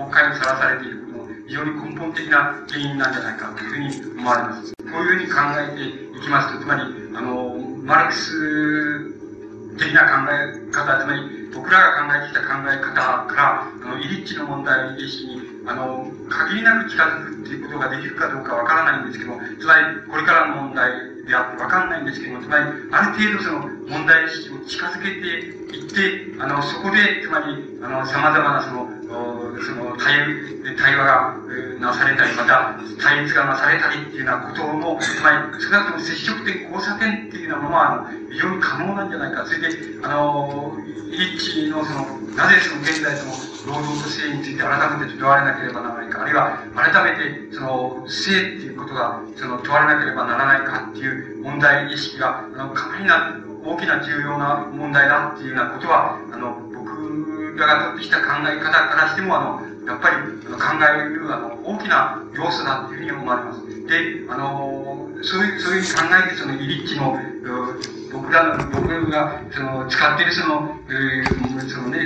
[0.00, 4.72] ことを、崩壊にさらされていることの、非常に根本的な原因なんじゃないかというふうに思われます。
[4.72, 6.82] こういうふうに考えていきますと、つまり、
[7.14, 9.20] あの、マルクス
[9.78, 12.94] 的な考え方、つまり、僕らが考えてきた考え方
[13.26, 20.92] から、あの、イリッチの問題意識に、あの、限りなく近づくっていうことができるかどうかわからないんですけどつまり、これからの問題
[21.26, 23.58] であってわかんないんですけども、つまり、ある程度その
[23.88, 25.26] 問題意識を近づけて
[25.76, 30.22] いって、あの、そこで、つまり、あの、様々なその、その対
[30.78, 31.36] 対話が、
[31.80, 39.44] なされたり、また対立がなされたりっていうようなことの、つまり、少なくとも接触点、交差点っていうようなものは、あ非常に可能なんじゃないか。
[39.46, 39.68] それで、
[40.02, 40.76] あの、
[41.10, 42.06] 一致のその、
[42.36, 56.69] なぜその現在その、労働と性について改めて問われなければならないか、あるいは改めてその性っていうことがその問われなければならないかっていう問題意識が、あの、かなりな大きな重要な問題だっていうようなことは、あの、
[57.50, 63.86] 僕ら取ってきた考え方からしても、あの、やっぱり考えるあの大きな要素だというふうに思われます。
[63.86, 67.18] で、あの、そういう、そういう考えでそのイリッチの、
[68.12, 71.98] 僕らの、僕がその使っているその、えー、そのね、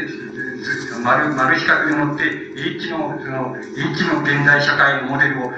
[1.03, 5.53] 丸、丸四角でもって、イリッチの、その、イリッチの現代社会のモデルを、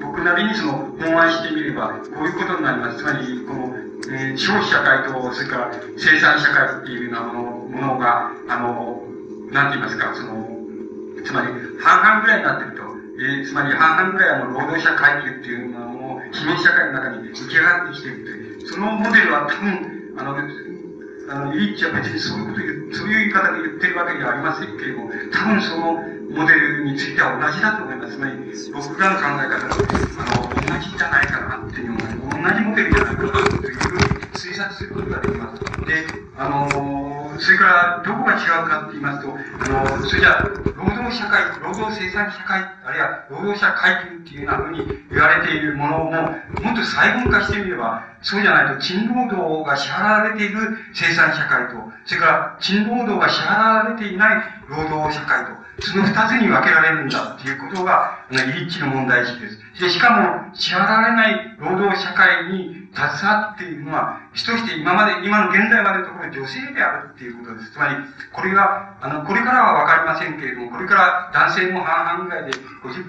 [0.00, 2.98] 僕なりにその、本案してみれば、こういうことになります。
[2.98, 3.76] つまり、この、
[4.12, 8.99] え、消費社会と、それから生産社会っていうようなものものが、あの、
[9.50, 10.46] なんて言いますか、その、
[11.24, 11.48] つまり、
[11.80, 12.82] 半々ぐらいになってると、
[13.20, 20.36] えー、つまり半々ぐらいはもう労働者階級っていうのを、市民社会の中に浮き上がってきているという、そのモデルは多分、あの、
[21.30, 28.14] あの、イリッチは別にそういうこと言う、そういう言い方で言ってるわけではありませんけれども、多分そのモデルについては同じだと思います。
[28.14, 28.32] つまり、
[28.72, 29.84] 僕らの考え方と、
[30.18, 33.30] あの、同じじゃないかなっていうのは、同じモデルじゃないかな。
[33.30, 33.59] と
[34.40, 35.60] 推察することができます。
[35.84, 36.06] で、
[36.38, 40.40] あの、それから、どこが違うかって言いますと、あの、それじゃ
[40.76, 51.76] 労働社会、労働生産社会、あるいは労働者階級っていうふうに言われているものも、もっと細分化してみれば、そうじゃないと、賃労働が支払われている生産社会と、
[52.06, 59.58] それから、賃労働が支払われていない労働社会と、その二つに分けられるんだっていうことが、イリッチの問題意識です。
[59.80, 60.10] で、しか
[60.48, 67.70] も、支払われない労働社会に携わっているのは、主として今まで、今の現代までのところ女性であるっていうことです。
[67.70, 67.94] つまり、
[68.32, 73.06] これが、あの、これからはわかりませんけれども、これから男性も半々ぐらいで50%、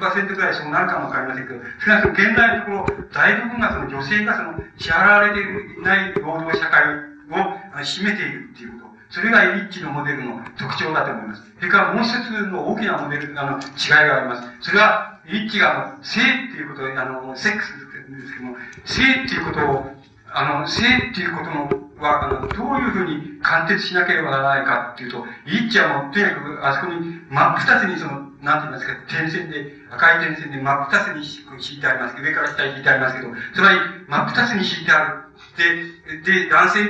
[0.00, 8.90] 50%ぐらいそうなるかもわかりませんけど、少なくとも現代のところ、大部分がその女性がその支払われていない労働社会を占めているっていうこと。
[9.10, 11.42] それがイリッチのモデルの特徴だと思います。
[11.58, 14.48] それからもう一つの大きなモデル、あの、違いがあります。
[14.60, 16.24] それは、イリッチが、性っ
[16.54, 19.90] ていうことであの、セックスんですけども、性っていうことを、
[20.32, 33.78] あの、性っていうことの、は、あの、どういうふうに貫徹しなければならないかっていうと、イリッチはも、とにかく、あそこに、真っ二つにその、なんて言いますか、点線で、赤い点線で真っ二つに敷いてありますけど、上から下に敷いてありますけど、つまり、
[34.08, 35.29] 真っ二つに敷いてある。
[35.56, 36.84] で、で、男性、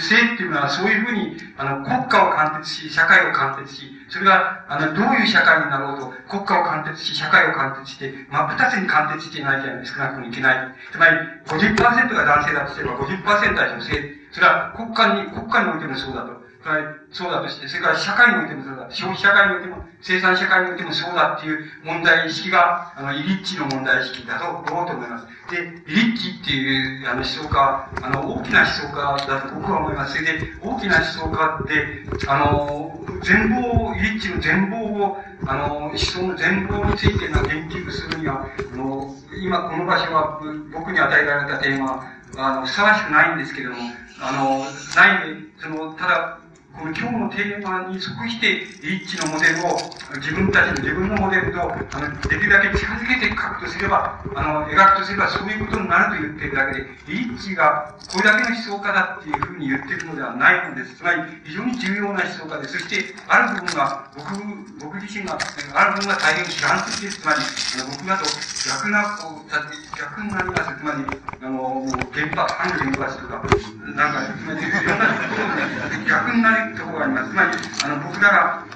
[0.00, 10.74] 性っていうのはそういうふうに、あの、国家を貫徹し、社会を貫徹し、それが、あの、どういう社会になろうと、国家を貫徹し、社会を貫徹して、真っ二つに貫徹していないじゃない少なくともいけない。
[10.92, 11.16] つまり、
[11.46, 14.14] 50%が男性だとすれば50%は女性。
[14.32, 16.43] それは国家に、国家においてもそうだと。
[16.64, 16.82] はい、
[17.12, 18.88] そうだとして、それから社会においてもそうだ。
[18.88, 25.26] 消費社会においても、生産社会においてもそうだっていう問題意識が、あの、イリッチの問題意識だと、ろうと思います。
[25.52, 30.16] で、イリッチっていう、あの、思想家、あの、大きな思想家だと僕は思います。
[30.16, 40.40] それで、大きな思想家って、あの、全貌を、イリッチの全貌を、あの、思想の全貌についての研究するには、あの、今この場所は
[40.72, 43.78] 僕に与えられたテーマ、あの、ふさわしくないんですけれども、
[44.20, 46.38] あの、ない、その、ただ、
[46.74, 49.78] この今日のテーマに即して、リッチのモデルを、
[50.18, 60.96] 自分たちの自分のモデルと、あの、できるだけ近づけて書くとすれば、あの、描くとすればそういうことになると言ってるだけで、リッチがこれだけの思想家だっていうふうに言ってるのではないのです。
[60.96, 64.34] つまり、非常に重要な思想家で、そして、ある部分が、僕、
[64.82, 67.22] 僕自身が、ある部分が大変批判的です。
[67.22, 68.26] つまり、あの僕だと
[68.66, 69.50] 逆な、こう、
[69.94, 70.74] 逆になります。
[70.74, 71.06] つまり、
[71.38, 73.46] あの、原発、反原発とか、
[73.94, 77.30] なんか、つまり、いろんなことを逆になりないところがあります。
[77.30, 77.50] つまり、
[77.84, 78.66] あの、僕らが、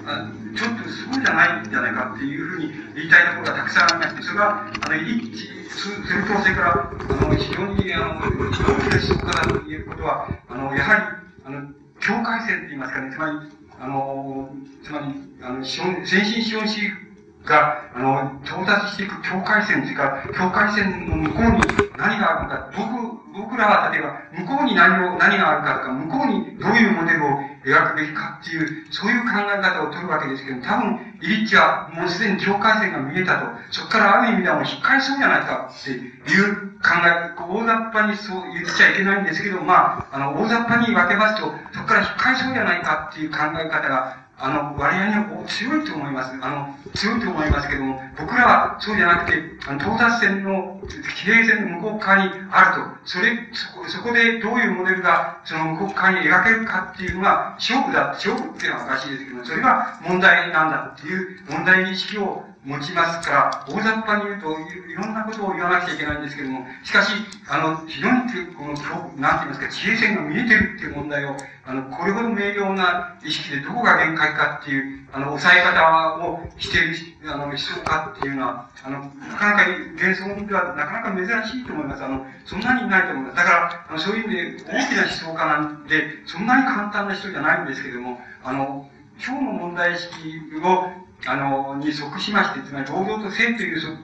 [0.54, 11.02] ちょっとそうじゃないんじゃないかっていうふうに言いたいところがたくさんありまして、それが、あの、一致すると、それから、あの、非常に、あの、大きな思想家だということは、あの、やはり、
[11.44, 11.68] あの、
[12.00, 13.38] 境界線って言いますかね、つまり、
[13.80, 14.50] あの、
[14.82, 15.06] つまり、
[15.42, 17.07] あの、資本先進資本主義
[17.48, 46.32] が、あの、到達していく境界線というか、境界線の向こうに何があるか、僕、僕らは例えば、向こうに何を、何があるかとか、向こうにどういうモデルを描くべきかっていう、そういう考え方を取るわけですけど、多分、イリッチはもうすでに境界線が見えたと、そこからある意味ではもう引っかえそうじゃないかっていう考え、大雑把にそう言っちゃいけないんですけど、まあ、あの、大雑把に分けますと、そこから引っかえそうじゃないかっていう考え方があの、割合に強いと思います。
[46.40, 50.80] あの、強いと思いますけども、僕らはそうじゃなくて、あの、到達線の、
[51.16, 52.98] 比例線の向こう側にあると。
[53.04, 58.14] それ、そこ、そこでどういうモデルが、その向こう側に描けるかっていうのが、勝負だ。
[58.14, 67.12] 勝負っていうのはおかしいですけども、それが問題なんだっていう問題意識を持ちますから、大雑把に言うとい、ろんなことを言わなくちゃいけないんですけども、しかし、
[67.48, 68.84] あの、非常に、この、なんて
[69.16, 76.80] 言いますか、地平線が見えてるっていう問題を、あの、これほど明瞭な意識でどこが限界かっていう、あの、抑え方をしてい
[77.22, 82.04] る、あの、思想家っていうのは、あの、なかなか幻想ではなかなか珍しいと思います。
[82.04, 83.36] あの、そんなにないと思います。
[83.36, 88.90] だから、あのそういう意味で大きな思想家なんで、そんなに簡単な人じゃないんですけども、あの、
[89.24, 93.98] 今日の問題意識をあの、に即しまして、つまり労働と性という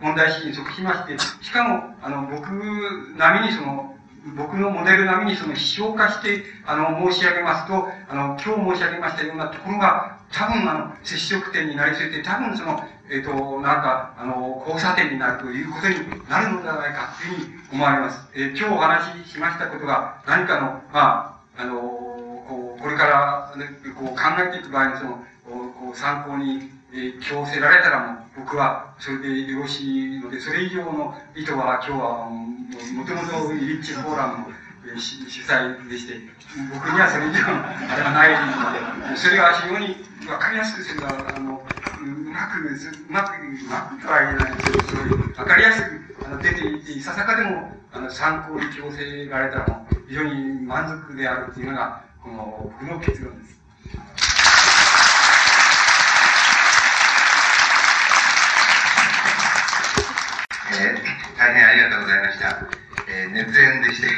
[0.00, 2.48] 問題意識に即しまして、しかも、あの、僕
[3.16, 3.94] 並みにその、
[4.36, 15.96] 僕のモデル並みにその、批評化して、あの、申し上げますと、あの、今日申し上げましたようなところが、多分、あの、接触点になりすぎて、多分その、えっ、ー、と、なんか、あの、交差点になるということに
[16.28, 18.28] なるのではないかというふうに思われます。
[18.34, 21.76] えー、今日お話ししましたことが、何かの、まあ、あの、
[22.48, 34.54] こう、これから、ね、こう考えていく場合にその、こう参考に、え、強せられたらもう僕はそれでよろしいので、それ以上の意図は今日はもともとリッチフォーラムの、
[34.86, 36.14] え、主催でして、
[36.72, 39.96] 僕にはそれ以上のあれはないので、それが非常に
[40.30, 41.62] わかりやすくすれば、あの、
[42.00, 53.60] うまく、うまく、うまくとは言えないですけど、そういうわかりやすくあの出ていって、いささかでもあの参考に強せられたら非常に満足であるっていうのが、この僕の結論です。
[60.74, 62.66] えー、大変ありがとうございました。
[63.06, 64.08] えー、熱演でして、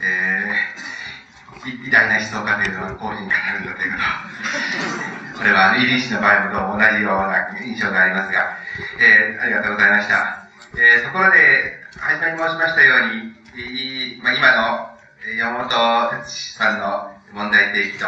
[0.00, 3.98] えー、偉大な思想家というのはこういうふうに語るんだというこ
[5.34, 5.38] と。
[5.38, 8.58] これは、イリー氏の場合もと同じような印象がありますが、
[8.98, 10.38] えー、ありがとうございました。
[10.76, 14.98] えー、ところで、初めに申しましたように、まあ、今の
[15.36, 18.06] 山本哲司さんの問題提起と、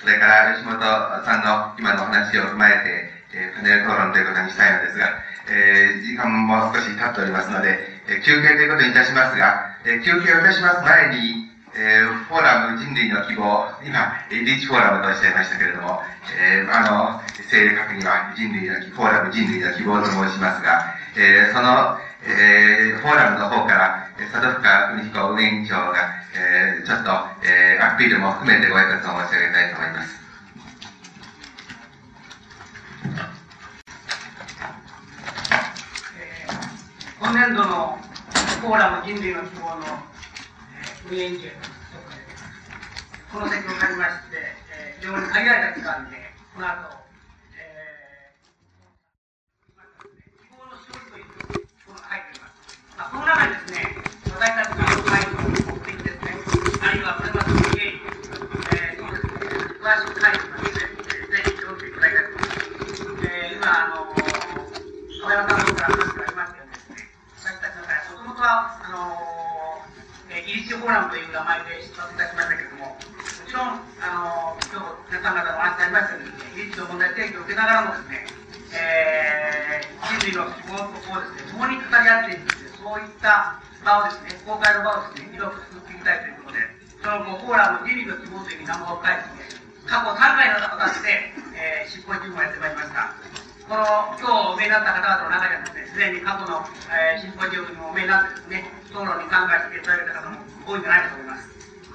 [0.00, 5.08] それから吉本さんの今のお話を踏まえて、えー、パネル討論ということにしたいのですが、
[5.48, 7.78] えー、時間も少し経っておりますので、
[8.08, 16.04] えー、休憩ということにいたしますが、えー、休憩をいたします前に、えー、フォーラム人類の希望、今、リーチフォーラムとおっしゃいましたけれども、
[16.36, 20.84] えー、あの、正確には人類の、フォーラム人類の希望と申しますが、
[21.16, 21.96] えー、その、
[22.28, 27.10] えー、フォーラムの方から、佐渡深文彦運営委員長が、えー、ちょっと、
[27.42, 30.21] えー、アピールも含めてご挨拶を申し上げたいと思います。
[37.22, 37.96] 今年度の
[38.60, 39.86] フォーラム人類の希望の、
[41.08, 41.46] 運営委員長
[43.30, 44.42] この席を借りまして、
[44.74, 46.16] えー、非常に限られた期間で、
[46.52, 46.98] この後、
[47.54, 53.70] えーまあね、希望の勝利というとこの中にです。
[53.70, 53.86] ね、
[54.26, 56.42] 私たちが書いて目的ですね、
[56.82, 59.46] あるいはこれまでの経緯、えー、そうですね、
[59.78, 60.66] 詳しく書いてます。
[60.66, 63.30] ので、ぜひ読んでいただきたいと思います。
[63.30, 66.11] えー、今、あの、小山さんから
[70.82, 78.26] フォーラムという名前で出発いたしましたけれども、もちろん、あの、今日皆さん方のお話がありましたように、ギリシの問題提起を受けながらもですね、
[78.74, 82.50] えー、人類の希望とこうですね、共に語り合っていく
[82.82, 86.66] そういった場をですね、公開の場をですね、広く作っていきたいということで、
[86.98, 93.14] その後、フォーラム、リビの希望という名前を変えてですね、過去3回の形で、えー、執行事務をやってまいりました。
[93.68, 93.86] この、
[94.18, 101.46] 今日お見えになった方々の中ではですね、すでに過去の、えー、シンポジウムにもお見えになってですね、討論に参加していただいた方も多いんじゃないかと思います。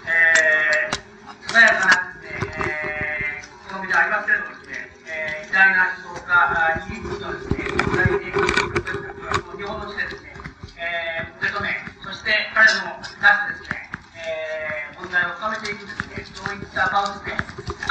[0.08, 1.04] えー、
[1.52, 10.32] ささやかな、えー、好みではありますけれどもですね、えー、偉大な思想家、イギリスのですね、日本の地でですね、
[10.80, 17.36] えー、受け止め、そして彼の出してですね、えー、問題を深めていくですね、そういった場をですね、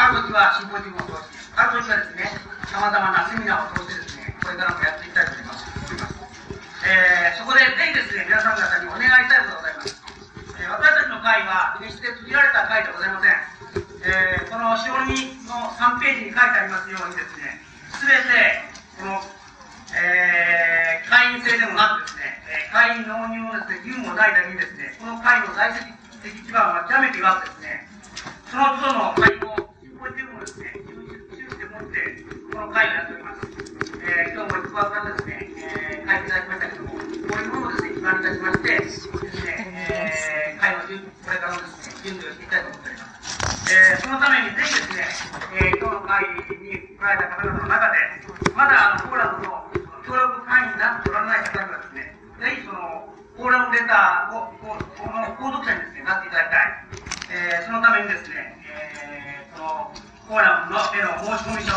[0.01, 2.28] ある時はシンポジウムを通して、ある時はですね、
[2.68, 5.64] 様々なセミナーを通してですね、これからもやっていきたいと思います。
[6.86, 9.96] えー、そこでぜひですね、皆さん方にお願いしたいことがございます。
[10.60, 13.34] えー、私たちの会は決して区切られた会ではございません。
[14.06, 17.60] えー、この承認の3ページに書いてありますようにですね、
[17.98, 18.64] すべて、
[19.00, 19.20] この
[19.96, 25.88] えー、会員制でもなくですね、え、会員納入のですね、義務もないだけにですね、この会の財政
[26.20, 27.88] 的基盤は極めて弱くですね、
[28.50, 30.65] その都度の会を執行チームをですね、
[31.97, 33.48] って、この会をやっております。
[34.05, 39.09] えー、今日も一番からですね、えー、書いていただきましたけども、こういうものをですね、基盤にいたしまして、です
[39.40, 39.56] ね、
[39.89, 40.93] えー、会のこ
[41.32, 43.73] れからのですね、準備をしていきたいと思っております。
[43.73, 45.09] えー、そのためにぜひですね、
[45.56, 47.97] えー、今日の会に来られた方々の中で、
[48.52, 49.64] まだあの、ポーランドの
[50.05, 52.12] 協力会員になっておられない方にはですね、
[52.44, 54.85] ぜひその、フォーラムレターを、この
[55.40, 56.77] 購読者にですね、なっていただきたい。
[57.27, 59.93] えー、そのためにですね、えー、その、
[60.27, 61.70] フォーラムのへの申し込み書、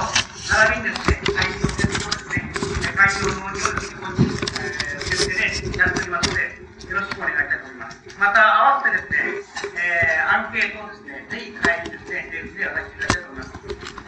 [0.58, 8.02] 並びにですね、会員の設置をですね、会員の納入をですね、ここに、えー、受付でやっておりますので、よろしくお願いしたいと思います。
[8.18, 13.54] また、合わせてですね、えー、アンケートをですね、ぜひ会員にですね、レースで渡していただきたいと思います。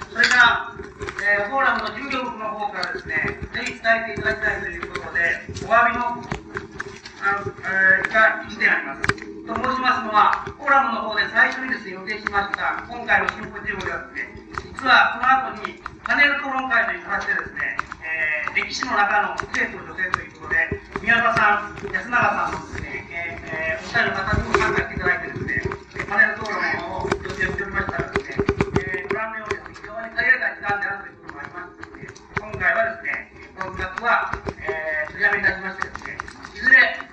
[0.09, 0.73] それから、
[1.21, 9.30] えー、フォーラムの事業部の方からですね、ぜひ伝えていただきたいということで、お詫びの、あの、えー、が1点あります。
[9.51, 14.31] と申しますのは、フォーラムの方で最初にですね、予定しました、今回のシンポジウムではですね、
[14.63, 15.75] 実はこの後に
[16.07, 23.03] パネル討論会という形でですね、えー、歴史の中の生徒女性ということで、宮田さん、安永さんのですね、
[23.43, 26.55] えー、お二人の方にも参加していただいてですね、パネル討論
[26.95, 32.07] を予定しておりましたらですね、えー、ご覧のように非常に限られた時間であるということもありますので、
[32.39, 34.31] 今回はですね、この企画は、
[34.63, 36.30] えー、取りやめいたしましてですね、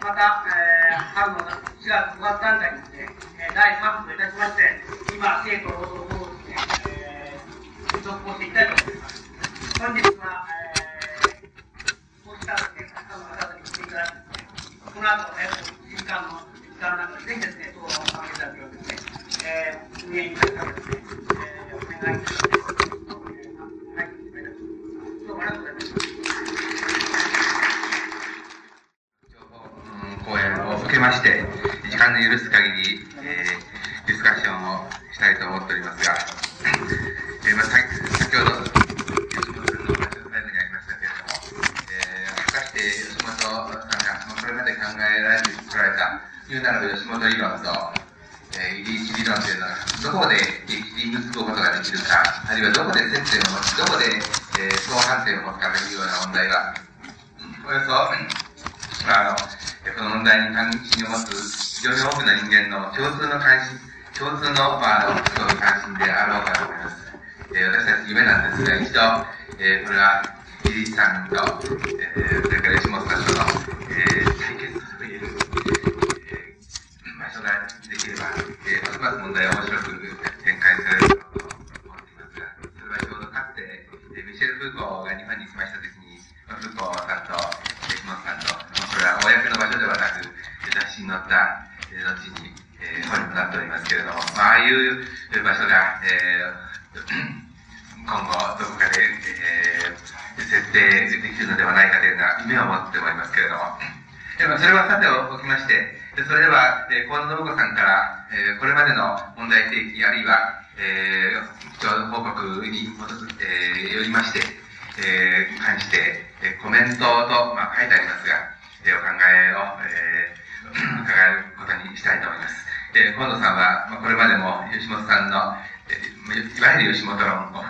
[0.09, 1.53] また、えー、春の4
[1.85, 3.13] 月、5月段階にですね、
[3.45, 4.81] えー、第3部といたしまして、
[5.13, 6.57] 今、生徒労働法をですね、
[6.89, 9.29] えー、続行していきたいと思います。
[9.79, 18.97] 本日は、えー、こうしたですね、たくさんの方々に来ていただき、この後、えー、1時間の、時間の中で、ぜひですね、討論を参加いただくようですね、
[19.45, 21.05] えー、運営委員会からですね、
[21.37, 22.48] えー、お願いいたします。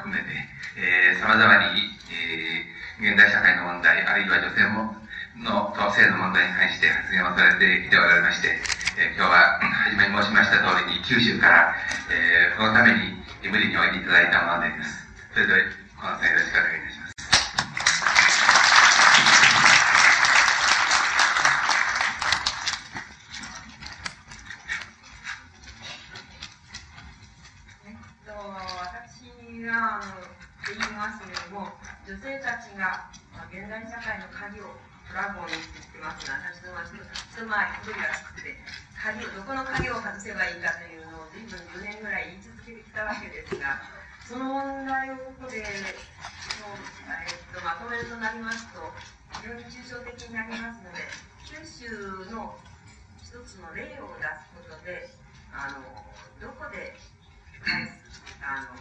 [0.09, 0.33] 含めて、
[0.77, 1.45] えー、様々
[1.77, 4.97] に、えー、現代社会の問題、あるいは女性も
[5.37, 8.57] のと性の問題に関して発言をされてきておられまして、
[8.97, 11.77] えー、今日は初めに申しました通りに九州から、
[12.11, 13.21] えー、このために
[13.53, 15.07] 無理においていただいたものであります。
[15.35, 15.59] それでは、
[16.01, 17.09] この際よろしくお願いいたします。
[32.09, 33.05] 女性たちが、
[33.37, 34.75] まあ、現代社会の鍵を
[35.07, 37.47] トラゴンにってますが、私のは一つ前、
[37.79, 38.59] 一人が作って、
[38.99, 43.79] 鍵を、どこの鍵を外せばいいかというのを随分4年ぐらい言い続けてきたわけですが、
[44.27, 48.83] その問題をここで、もうえー、っとまとめるとなりますと、
[49.47, 51.07] 非常に抽象的になりますので、
[51.47, 52.59] 九州の
[53.23, 55.07] 一つの例を出すことで、
[55.55, 55.87] あの
[56.43, 56.99] どこで
[57.67, 58.79] あの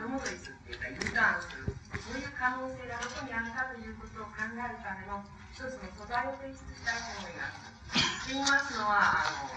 [0.00, 5.22] 後戻りするっていうか U ターンするそういう可能性がどこにあるかということを考えるための
[5.52, 7.76] 一つの素材を提出したいと思います。
[8.26, 9.52] と言いますのはあの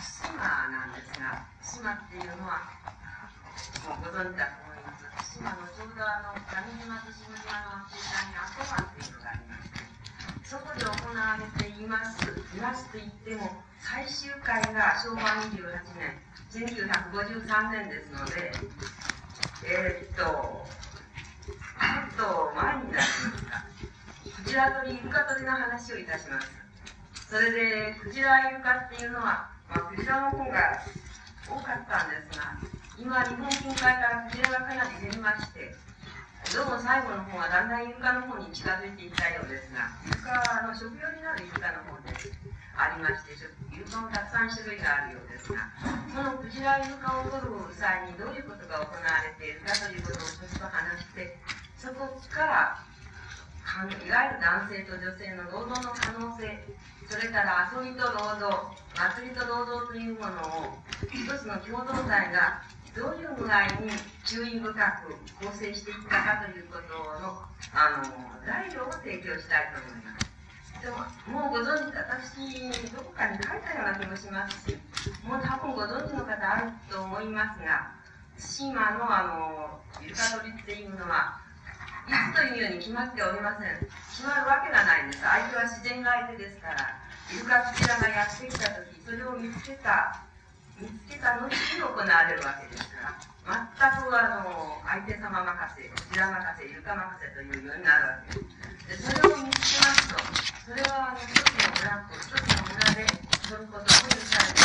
[0.00, 0.40] 島
[0.72, 2.64] なんですが島っていうのは
[3.86, 5.04] もうご存知だと思います。
[5.36, 6.48] 島のちょうどあの上
[6.80, 9.83] 島と下島の中間に阿蘇湾というのがありまして
[10.44, 12.22] そこで行われています
[12.56, 13.50] いますと言っても
[13.80, 15.56] 最終回が昭和28
[15.98, 18.52] 年1953年ですので、
[19.66, 21.56] えー、っと、ちょ
[22.14, 23.66] っと前になりますが、
[24.44, 26.48] クジラ取り、イルカ取りの話をいたします。
[27.28, 30.78] それで、クジライルカっていうのは、まあ、クジラの方が
[31.50, 32.54] 多かったんですが、
[33.02, 35.74] 今、日本近海からクジラがかなり減りまして、
[36.52, 42.14] どうも最後の方はだんだんイルカの方に近づいていったようですが、イルカの食用になるイルカの方で。
[42.74, 43.38] ありまして、
[43.70, 45.70] イルカもたくさん種類があるようですが、
[46.10, 51.38] そのクジライルカを取る際にどういうことが行われているかということをちょっと話して、
[51.78, 56.66] そこからいわゆる男性と女性の労働の可能性、
[57.06, 60.82] それから遊びと労働、祭りと労働というものを
[61.14, 62.62] 一つの共同体が
[62.94, 63.90] どういう具合に
[64.24, 64.78] 注意深く
[65.42, 67.42] 構成していったかということの
[67.74, 70.34] あの材料を提供したいと思います。
[70.84, 74.76] でももうご存知私どこかに書いたような気もしますし
[75.24, 77.88] もう多分ご存知の方あると思いますが
[78.36, 81.40] 対馬のあのイルカ取りっていうのは
[82.04, 83.80] いつというように決まっておりません
[84.12, 87.00] 決まるわけがないんです相手は自然が相手ですから
[87.32, 90.20] イルカクジラがやってきた時それを見つけた
[90.80, 93.14] 見つけた後に行われるわけですから
[93.46, 98.40] 全くあの相手様任せクジラ任せイルカ任せというようになるわけ
[98.90, 100.18] ですでそれを見つけますと
[100.66, 103.06] それはあの一つの村と一つの村で
[103.44, 104.64] 取ることは許されて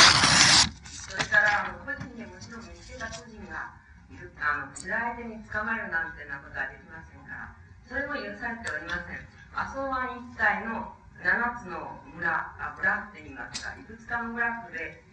[0.88, 3.76] それからあの個人でもちろん見つけた個人が
[4.10, 7.54] いるあの辛い手に捕まるなんてなことはできませんから
[7.86, 9.22] それも許されておりません
[9.54, 10.90] 阿蘇湾一帯の
[11.22, 15.04] 7つの村あ村って言いますかいくつかの村で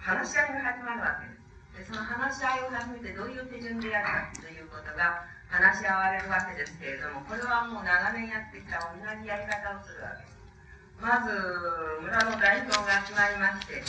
[0.00, 1.90] 話し合いが始まるわけです。
[1.90, 10.38] でその話し合いを始めてどういう手順でやるかということが話し合われるわけですけれどもこれはもう長年やってきた同じやり方をするわけです。
[10.98, 11.30] まず
[12.02, 13.82] 村の代表が決まりまして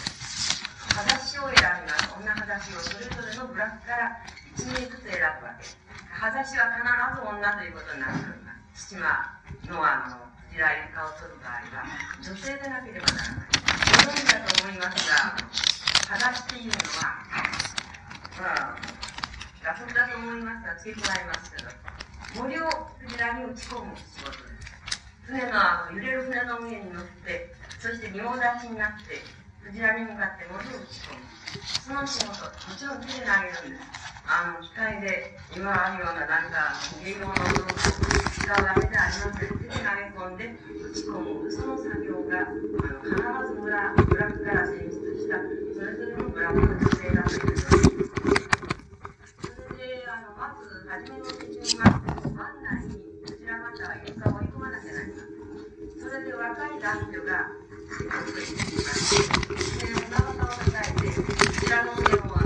[0.93, 2.13] 裸足を選びます。
[2.13, 4.21] 女裸足をそれぞれのブラックから
[4.57, 5.77] 1名ずつ選ぶわけです。
[6.09, 8.93] 裸足は必ず女ということになっております。
[8.93, 9.39] 対馬
[9.71, 11.85] のあの時代イルカを取る場合は
[12.21, 13.49] 女性でなければならない。
[13.49, 15.68] ご存知だと思いますが、
[16.09, 17.21] 裸足っていうのは、
[18.41, 18.81] まあ、
[19.61, 21.69] 打足だと思いますが、付け加えますけど、
[22.41, 22.65] 森を
[22.97, 24.73] クジラに打ち込む仕事です。
[25.29, 29.21] 船のあの揺れる船の上に乗って、そして仁王立ちになって、
[29.61, 31.29] クジラに向かって森を打ち込む。
[31.85, 34.09] その仕事、もちろん手で投げるんです。
[34.25, 36.73] あの機械で今あるような何か
[37.05, 39.49] 芸能の道具使うわけではありません。
[39.61, 41.51] 手で投げ込んで打ち込む。
[41.53, 47.77] その作業が必ずブラブラックから選出したそれぞれのブラックの姿勢だというそ
[49.77, 52.01] れであのまず初めの手順は
[52.33, 55.37] 湾内にこちらまた床を追い込まなきゃなりません。
[56.01, 57.53] それで若い男女が
[57.85, 59.13] 仕事していきまし
[59.77, 61.21] て、で、お腹を叩いて、こ
[61.53, 62.38] ちらの上を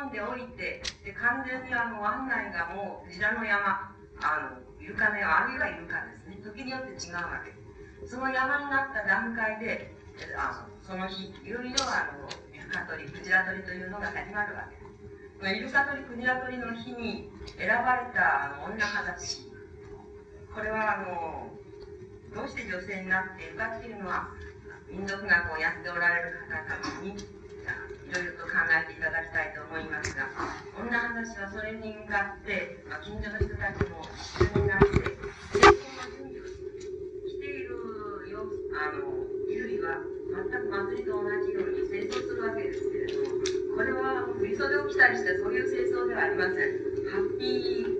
[0.00, 3.92] 込んでおいて、で完全にあの湾内がもうクジラの山、
[4.24, 7.52] あのイルカの、あるいはイルカですね、時によって違うわけ。
[8.08, 9.92] その山になった段階で、
[10.36, 14.80] あのその日、いろいろあのイルカ取り、クジラ取りというのが始まるわけ。
[14.80, 15.56] です。
[15.56, 17.28] イルカ取り、クジラ取りの日に
[17.60, 19.52] 選ばれたあの女はだし、
[20.54, 21.52] これはあの
[22.34, 24.32] どうして女性になっているかっていうのは、
[24.88, 27.14] 民族学をやっておられる方たちに
[28.10, 30.26] いろいろと考えていただきたいと思いますが、
[30.74, 35.14] 女話はそれに向かって、まあ、近所の人たちも一緒になって、
[35.54, 36.50] 成婚の準備を
[37.30, 37.78] している
[38.34, 38.42] よ
[38.82, 39.14] あの
[39.46, 43.46] 衣類は全く祭りと同じように清掃するわけですけれども、
[43.78, 46.82] これは振袖を着たりしてそういう清掃ではありません。
[47.14, 47.94] ハッピー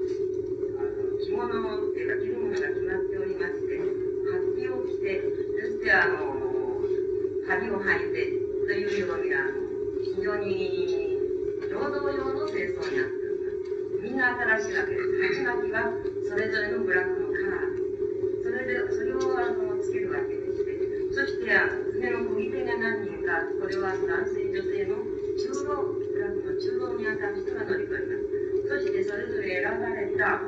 [1.22, 5.22] 着物っていうか着るものが決まっておりまして、ハッピーを着て、
[5.54, 6.34] そしてあの、
[7.46, 8.34] 針を履いて
[8.66, 9.69] というようにあの
[10.00, 11.18] 非常に
[11.70, 14.02] 労働用の清掃になっております。
[14.02, 15.12] みんな新しいわけです。
[15.28, 15.92] 鉢巻きは
[16.28, 17.80] それぞれのブラックのカラー
[18.42, 20.72] それで、それをあのつけるわけでして、
[21.12, 24.96] そしてあの船の漕ぎ手が何人か、これは男性、女性の
[25.36, 28.32] 中老、ブラックの中老にあたる人が乗り込みます。
[28.68, 30.40] そしてそれぞれ選ばれた、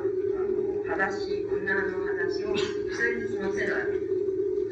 [0.89, 4.09] 裸足、女の裸足を一人ずつ乗せるわけです。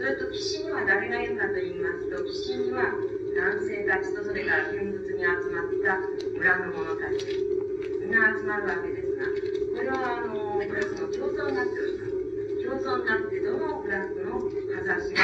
[0.02, 2.90] それと岸には誰がいるかと言いますと、岸には
[3.36, 5.98] 男性たちとそれから見物に集まった
[6.36, 7.08] 村の者た。
[7.16, 7.26] ち
[8.02, 12.12] みんな集まるわけですがこれはあのクラスの競争になっております
[12.60, 15.24] 競争になってどのクラスの葉差しが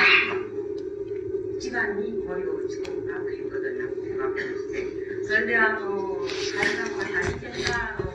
[1.60, 8.08] 一番に森を打ち込むかということになっているわけでしてそれであの海岸は大変なあの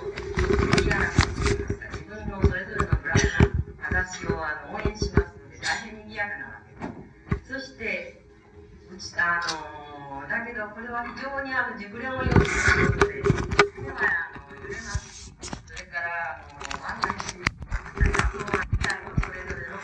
[0.81, 6.62] 嫌な感じですか自分のそれぞれのクラスの葉差しをあの応援しますので大変にぎやかなわ
[7.28, 8.22] けですそして
[9.19, 9.43] あ
[10.23, 15.35] のだけどこれは非常にあの熟練を要することで、ではあの揺れます。
[15.43, 17.51] それからあの案内し、学
[18.39, 19.83] 校がそれぞれの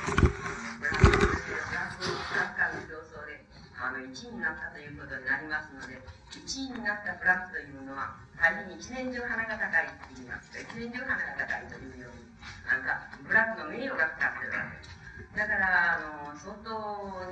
[0.78, 3.42] ブランドで学校サッカーの競争で
[3.74, 12.22] あの1位になったということになりますので、1位になったフラッグというのは、大変に一年中鼻が高いって言いますか、一年中鼻が高いというように、
[12.70, 14.97] なんかブラックの名誉がかかってるわけです。
[15.34, 16.70] だからあの相当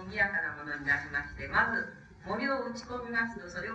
[0.06, 1.86] 賑やかなものになりまして、まず
[2.26, 3.74] 森を打ち込みますとそれを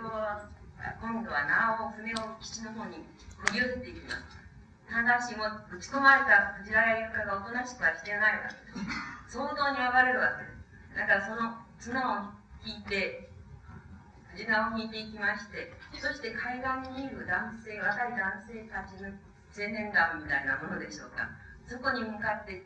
[1.00, 3.04] 今度はなお船を基地の方に
[3.40, 4.42] こぎ寄せていきます。
[4.92, 8.60] ただしも打ち込まれたクジラやイルカがおとなしくはしてないわけ。
[8.76, 8.84] で
[9.30, 10.44] す相当に暴れるわけ。
[10.44, 12.28] ですだからその綱を
[12.64, 13.30] 引いて
[14.32, 19.08] クジラを引いていきましてそして海岸にいる男性若い男性たちの
[19.52, 21.28] 青年団みたいなものでしょうか。
[21.68, 22.64] そこに向かって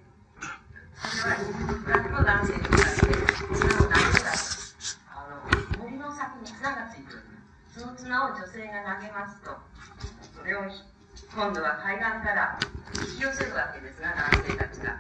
[11.36, 12.59] 今度は海岸から
[12.97, 14.97] 引き寄せるわけですが男性たちが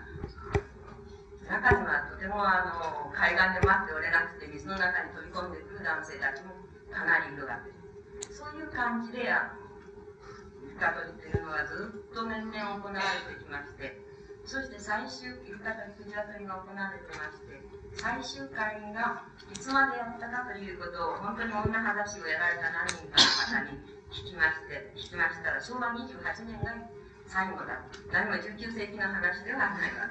[1.48, 6.52] 中にはとてもあの海岸で待っておれなくて水の中に飛び込んでくる男性たちも
[6.92, 14.05] かなりいるわけですそういう感じであのイルカ取りというのはずっと年々行われてきまして
[14.46, 17.58] そして最終イルカ取りクジラ取りが行われてまして
[17.98, 23.82] 最終回がいつまでやったかということを本当に女話をやられた何人かの方に
[24.14, 26.78] 聞きまして聞きましたら昭和28年が
[27.26, 27.82] 最後だ
[28.14, 30.06] 何も19世紀の話ではないわ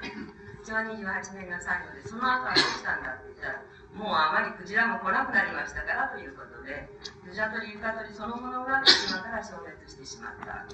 [0.60, 3.64] 昭和28年が最後でその後はどうしたんだって言ったら
[3.96, 6.92] もうあまりクジラも来なくなりましたからということで
[7.24, 10.68] クジラ取り床取りそのものが島から消滅してしまった。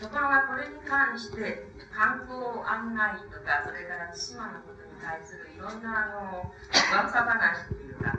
[0.00, 6.50] とかはこれに関して観光案内とかそれから対馬のことに対するいろんなあの
[6.96, 8.18] わさ話っていうか、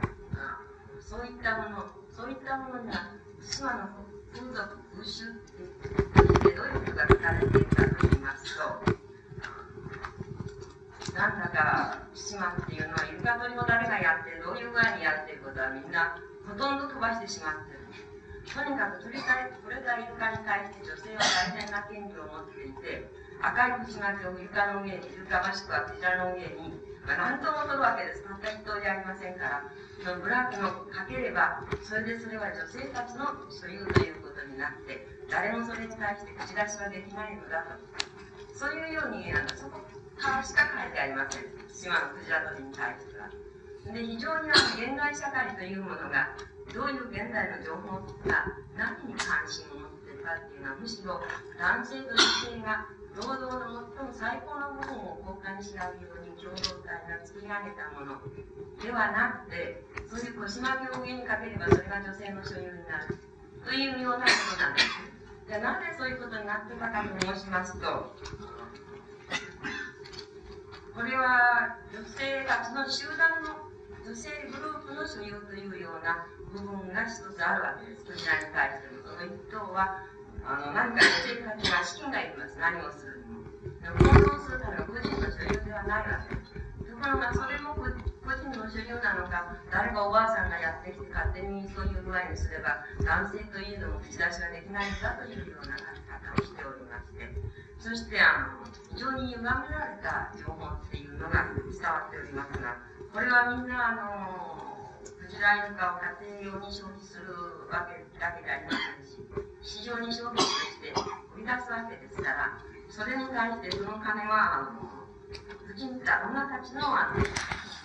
[1.01, 1.85] そういったもの
[2.15, 3.11] そういったものには
[3.41, 3.89] 対馬の
[4.31, 9.03] 風俗風習ってどういうことが書かれているかと言いますと。
[11.13, 16.17] なんだか対馬っていうのは床取りも誰がやってどういう具合にやってることはみんな
[16.47, 17.80] ほとんど飛ばしてしまってる。
[18.44, 21.24] とにかく取れた取れたイルカに対して女性は
[21.56, 23.07] 大変な権利を持っていて、
[23.40, 28.24] 赤い口がけをイルカの上に、イルカもしくはクジラの上に、まあ、何頭も取るわけです。
[28.24, 29.68] たった一頭じゃありませんから、
[30.03, 37.80] そのブラックのかければ、それでそれは女性たちの所有ということになって、誰もそれに対して口出しはできないのだと。
[38.56, 39.80] そういうように、あのそこ
[40.15, 41.48] からしか書いてありません。
[41.72, 43.28] 島のクジラ取りに対しては。
[43.91, 46.32] で、非常にあの現代社会というものが、
[46.72, 51.19] どういう現代の情報が何に関心を持っているかっていうのはむしろ
[51.60, 52.23] 男性と女
[52.56, 52.88] 性が
[53.19, 58.18] 労働の最も最高の部分を交換し合うように共同体が作り上げたもの
[58.81, 63.18] ではなくてそういう腰巻きを上にかければそれが女性の所有になる
[63.65, 65.14] というようなことなんです。
[65.48, 68.15] じゃあなぜそういうことになってたかと申しますと
[70.95, 73.69] これは女性たちの集団の
[74.06, 78.05] 女性グループの所有というような部分が一つあるわけです。
[78.05, 79.01] こちらに対しても。
[79.01, 80.05] その一等は、
[80.45, 82.57] あの、何か生活が資金がいります。
[82.61, 83.41] 何をするにも。
[83.81, 86.53] 行動するための個人の所有ではないわけです。
[86.53, 97.34] ところが、それも個人の所有なのか、誰かおばあさんがやってきて勝手にそういう具合にすれば、男性といえども口出しができないんだというような書き方をしておりまして、
[97.81, 98.63] そして、あの、
[98.93, 102.77] 非常に歪められた情報っていうのが伝わっておりますが、
[103.11, 104.72] これはみんな、あの、
[105.23, 107.31] クジライルカを家庭用に消費する
[107.71, 109.23] わけだけでありませんし、
[109.63, 110.91] 市場に消費として
[111.31, 112.59] 売り出すわけですから、
[112.91, 115.07] それに対してその金は、あの、
[115.63, 117.23] 婦人た女たちの、あの、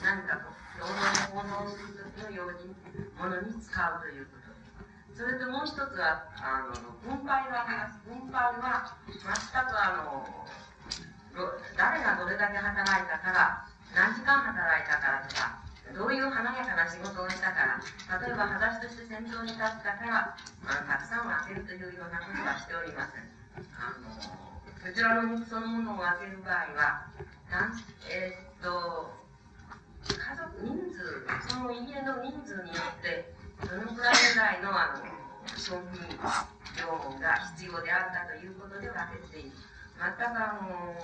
[0.03, 2.75] 何かこう、労働の行動するときの用心、
[3.15, 4.51] ものに使うということ。
[5.15, 6.75] それともう一つは、あの、
[7.07, 8.03] 分配があります。
[8.03, 10.27] 分配は、全くあの、
[11.79, 13.63] 誰がどれだけ働いたから、
[13.95, 20.37] 何時間働いたからとか、どういう華やかな仕事をしたから、例えば裸足として先頭に立ったから、
[20.67, 23.29] あたくさんを開けるというようなことはしておりません。
[23.75, 24.49] あの
[24.79, 27.11] こちらの肉そのものを開ける場合は、
[28.09, 29.11] えー、っと、
[30.07, 33.35] 家族、人数、その家の人数によって、
[33.67, 35.05] どのくらいぐらいのあの
[35.59, 36.87] 商品量
[37.21, 38.97] が必要であったということで分
[39.29, 39.57] けている。
[39.99, 40.95] 全くあの、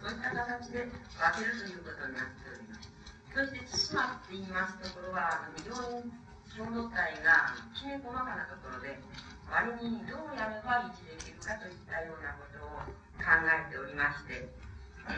[0.00, 3.03] そういった形で分けるということになっております。
[3.34, 6.06] そして対馬って言いますところは非常に
[6.54, 8.94] 共同体がきめ細かなところで
[9.50, 12.86] 割にどうやれば維持できるかといったようなことを
[13.18, 14.46] 考えておりまして、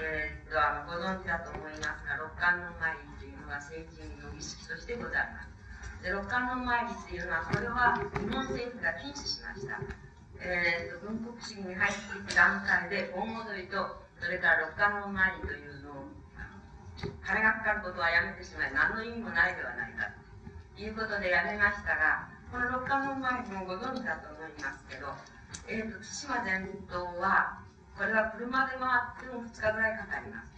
[0.01, 5.53] えー、っとあのご存知だと思いますが六冠の参りというのが成人の儀式としてございます。
[6.01, 9.77] で六冠の参りというのはこれは日本政府が禁止しました。
[10.41, 16.16] えー、っと軍国主義に入っていた段階で盆踊りとそれから六冠の参りというのを
[16.97, 20.09] 金がかかることはやめてしまい、何の意味もないではないか
[20.77, 25.13] ということでやめましたが、この六冠の前にもご存知だと思いますけど、
[25.69, 27.61] えーと、対馬伝統は、
[27.97, 30.57] これは車で回っても2日ぐらいかかります。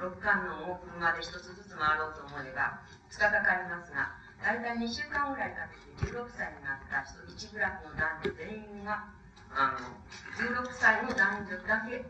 [0.00, 5.68] 六冠のを車で1つずつ回ろうと思えば2日かかりますが、大体2週間ぐらいか
[6.00, 9.06] けて16歳になった人、1グラフの男女全員が、
[9.54, 9.94] あの、
[10.34, 12.04] 16歳の男女だけ、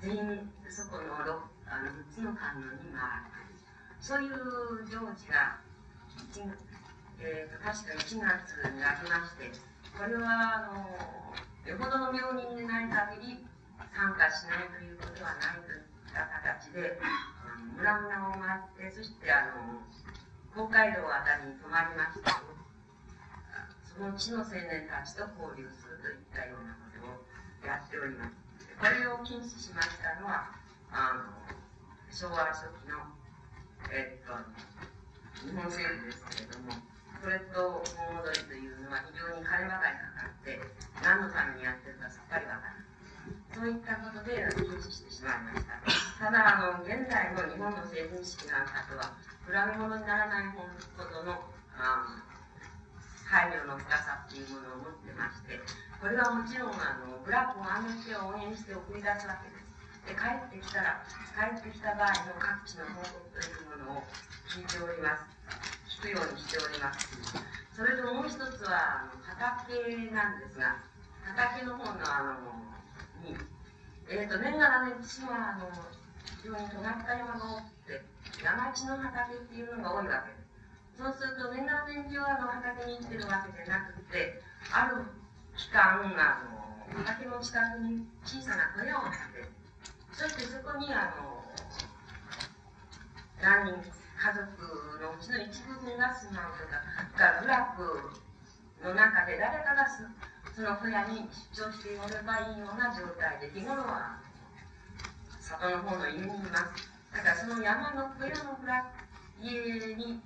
[0.00, 3.34] 全員そこの六あの6つの観音に回る
[3.98, 5.58] そういう行事が
[7.18, 8.20] えーと、確か1月
[8.74, 9.50] にありまして
[9.96, 10.86] これはあの
[11.64, 13.40] よほどの病人でない限り
[13.94, 16.98] 参加しないということはないといった形で
[17.78, 19.82] 村々を回ってそしてあの
[20.54, 22.28] 公会堂あたりに泊まりまして
[23.88, 27.22] その地の青年たちと交流するといったようなことを
[27.66, 28.34] やっております
[28.74, 30.50] これを禁止しましたのは
[30.90, 31.14] あ
[31.48, 31.63] の
[32.14, 33.10] 昭和初期の、
[33.90, 34.38] えっと、
[35.42, 36.70] 日本政府ですけれども、
[37.18, 40.62] それと盆踊りというのは非常に金ばかりかかって、
[41.02, 42.94] 何のためにやってるかさっぱりわからない。
[43.50, 45.74] そういったことで禁止してしまいました。
[46.22, 50.62] ただ、あの、現在の日本の成人式なんかとは、比べ物にならないほ
[51.02, 51.34] どの、
[51.74, 52.22] あ
[53.26, 55.58] 配慮の深さっていうものを持ってまして、
[55.98, 59.63] これはもちろん、あの、ブラックを安定して応援して送り出すわけです。
[60.04, 61.00] で帰ってきたら
[61.32, 64.04] 帰ってきた場合の各地の報告というものを
[64.48, 65.24] 聞いております。
[65.98, 67.08] 聞くようにしております。
[67.72, 70.78] それともう一つはあの畑なんですが
[71.24, 73.34] 畑の方のあのに
[74.06, 75.72] えっ、ー、と年がら年地はあの
[76.38, 78.04] 非常に尖った山が多くて
[78.44, 80.30] 山地の畑っていうのが多いわけ。
[80.30, 80.44] です
[81.00, 84.38] そうすると年がら年中あの畑に行ってるわけじゃなくて
[84.70, 85.02] ある
[85.56, 89.53] 期間あの畑の近くに小さな小屋を建て
[90.14, 91.42] そしてそこにあの
[93.42, 94.46] 何人家族
[95.02, 96.78] のうちの一部分が住まうとか
[97.18, 98.14] が部落
[98.82, 99.84] の中で誰かが
[100.54, 104.22] その小屋に出張しておればいいような状態で日頃は
[105.40, 108.86] 里の方の家にいますだからその山の小屋の村
[109.42, 110.22] 家に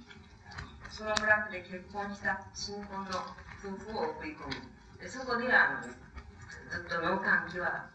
[0.91, 3.25] その村で結婚した新婚の
[3.65, 4.53] 夫婦を送り込む
[5.01, 7.89] でそこであのずっと農閑期は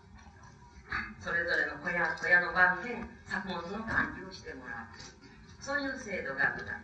[1.19, 5.23] それぞれの小屋小屋の番で作物の管理をしてもらう。
[5.63, 6.75] そういう制度があった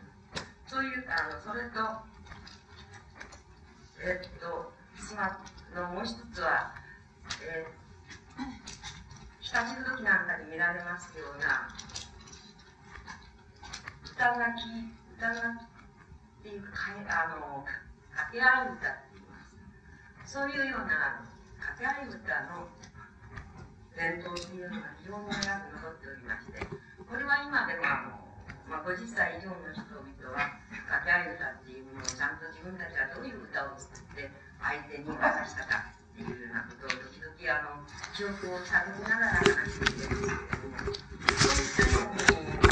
[0.65, 1.83] そういうあのそれと
[3.99, 5.27] えっと島
[5.75, 6.71] のもう一つは、
[7.43, 8.45] えー、
[9.41, 11.67] 日立時なんかに見られますような
[14.05, 14.87] 歌書き
[15.17, 16.69] 歌書きっていうか
[17.09, 17.65] あの
[18.15, 20.31] 掛け合い歌って言います。
[20.31, 21.19] そういうような
[21.59, 22.15] 掛け合い歌
[22.47, 22.67] の
[23.99, 28.15] 伝統というのが非常に長く残っておりましてこれは今でもあの、
[28.71, 30.55] まあ、50歳以上の人々は
[30.87, 34.31] 掛け合い歌っていうものをちゃんと自分たちはどういう歌を作って
[34.63, 37.83] 相手に渡したかっていうようなことを時々あの
[38.15, 40.95] 記憶を探りながら話しているんですけども
[41.35, 41.99] そういったよ
[42.63, 42.68] うに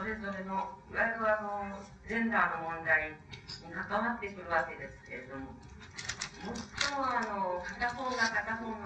[0.00, 1.76] それぞれのいわゆるあの
[2.08, 5.52] ジェンダーの問題に関わってくるわけですけれども
[6.40, 8.80] 最もあの片方が片方の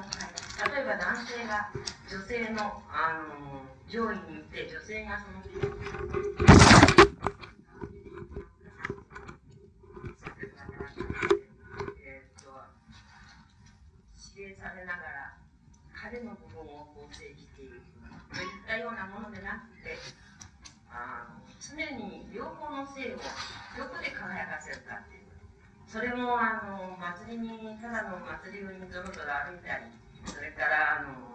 [0.74, 1.70] 例えば男性が
[2.10, 5.38] 女性のあの上位にいて女性がその
[12.02, 12.50] えー、と
[14.34, 15.38] 指令されながら
[15.94, 17.86] 彼の部分を構成している
[18.34, 20.23] といったようなものでなくて
[20.94, 23.18] あの常に両方の性を
[23.74, 25.26] どこで輝かせるかっていう
[25.90, 26.94] それもあの
[27.26, 29.90] 祭りにただの祭りにぞろぞろ歩いたり
[30.26, 31.34] それからあの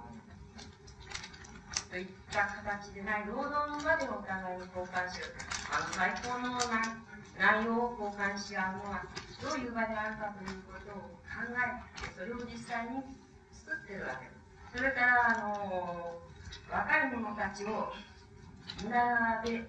[1.92, 5.34] といった形でない労働の場でお互いに交換する
[5.74, 6.56] あの最高の
[7.36, 9.04] 内容を交換し合うのは
[9.42, 13.02] どういう場であるかということを考えてそれを実際に
[13.52, 16.22] 作ってるわけですそれからあの
[16.70, 17.90] 若い者たちを
[18.84, 19.68] 村で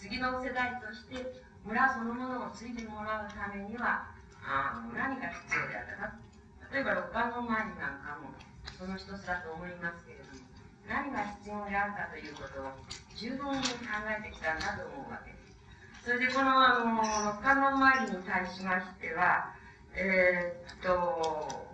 [0.00, 4.08] 次の世代として村そのものを継いでもらうためには
[4.42, 6.28] あ何が必要であったか。
[6.72, 8.32] 例えば六冠の前になんかも
[8.76, 10.44] その一つだと思いますけれども
[10.88, 12.72] 何が必要であるかということを
[13.16, 15.32] 十分に考えてきたんだと思うわけ。
[15.32, 17.00] ですそれでこのあの
[17.32, 19.52] 六冠の参りに対しましては
[19.94, 21.68] えー、っと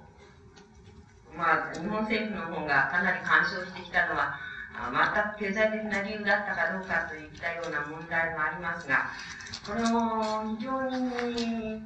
[1.36, 4.38] まあ日本政府の方がかなり干渉してきたのは
[4.74, 9.06] 全く経済的な理由だったかどうかといったような問題もありますが
[9.66, 11.82] これも非常に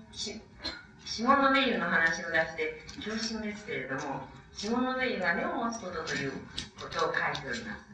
[1.05, 6.33] 下のベイユの話を出して恐縮ですけれども下のベイユが根を持つことという
[6.81, 7.89] ことを書いております。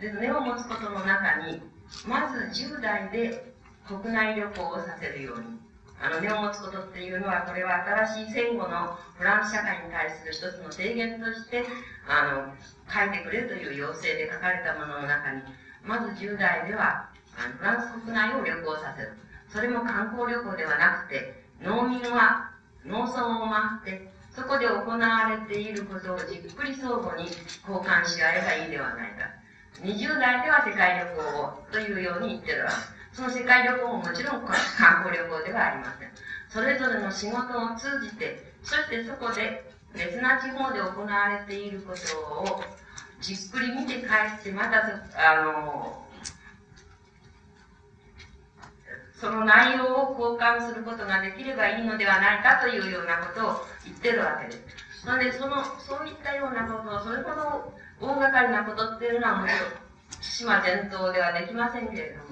[0.00, 1.62] で根を持つことの中に
[2.06, 3.54] まず10代で
[3.86, 5.63] 国内旅行をさせるように。
[6.04, 11.64] あの根を持つことっていうのはこれは新しい戦後のフランス社会に対する一つの提言として
[12.06, 12.52] あの
[12.92, 15.40] 書いてくれという要請で書かれたものの中に
[15.82, 17.08] まず10代では
[17.40, 19.16] あのフランス国内を旅行させる
[19.48, 22.52] それも観光旅行ではなくて農民は
[22.84, 29.24] 農村を回って、そこで行われていることをじっくり相互に交換し合えばいいではないか。
[29.80, 33.03] 20代では世界旅行をというように言ってるわけ。
[33.14, 36.10] その世界旅行ももちろん観光旅行ではありません。
[36.48, 42.18] それぞれの仕事を通じて、そしてそこで別な地方で行われていること
[42.52, 42.62] を
[43.20, 44.06] じっくり見て帰
[44.40, 44.82] って、また、
[45.14, 46.04] あの、
[49.20, 54.60] その内容を交換することができればいいのではないかというようなことを言ってるわけで
[55.00, 55.06] す。
[55.06, 59.84] なので、その、そういったようなことを、それほど大掛かりなことっていうのはもちろん、
[60.20, 62.23] 島伝統ではできませんけれども、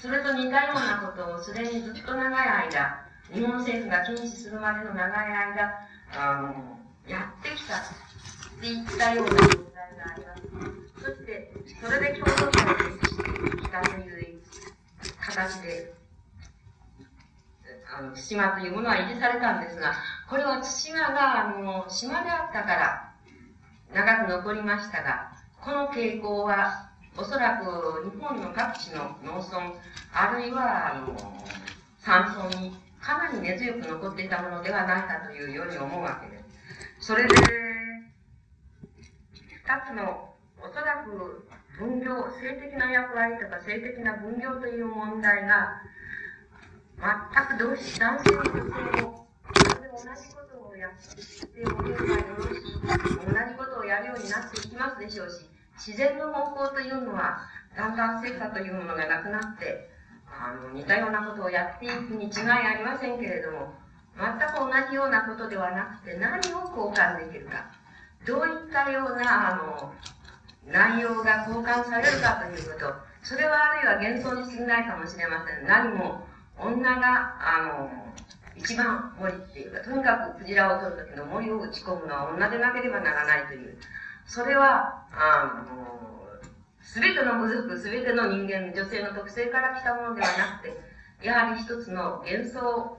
[0.00, 7.80] それと似たようなことをすでにずっと長い間、日本政府が禁止するまでの長い間、あの、やってきたっ
[8.60, 11.04] ていったような状態があります。
[11.04, 11.52] そして、
[11.84, 14.40] それで共同体をしてきたという
[15.20, 15.94] 形で、
[17.94, 19.92] あの、対馬というものは維持されたんですが、
[20.30, 23.12] これは対馬が、あの、島であったから、
[23.92, 27.64] 長く残りましたが、この傾向は、おそらく
[28.10, 29.74] 日本の各地の農村、
[30.12, 31.16] あるいは、あの、
[31.98, 36.38] 山村にかなり根強く残っていたものではないかというように思うわけで
[36.98, 37.06] す。
[37.06, 37.34] それで、
[39.34, 41.46] 二つの、おそらく
[41.78, 45.80] 分業、性的な役割とか性的な分業という問題が、
[47.00, 55.49] 全く同時、男性も女性も、それをじことをやっておけばよろしい、同じことをやるようになっていきますでしょうし、
[55.80, 57.40] 自然の方向というのは、
[57.74, 59.88] だんだん成果というものがなくなって、
[60.28, 63.72] あの、似たようなことをやっていくに違いありませんけれども、
[64.14, 67.72] 全く同じようなことではなくて、何を交換できるか。
[68.26, 69.94] どういったような、あの、
[70.66, 72.94] 内容が交換されるかということ。
[73.22, 75.66] それはあるいは幻想に過ぎないかもしれません。
[75.66, 76.26] 何も、
[76.58, 77.90] 女が、あの、
[78.54, 83.78] 一番森っていうか、とにかくクジラを取る時の森を打ち込むのは女でなければならないという。
[84.30, 86.38] それは、あの、
[86.80, 92.96] すべての部族、すべての人間、女性の特性から来たものではなくて、やはり一つの幻想、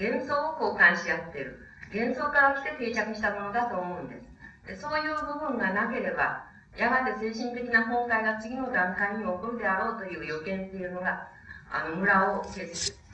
[0.00, 1.60] 幻想を交換し合っている。
[1.92, 4.16] 幻想から来て定着したものだと思うんで
[4.64, 4.72] す。
[4.72, 6.48] でそういう部分がなければ、
[6.78, 11.28] やがて精神的な崩壊が次の段階に起こるであろうという予見っていうのが、
[11.70, 12.64] あの村を形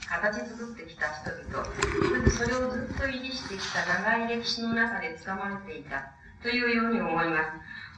[0.07, 6.12] 作ってきた人々、それをずっと維持してきた長い歴史の中で掴まれていた
[6.43, 7.51] というように思います。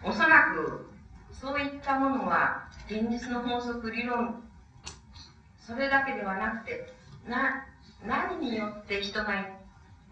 [0.03, 0.91] おそらく、
[1.33, 4.43] そういったものは、現実の法則、理論、
[5.59, 6.93] それだけではなくて、
[7.29, 7.67] な、
[8.07, 9.47] 何によって人が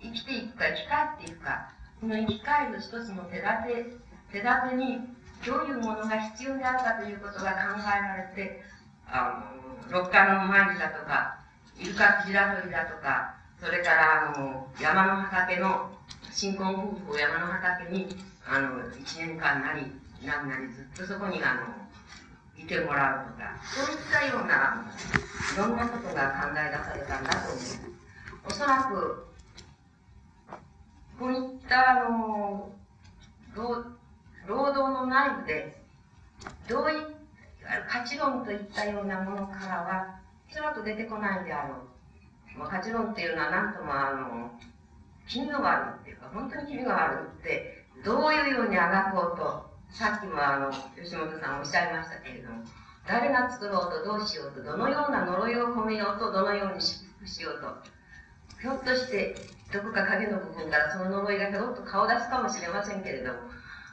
[0.00, 5.00] 生きていくか、生き返っていくか、この生き返る一つの手立て、手立てに、
[5.46, 8.62] どういうものが必要であるかということが考えられて、
[9.06, 9.44] あ
[9.90, 11.38] の、六花の舞だとか、
[11.78, 15.90] イルカクジラ取りだとか、それからあの、山の畑の、
[16.30, 18.08] 新婚夫婦を山の畑に、
[18.46, 19.82] あの、一年間なり、
[20.26, 21.60] なんなりずっとそこにあの、
[22.62, 24.84] いてもらうとか、そういったような、
[25.54, 27.80] いろんなことが考え出されたんだと思います。
[28.46, 29.26] おそらく、
[31.18, 32.72] こういったあの、
[33.54, 35.82] 労働の内部で、
[36.68, 36.94] どうい
[37.88, 40.20] 価値論といったようなものからは、
[40.50, 41.74] おそらく出てこないであろ
[42.54, 42.58] う。
[42.58, 44.50] まあ、価値論っていうのは何ともあの、
[45.28, 52.64] 気味が悪いっていうか、本当に気味が悪いって、どういうようにあがこうと、さっきもあの、吉本さんおっしゃいましたけれども、
[53.06, 57.98] 誰が作ろうとどうしようと、どのような呪いを込めようと、どのように祝福しようと、
[58.60, 59.36] ひょっとして、
[59.72, 63.38] どこか影の部分からその呪いがひょっと顔出すかもしれませんけれども、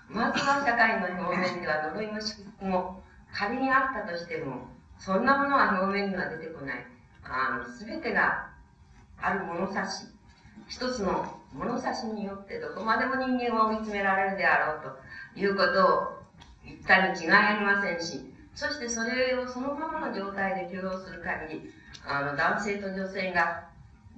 [0.09, 3.03] まずは社会の表面では呪いも祝福も
[3.33, 6.85] 仮にあったとしても、そんなものは表面には出てこない。
[7.23, 8.47] あの、すべてが
[9.17, 10.07] ある物差し、
[10.67, 14.81] 一つの物差しによってどこまでも人間は追い詰められるであろう
[15.35, 16.25] ということを
[16.65, 21.73] 言ったに違いありませんし、そしてそれをそのままの状態で許容する限り、
[22.07, 23.65] あの、男性と女性が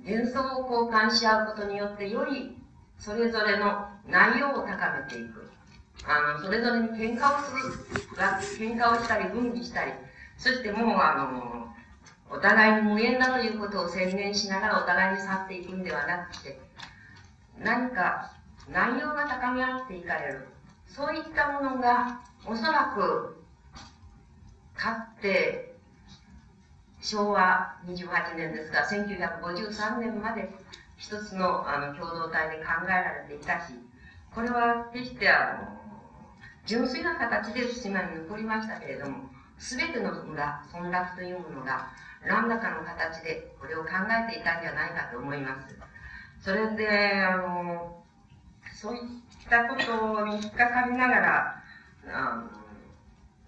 [0.06, 2.58] 幻想を交換し合うことによって、より
[2.98, 5.50] それぞれの内容を高めていく。
[6.06, 9.92] あの、それぞれに喧嘩をする、喧嘩をしたり、分離したり、
[10.38, 11.74] そしてもう、あの、
[12.30, 16.60] お互いに無縁だということを宣言しながらお互いに去っていくんではなくて、
[17.60, 18.32] 何か
[18.72, 20.48] 内容が高め合っていかれる。
[20.88, 23.38] そういったものが、おそらく、
[24.76, 25.76] かって、
[27.02, 30.50] 昭和28年ですが、1953年まで
[30.98, 33.74] 一つのあの共同体で考えられていたし、
[34.34, 35.78] これは決してあの、
[36.66, 41.88] 純粋な形で島に残りましたけれども、すべての村、村落というものが、
[42.28, 43.90] 何らかの形でこれを考
[44.30, 45.76] えていたんじゃないかと思います。
[46.40, 48.04] それで、あの、
[48.74, 49.02] そういっ
[49.50, 51.64] たことに引っかかりながら、
[52.10, 52.44] あ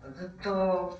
[0.04, 0.98] のずっと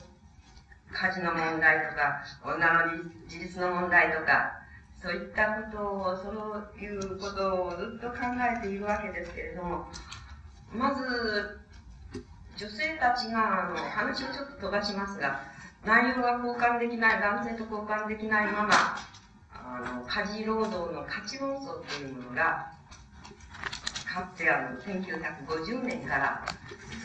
[0.92, 4.60] 家事の問題とか、女の自立の問題とか、
[5.02, 8.18] そういったことを、そういうことをずっと考
[8.58, 9.88] えているわけですけれども、
[10.74, 11.60] まず、
[12.58, 15.42] 女性たちが、あの、話をちょっと飛ばしますが、
[15.86, 18.70] 内容が交換できない、男性と交換できないまま、
[19.54, 22.72] あの、家事労働の価値論争というものが、
[24.06, 26.44] かつてあの、1950年から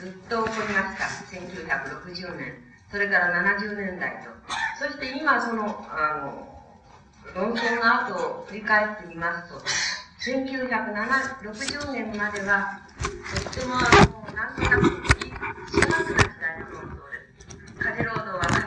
[0.01, 1.05] ずっと起こりました。
[1.37, 2.55] 1960年。
[2.91, 4.31] それから70年代と。
[4.79, 6.49] そして今その、あの、
[7.35, 9.61] 論争の後を振り返ってみますと、
[10.31, 14.85] 1960年までは、とってもあの、なんとなく、
[15.71, 17.83] 幸せな時代の論争です。
[17.83, 18.64] 家事労働は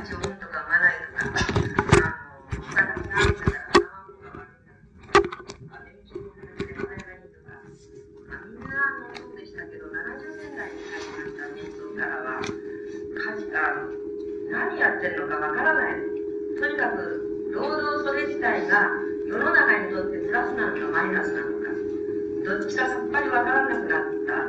[14.79, 16.01] やってるのかわからない。
[16.59, 18.89] とにかく、労働それ自体が
[19.25, 21.69] 世の中にとってプラスなのかマイナスなのか、
[22.45, 24.47] どっちかさっぱりわからなくなった。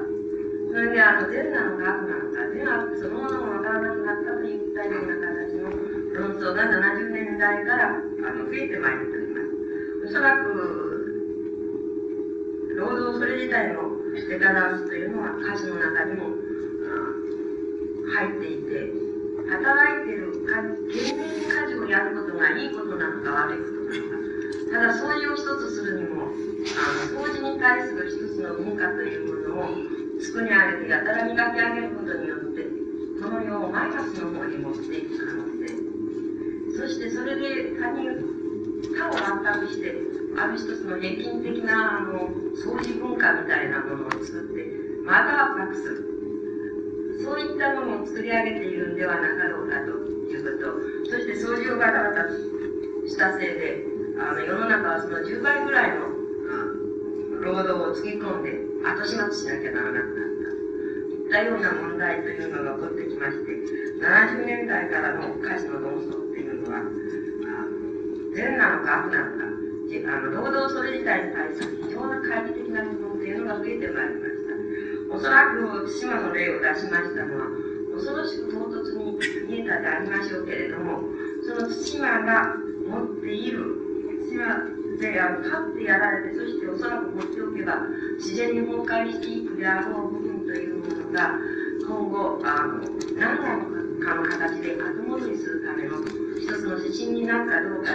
[0.69, 5.71] それで、あの、善なのか悪なのか、善悪そのものもわからなくなったといったような形の
[6.13, 9.49] 論争が70年代からあの増えてまいっております。
[10.07, 10.89] おそらく
[12.77, 13.99] 労働それ、自体の
[14.29, 16.31] デカダンスというのは歌詞の中にも
[18.15, 19.08] 入っていて、
[19.49, 24.19] 働いてる、懸命に家事をやることがいいことなのか悪いことなのか。
[24.69, 29.69] ただ掃除を一つするにも、あの、掃除に対する一つの文化というものを
[30.21, 32.67] 作り上げてやたら磨き上げることによって、
[33.21, 35.89] その世をマイナスの方に持っていく可能性。
[36.77, 38.13] そしてそれで他人、
[38.95, 39.97] 他を圧迫して、
[40.37, 44.63] ある一つの平均的なあの掃除文化みたいなものを作って、
[45.05, 46.08] また圧迫する。
[47.29, 49.93] そういったものを作り上げているんではなかろうかと
[50.33, 50.65] いうこ
[51.05, 51.13] と。
[51.13, 52.33] そして掃除をガタガタ
[53.05, 53.85] したせいで、
[54.17, 56.09] あの世の中はその10倍ぐらいの、
[57.45, 60.49] 労働をつぎ込んで後始末しなきゃならなくなった。
[61.13, 63.53] いったような問題というのが起こってきまして、
[64.01, 66.81] 70年代からの歌詞の論争っていうのは、
[68.35, 74.38] 善なのか悪なのか、あの労働それ自体に対する非常な懐疑的な部分というのが増えてまいりました。
[75.11, 77.47] おそらく島の例を出しましたのは、
[77.95, 79.19] 恐ろしく唐突に
[79.49, 81.03] 見えたでありましょうけれども、
[81.43, 82.55] その対馬が
[82.89, 83.65] 持っている、
[84.29, 87.83] 対馬であの立ってやられて、そしておそらく放っておけば、
[88.19, 91.35] 自然に崩壊していくであろう部分というものが、
[91.87, 92.85] 今後、あの
[93.17, 93.37] 何
[94.01, 95.97] らかの形で後戻りするための
[96.37, 97.91] 一つの指針になるかどうか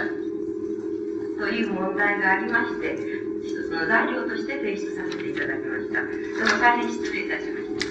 [1.38, 6.00] という問題がありまして、一つの材料として提出させていただきました。
[6.00, 7.84] どうも大変失礼いたしました。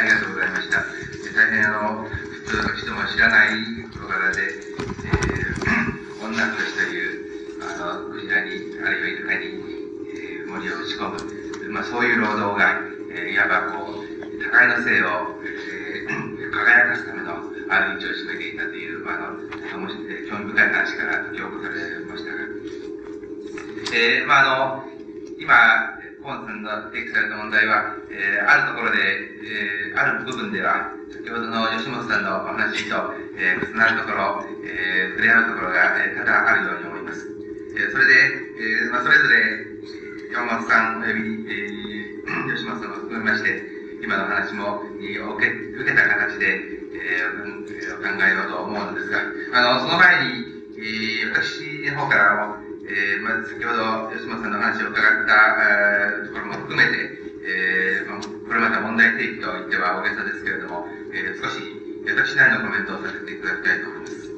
[0.00, 0.80] ありがとうございました。
[1.36, 3.60] 大変あの、普通の人も知らない
[3.92, 7.76] 小柄で、えー、女としという、あ
[8.08, 8.48] の、クジラに、
[8.80, 9.44] あるいはイルカに、
[10.08, 11.10] えー、森を打ち込
[11.68, 12.80] む、まあそういう労働が、
[13.12, 17.21] えー、いわばこう、互いの性を、えー、輝かすため、
[17.68, 19.88] ある位置を占めていたという、まあ、あの、
[20.28, 22.38] 興味深い話から記憶されましたが、
[23.92, 24.92] えー、まあ、あの、
[25.38, 25.54] 今、
[26.22, 32.94] コンさんの提起された問題は、えー、あるところで、えー、ある部分では、先ほどの吉本さんのお話と、
[33.36, 37.26] えー、重なるところ、えー、触れ合うところが、えー、多々あるように思います。
[37.74, 39.72] えー、それで、えー、まあ、それぞれ、
[40.32, 41.20] 山本さんおよび、
[41.50, 43.66] えー、吉本さんを含めまして、
[44.02, 49.18] 今の話も、えー、受け受けた形で、えー、考えようと思うのですが、
[49.54, 55.32] あの、その前に、えー、私の方からも、えー、まず先ほど吉本さんの話を伺った、
[56.20, 61.62] えー、ところも含めて、えー、まあ、これまた問題提起と言っては大げさですけれども、えー、少し
[62.06, 64.32] 私なりのコメントをさせていただきたいと思います。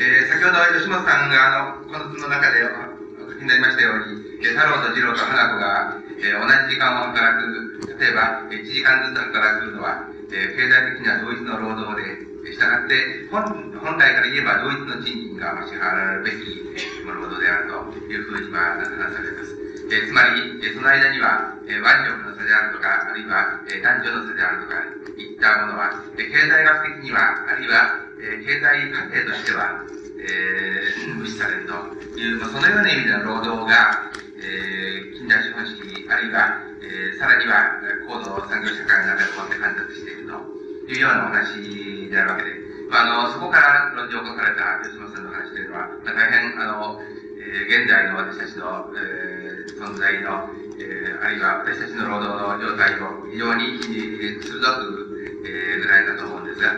[0.00, 12.94] えー、先ほど吉本さんが、あの、この図の中でお書きになりましたように、太郎と次郎と花子が、えー、同じ時間を働く、例えば、1時間ずつ働くのは、えー、経済的には同一の労働で、したがって、
[13.30, 13.42] 本
[13.82, 16.60] 本来から言えば同一の賃金が支払われるべき
[17.04, 19.59] 労働であるというふうにまあなされます。
[19.90, 24.74] え、つまり、え、その間には、えー、腕力の差であるとか、あるいは、え、男女の差であるとか、
[25.18, 29.82] いったものは、え、経済学的には、あるいは、え、経済過程としては、
[30.20, 31.74] えー、無視されると
[32.18, 42.50] いう、まあ、そのような意味での労働が、えー、近代資本主義、あるいは、えー、さらには高度産業社会の中でもって観察しているというようなお話であるわけで、
[42.90, 47.00] まあ、あの、そこから論じ起こされた吉本さんの話というのは、まあ、大変、あの、
[47.40, 56.76] 現在の私たちの、えー、存在の、えー、あるいは私たちの労働の状態を非常に、鋭く、えー、捉えたと思うんですが、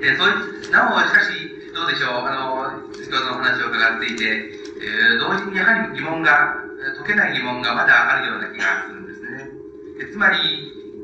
[0.00, 6.56] えー、そう、なお、しかし、どうでしょう、あの、先ほどの話を伺っていて、えー、同時にやはり疑問が、
[6.98, 9.50] 解けない疑問がまだあるような気がするんですね。
[10.00, 10.38] えつまり、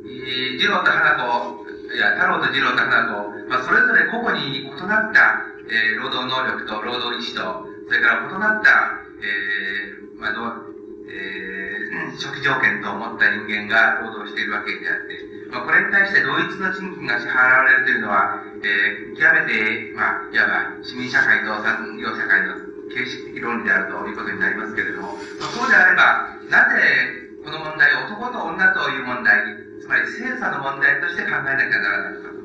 [0.09, 10.61] えー、次郎と花子いや、太郎と次郎と花子、まあ、それぞれ個々に異なった、えー、労働能力と労働意志と、それから異なった、えー、まあ、の、
[11.09, 22.61] えー、初期条件と思った人間が労働しているわけであって、まあ、これに対して同一の賃金が支払われるというのは、えー、極めて、まあ、いわば市民社会と産業社会の
[22.93, 29.41] 形式的論理であるということになりますけれども、まあ、そうであれば、なぜこの問題を男と女という問題
[29.81, 32.39] つまり性差の問題として考えなきゃならないのかと。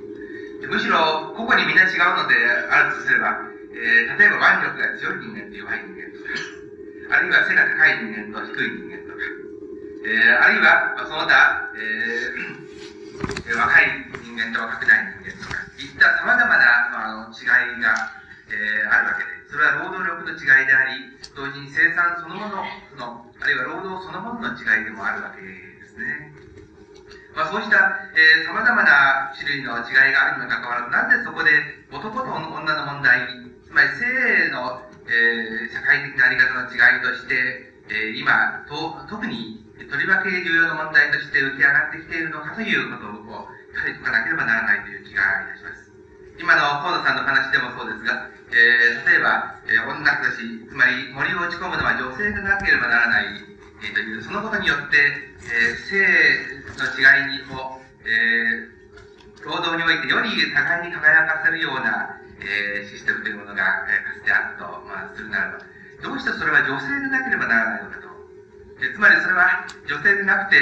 [0.72, 2.40] むしろ、個々にみんな違うので
[2.72, 9.26] あるとすれば、えー、例えば腕力が強い人間と弱い人間とか、あるいは背が高い人間と低い人間とか、
[10.04, 13.88] えー、あるいは、まあ、その他、えー、若い
[14.22, 17.96] 人間と若くない人間とか、いった様々な、まあ、違いが、
[18.52, 22.62] えー、あるわけで、それは労働力の違いであり、同時に生産そのもの
[22.98, 25.50] の、あるいは労働そのものの違いでもあるわけで
[25.88, 26.34] すね。
[27.34, 27.78] まあ、そうした、
[28.14, 31.50] えー、様々な種類の違いがあるにもかかわらず、なぜそこで
[31.90, 33.43] 男と女の問題、
[33.84, 37.36] り性のえー、社会的なあり方の違いとして、
[37.92, 39.60] えー、今と、特に
[39.92, 45.92] とりわけ重要な問題として浮き上がってきているのかということを、やはり解かなければならないという気がいたします。
[46.40, 50.40] 今の河野さんの話でもそうですが、えー、例えば、えー、女たち、
[50.70, 53.44] つまり森を打ち込むのは女性でなければならない、
[53.84, 54.98] えー、という、そのことによって、
[55.52, 56.00] えー、性
[56.80, 65.64] の違いにこう、えー、労働においてより互いに輝かせるような、えー、システムというものが、えー、かつてあったと、まあ、するならば、
[66.04, 68.08] どうしてそれは女性でなければならないのかと。
[68.84, 70.60] え、つまりそれは女性でなくて、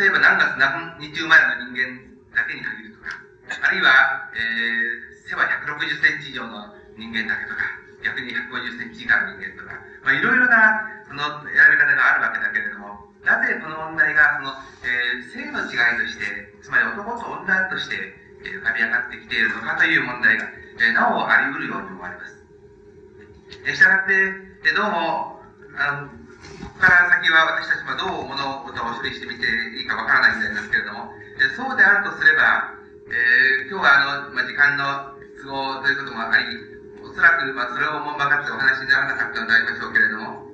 [0.00, 3.20] 例えば何月何日生まれの人間だけに限るとか、
[3.60, 7.60] あるいは、えー、背は160センチ以上の人間だけとか、
[8.00, 14.56] 逆に150センチ以下の人間とか、まあ、いろいろな、その、選び方があるわけだけれども、なぜこの問題が、その、
[14.88, 16.24] えー、性の違いとして、
[16.62, 20.48] つまり男と女として、えー、浮かび上がってきているのかという問題が、
[20.80, 22.40] えー、なおあり得るように思われます。
[23.68, 24.16] えー、したがって、
[24.64, 25.36] えー、どうも、
[25.76, 29.44] あの、ここから先は私たちもどう物事を処理してみて
[29.76, 32.80] いいかわからないみたいですけれども、えー、そうであるとすれば、
[33.12, 36.48] えー、今日はあの、まあ、時間の都合ということもあり、
[37.04, 40.48] おそらく、まあ、それをもんばかってお話にならなかったのでありましょうけれども、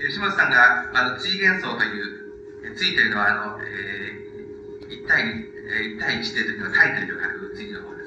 [0.00, 7.97] 吉本さんが、あの、追幻想という、追というのは、あの、えー、一対一、対一というのは、対という書く追の方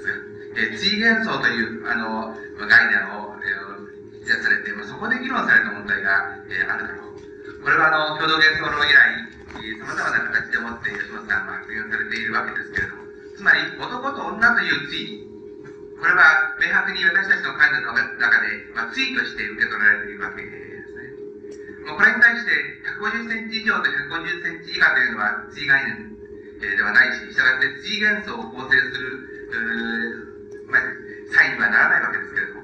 [0.53, 2.35] で、追幻想という、あの、
[2.67, 7.63] 概念を、えー、実されて、まあ、そこで議論された問題が、えー、あるだろう。
[7.63, 9.31] これは、あの、共同幻想論以来、
[9.79, 13.03] 様々な形でもって吉本さんは発言されているわけですけれども、
[13.35, 15.31] つまり、男と女という追
[16.01, 21.85] これは明白に私たちの感情の中で、まあ、対として受け取られているわけですね。
[21.85, 22.57] もうこれに対して
[22.97, 26.17] 150センチ以上と150センチ以下というのは対概念、
[26.57, 29.29] えー、ではないし、したがって対元素を構成する、
[30.71, 30.81] まあ、
[31.35, 32.61] サインにはならないわけですけれども、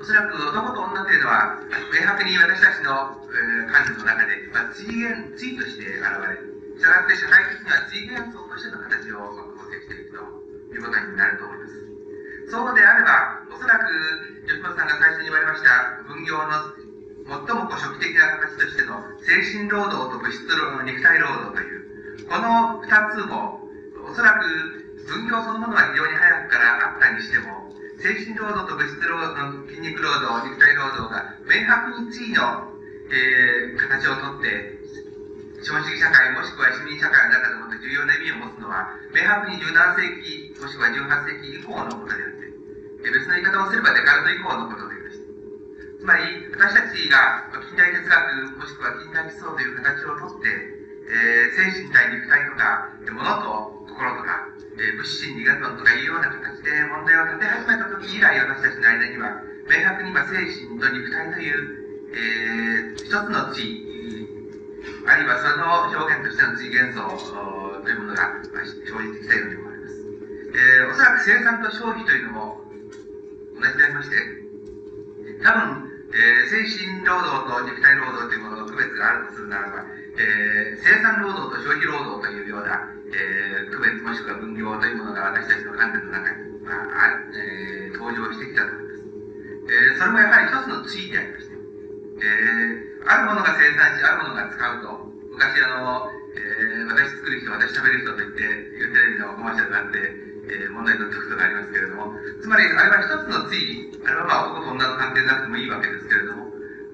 [0.00, 1.58] おそらく男と女というのは、
[1.88, 6.58] 明白に私たちの、えー、感情の中で、まあ、対元、対として現れる。
[6.78, 9.18] したがって社会的には対元素としての形を
[9.58, 10.22] 構成していくと
[10.70, 11.74] いうことになると思います。
[12.52, 13.90] そうであれば、おそらく、
[14.46, 16.78] 吉本さんが最初に言われました、分業の
[17.26, 23.66] 最もこう初期的な形としての精神労働と物質労働、肉体労働という、この二つも、
[24.06, 32.68] おそらく分業そのものは非常に早くからあったにしても、精神労働と物質労働、筋肉労働、肉体労働が明白に地位の、
[33.10, 34.78] えー、形をとって、
[35.64, 42.38] 資本主義社会もしくは市民社会の中でも重要な意味を持つのは、明白に17世紀もしくは18世紀以降のことであっ
[43.02, 45.26] て、別の言い方をすればデカルト以降のことでありました。
[45.98, 50.52] つまり、私たちが近代哲学もしくは近代思想という形をとって、
[51.08, 54.46] えー、精神体、肉体とか、物と心とか、
[54.78, 63.88] えー、物心理学論とかいうような形で問題を立て始めた時以来、私たちの間には、明白に精神と肉体という、えー、一つの地
[65.08, 70.04] あるいはその表現としての次元像というものが生じてきたように思われます。
[70.52, 72.60] えー、おそらく生産と消費というのも
[73.56, 74.16] 同じでありまして、
[75.42, 79.84] 多分、えー、精神労働と肉体労働というものの区別があるとするならば、
[80.18, 89.06] えー、生産労働と消費労働というような、えー、区別もしくは分業というものが私たちの観点の中に、まあえー、登場してきたと思います。
[89.70, 99.98] えー、それもやはり一つの地位でありまして、えーあるものが生産し、あるものが使うと、昔あの、えー、私作る人、私喋る人と言って、いうテレビのコマーシャルがあって、
[100.48, 102.12] えー、問題になったことがありますけれども、
[102.42, 106.47] つまり、あれは一つの地位、あれはまあ男と女の関係なくてもいいわけですけれども、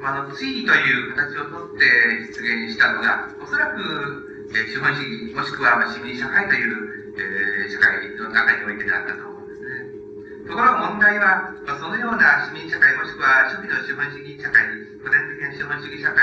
[0.04, 1.84] あ、あの、地位という形をとって
[2.28, 10.48] 実現したのが、おそらく、えー、資本主義、もしくは、ま、市民社会という、えー、社会の中においてであったと思うんですね。
[10.48, 14.68] ところが問題は、まあ、そのような市民社会、もしくは初期の資本主義社会
[15.00, 16.20] 古典的な資本主義社会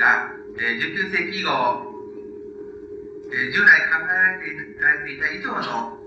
[0.00, 1.50] が、えー、19世紀以後、
[3.32, 6.00] えー、従来考えられていた以上の、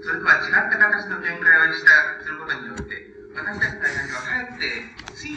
[0.00, 4.68] それとは違った形の展開をしたすることによって、私たちの間にはかえって、
[5.16, 5.32] 追、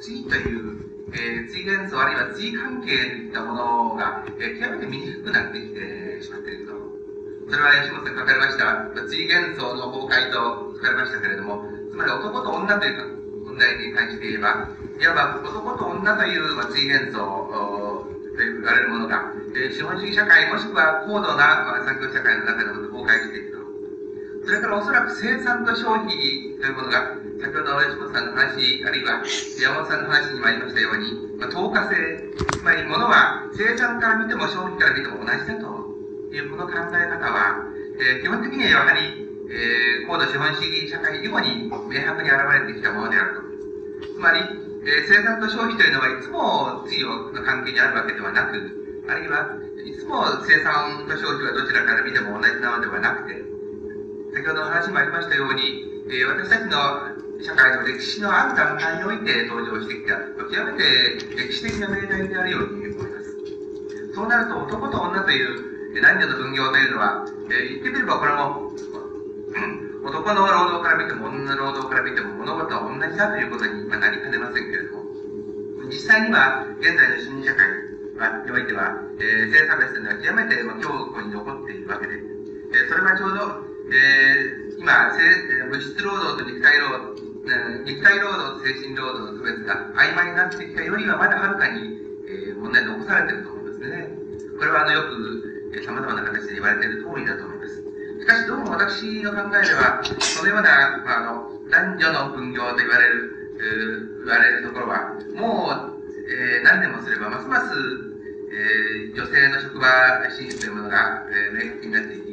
[0.00, 6.72] 追という、えー、追元素あるいは追関係といったものが、えー、極めて見にくなってきてしまっていると。
[7.48, 14.68] それは吉本さん書かれました、追元素の崩壊と書かれましたけれども、つまり男と女という問題に関して言えば、
[15.00, 18.06] いわば男と女という、まあ、追元素と
[18.36, 23.61] 言われるものが、えー、資本主義社会もしくは高度な、まあ、産業社会の中でも崩壊していくと。
[24.44, 29.22] それからおそらく生産と消費というものが、先ほど吉本さんの話、あるいは
[29.58, 31.94] 山本さんの話にもありましたように、まあ、透過性、
[32.58, 35.92] つまり物は生産から見ても消費から見ても同じだと
[36.34, 37.66] いうこの考え方は、
[37.98, 43.42] えー、基本的にはやはり、えー、高度資本主義社会以後に明白に現れてきたものであると。
[44.14, 48.58] つまり、えー、生産と消費というのはいつも次の関係にあるわけではなく、
[49.06, 49.54] あるいは
[49.86, 53.51] いつも生産と消費はどちらから見ても同じなのではなくて、
[54.32, 56.72] 先ほどの話もありましたように、えー、私たちの
[57.44, 60.16] 社会の歴史のある段階において登場してきた、
[60.48, 63.28] 極めて歴史的な命題であるように思います。
[64.14, 68.72] そうなると男と女という男女の分業というのは、えー、言ってみればこれも、
[70.00, 75.04] 男の労働から見ても女の労働から見ても物事は同じだということになりかねませんけれども、
[75.92, 77.68] 実際には現在の新社会
[78.48, 85.12] においては、えー、性差別というのは極めて強固に残っているわけで、えー、それはちょうど、えー、今、
[85.68, 94.08] 物質労働と肉体労働、肉体労働と精神労働の区別が曖昧になってきたよりはまだはるかに、えー、問題に残されていると思いますね。
[94.58, 97.84] これはあのよく、えー、様々な形で言われている通りだと思います。
[98.22, 106.00] しかしどうも私の考えでは、そのような、まあ、あの男女の分業と言われる、言われるところは、もう、
[106.30, 107.74] えー、何年もすれば、ますます、
[108.54, 109.84] えー、女性の職場
[110.30, 112.31] 進出というものが、えー、明確になっていき、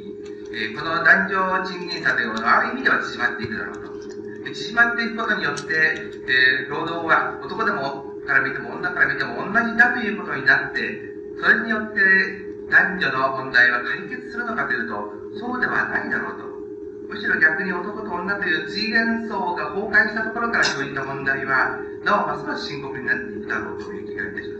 [0.51, 4.53] えー、この男女賃金差というものは、ある意味では縮まっていくだろうと。
[4.53, 5.73] 縮まっていくことによって、
[6.25, 11.01] えー、労働は男でもから見ても女から見ても同じだということになって、
[11.41, 11.99] それによって
[12.69, 16.45] 男女の問題は解決するのかというと、そうではないだろうと。
[17.09, 24.58] むしろ逆に男と女という次元層が崩壊したところから生じた問題は、なおますます深刻になっていくだろうという気がいたします。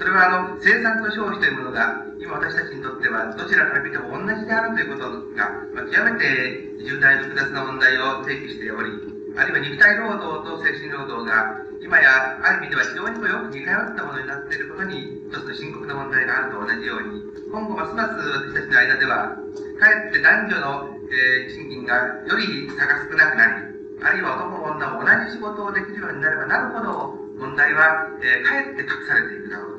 [0.00, 8.96] それはあの、生産と消費というものが、今私たちにとってはどちらから見ても同じであるということが、まあ、極めて重大複雑な問題を提起しており、
[9.36, 17.20] あるいは肉体労働と精神労働が、今やある意味では非常にもよく似通ったものになっていることに、一つの深刻な問題があると同じように、
[17.52, 18.16] 今後ますます
[18.56, 19.36] 私たちの間では、
[19.76, 23.52] かえって男女の、えー、賃金がより差が少なくなり、
[24.00, 29.69] あるいは男も女も同じ仕事をできるようになればなるほど、問題は、えー、かえって隠されていくだろう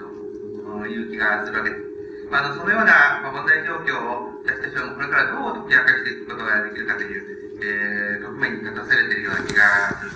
[0.88, 1.92] いう気がするわけです。
[2.32, 7.28] まあ、そのような、問題状況を私たちはこれからどう解き明かしていくことができるかという、
[7.60, 9.68] えー、局面に立たされているような気が
[10.00, 10.12] する。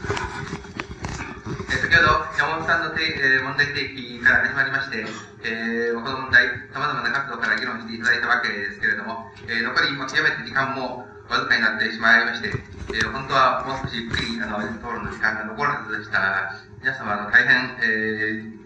[1.69, 5.03] え先ほど山本さんのて、えー、問題提起から始まりまして、
[5.44, 12.48] えー、この問題、様々な角度から議論していただいたわけですけれども、えー、残り、極めて時間もわずかになってしまいまして、
[12.95, 16.56] えー、本当はもう少しゆっくりあの討論の時間が残るはずでした。
[16.80, 18.64] 皆様、あの大変、えー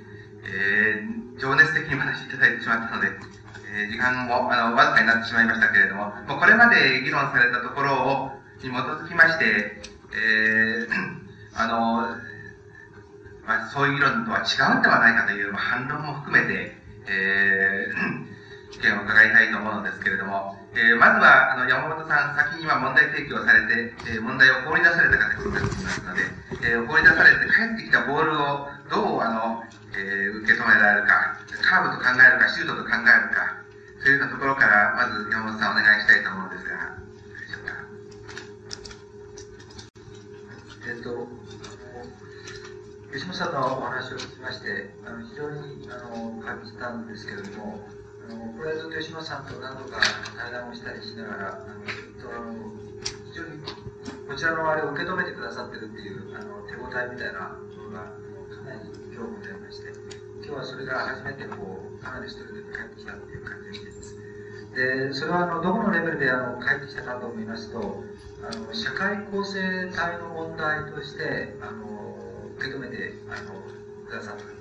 [0.51, 3.07] え、情熱的に話していただいてしまったので、
[3.71, 9.81] えー、時間もあのわずかになってしまいましたけれども、もうこれまで議論されたところをに基づきまして、
[10.11, 10.87] えー、
[11.55, 12.17] あの、
[13.45, 16.75] まあ、そういう議論とは違うんではないかという、反論も含めて、
[17.07, 26.21] えー、 意見を伺いたいと思うのですけれども、えー、まずは、あの、山本さん、先には問題提起をされて、えー、問題を放り出された形になっていますので、
[26.61, 29.63] えー、放り出されて帰ってきたボールをどう、あの、
[29.97, 33.65] えー、受け止められるか、カーブと考えるか、シュートと考えるか、
[34.01, 37.09] というようなところから、まず山本さんお願いしたいと思うんですが、
[40.89, 41.27] えっと、
[43.13, 47.85] 吉本さんのお話を聞きまして、あの非常にあの感じたんですけれども、
[48.29, 49.99] のこれずっと吉本さんと何度か
[50.37, 52.29] 対談をしたりしながら、あのずっと
[53.33, 53.59] 非常に
[54.27, 58.13] こちらのあれを受け止めてくださってるっていうあの手応えみたいなものが
[58.53, 59.89] かなり今日ございまして、
[60.45, 64.15] 今日はそれが初めてこうかなり一人で帰ってきたっていう感じがしています。
[64.75, 68.03] でそれはあのどこのレベルであの帰ってきたかと思いますと、
[68.43, 72.15] あの社会構成体の問題としてあの
[72.57, 73.59] 受け止めてあの
[74.05, 74.58] くださった。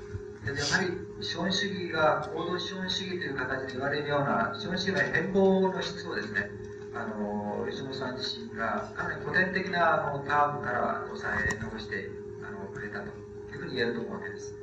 [0.55, 0.89] でやはり
[1.21, 6.51] 資本主義が行動資本主義という形で言われるような資本主義の変貌の質をですね
[6.95, 12.11] あの吉本さん自身がかなり古典的なあのタームから抑え残して
[12.43, 13.11] あのくれたとい
[13.57, 14.55] うふうに言えると思うわけです。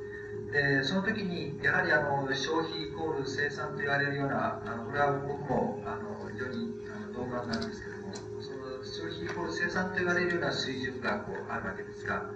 [0.52, 12.30] でその時にやはりあの消費イコール生産と言われるようなあのこれは僕もあの非常にあの同感なんですけどもその消費イコール生産と言われるような水準がこうあるわけですが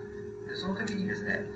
[0.49, 1.47] でその時にですね、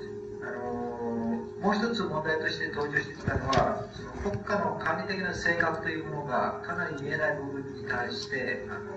[0.41, 8.91] あのもう一つ問題として登場してきたのは、その国家の管理的な性格というものがかなり見えない部分に対して、あの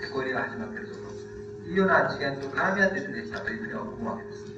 [0.00, 4.50] 手こ入れが始まっているというような事件と絡み合って出てきたというふうに思うわけです。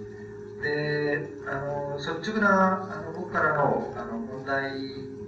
[0.62, 4.72] で、あの率直なあの僕からのあの問題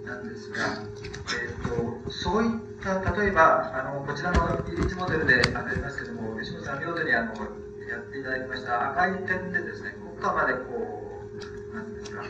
[0.05, 0.83] なんですが、
[1.35, 2.51] えーと、そういっ
[2.83, 7.33] た例えばあのこちらのリリーチモデルでありますけども吉本さん見事にあの
[7.89, 11.03] やっていただきました赤い点でですね、国家までこう、
[11.75, 12.23] なんですか、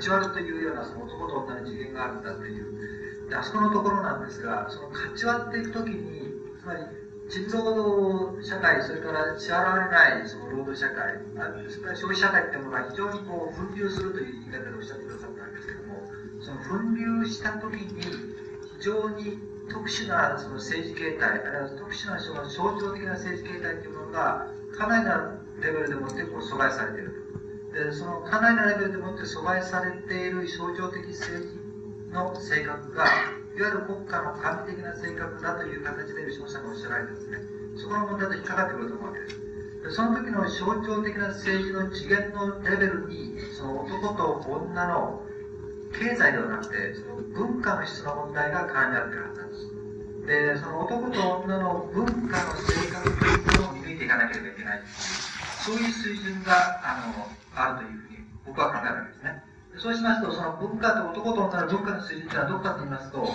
[0.00, 6.80] ち割るというようなその男と女の次元があるんだという、あそこのところなんですが、その勝ち割っていくときに、つまり
[7.28, 11.20] 賃労働社会、それから支払われないその労働社会、
[11.68, 16.02] それから消費社会っていうものが非常にこう分流するという言い方でおっしゃってくださったんですけども、
[16.40, 19.38] その分流したときに、非常に
[19.70, 27.29] 特殊なその政治形態、あるいは特殊なその象徴的な政治形態というものが、かなりなレベルでもってこう阻害されていると。
[27.72, 31.54] で、そのかなりなレベルでもって阻害されている象徴的政治
[32.10, 33.14] の性格が、いわ
[33.56, 37.38] ゆる国家の神的な性格だという形で吉本さんがおっしゃられてですね、
[37.76, 39.40] そこの問題と引っかかってくると思うわけです。
[39.80, 45.22] でその時の象徴的な政治の次元のレベルに、その男と女の
[45.98, 49.70] 経済ではなくて、その文化の質の問題が絡み合ってるはずなんです。
[50.26, 54.82] で、その男と女の文化の性格というのを見抜いていかなければいけない
[55.64, 58.16] そういう水準があのあるというふうに
[58.46, 59.42] 僕は考えるわけですね。
[59.78, 63.26] そうしますと、その文化と男と女の文化の水準というのはどこかと言いますと、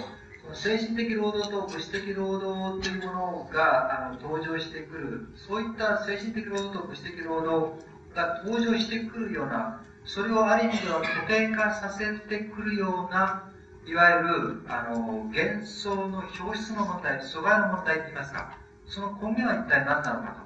[0.44, 13.52] その精神的労働と物質的労働というものがあの登場してくる、そういった精神的労働と物質的労働が登場してくるような、それをある意味では固定化させてくるような、
[13.88, 20.44] いわゆるあの幻想の表出の問題、阻害の問題といいますか、その根源は一体何なのかと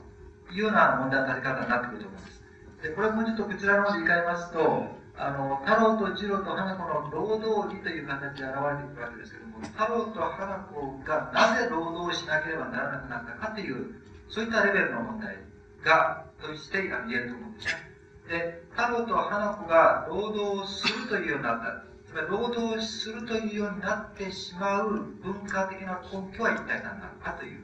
[0.51, 2.43] いうような問題の立て方になってくると思います。
[2.81, 13.95] で、これもうちょっとこちらの方で言い換えますと、あの、太郎と次郎と花子の労働儀という形で現れてくるわけですけども、太郎と花子がなぜ労働しなければならなくなったかという、
[14.29, 15.35] そういったレベルの問題
[15.83, 17.89] が、として言えると思うんですね。
[18.29, 21.83] で、太郎と花子が労働するというようになった。
[22.07, 27.59] つまり労働するというようになってしまう文化的な根拠は一体何なのかという。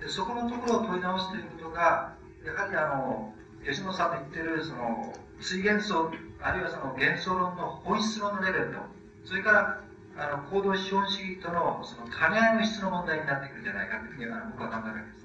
[0.00, 8.80] でそこのところを問い直すということが、やはりあの、吉野さんの言ってる、その、水元素あるいはその幻想論の本質論のレベルと、
[9.24, 9.80] それから
[10.16, 15.20] あの行動資本主義とのその兼ね合いの質の問題になってくるんじゃないかというふうに僕は考えるわけです。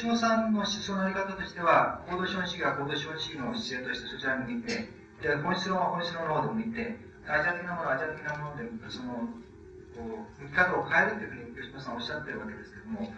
[0.00, 4.88] 吉本さんの思想のやり方としては、行動資本主義は行動資本主義の姿勢としてそちらに向いて、
[5.22, 6.96] で本質論は本質論の方で向いて、
[7.28, 9.28] アジア的なものはアジア的なもので、その、
[9.94, 13.12] こう、向き方を変えるというふうに吉本さんおっしゃってるわけですけども、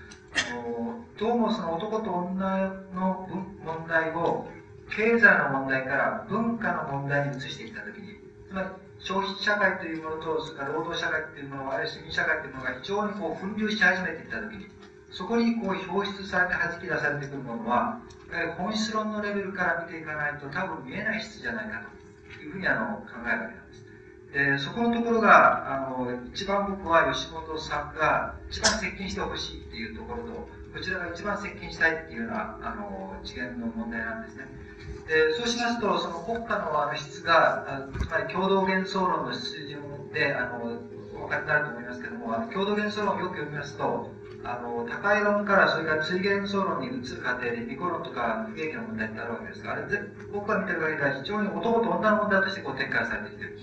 [1.18, 3.28] どうもその男と女の
[3.65, 4.47] 問題を
[4.89, 8.15] 経済の問題から文化の問題に移していったときに、
[8.48, 8.68] つまり
[9.00, 14.66] 消費社会というものと、それから労働社会というもの、あるいは市民社会というものが非常にこう分流し始めていったときに、
[15.10, 18.00] そこにこう表出されて弾き出されてくるものは、
[18.31, 21.82] やはり本質論のレベルから見ていかないと多分見えない質じゃないか
[22.36, 23.88] というふうにあの考えるわけなんです。
[24.32, 34.47] で、そこのところが、あの、一番僕は吉本さんが一番接近してほしいっていうところと、こちらが一番接近したいっていうような、あの、次元の問題なんですね。
[35.08, 39.81] でそうしますと、その国家のあの質が、つまり共同幻想論の水準
[40.12, 40.78] で、あの、
[41.16, 44.10] お分かりになると思いますけども、あの共同幻想論をよく読みますと、
[44.44, 49.82] あの、高い論からそれから追幻想論に移る過程で、利己論とか不景気の問題ってあるわけですが、あれ、
[50.32, 53.58] 僕が見てる限りは非常に男と女の問題としてこう展開されてきてる。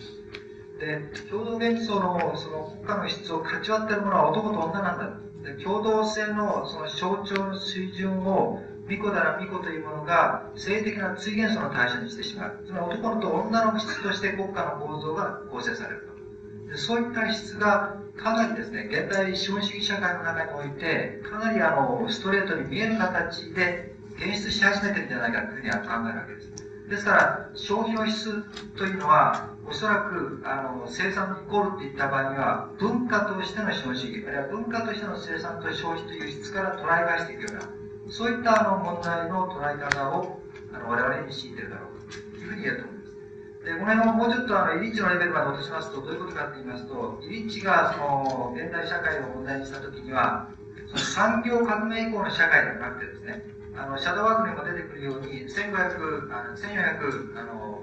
[0.79, 5.25] で、共同幻想のその国家の質を勝ち割ってるものは男と女なんだ。
[5.43, 12.63] で共同性のその象徴の水準を巫女なら巫女というものが性的な追元素の対象にしてしまう。
[12.65, 16.07] つまり男と女の質として国家の構造が構成される
[16.65, 16.71] と。
[16.71, 26.64] でそういった質がかなりですね、現代資本主義社会の中において、かなりあの、ストレートに見える形で現出し始めてるんじゃないかというふうには考えるわけです。
[26.89, 28.43] ですから、消費の質
[28.77, 37.61] というのは、おそらく、あの、生産イコールっていった場合には、文化としての資本主義、あるいは文化としての生産と消費という質から捉え返していくような、
[38.11, 40.39] そういったあの問題の捉え方を
[40.71, 43.15] あの我々に強いているだろうというふうに言えると思います。
[43.65, 50.49] で、この辺をもうちょっとあの、イリッチのレベルまで落としますと、どういうことかと言いますと、イリッチがその、現代社会を問題にしたときには、
[50.87, 53.43] その産業革命以降の社会ではなくてですね、
[53.77, 57.81] あの、シャドーワークにも出てくるように、1500、あの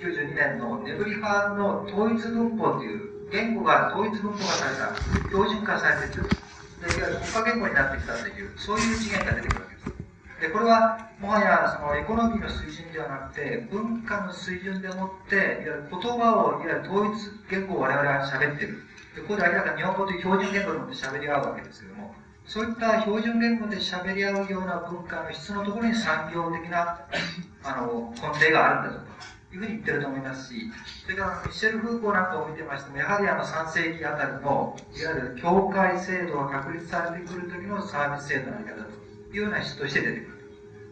[0.00, 4.94] 1492年のネブリ派の統一文法という言語が統一文法がされた、
[5.28, 6.28] 標準化されている。
[6.80, 9.84] で、いわゆる国家言語になってきたという、そういう次元が出てくるわけです。
[10.40, 18.82] で、これは、もはや、その、エコノミーの水準ではなくて、文化の水準でもって、いわゆる言葉を、いわゆる統一言語を我々は喋っている。
[19.14, 22.13] で、ここで明らかに日本語という標準言語でもって喋り合うわけですけども、
[22.46, 27.00] そういった標準言語で喋り合うような文化の質のところに産業的な、
[27.62, 29.14] あの、根底があるんだと。
[29.54, 30.70] いうふうに言ってると思いますし、
[31.04, 38.90] それからミシェル・フーコーなんかを見てましても、やはりあの3世紀あたりの、いわゆる教会制度が確立されてくる時のサービス制度のあり方と
[39.32, 40.33] いうような質として出てくる。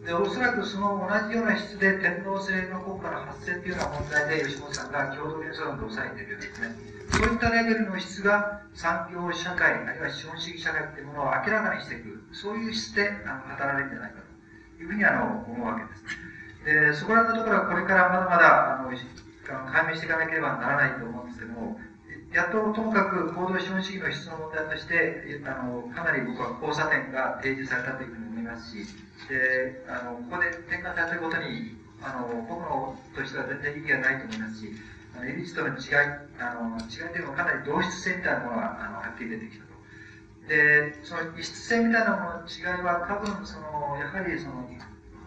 [0.05, 6.75] で、おそらくその同じような質で天皇制の国家の発生というような問題で吉本さんが共同幻想論で抑えているようですね。
[7.11, 14.19] そういったレベルの質が産業社会、あるいは資本主義社会というものを明らかにしていく、そういう質であの働いているんじゃないか
[14.77, 16.03] というふうにあの思うわけです。
[16.65, 21.79] で、そこらのところはこれからまだまだあの解明していかなければならないと思うんですけども、
[22.33, 28.83] やっとともかく行動資本主義の質の問題として、あのかなり僕は交差点が提示されたというふうに思いますし、
[29.29, 34.73] であのここで転換されてることにあの僕のとしては全然意義がないと思いますし、
[35.15, 35.77] あのエリッチとの違い
[36.39, 39.73] あの違いというのはかなり同質性みたいなものがあのはっきり出てきたと。
[40.47, 44.67] で、その異質性みたいなものの違いは多分その、やはりその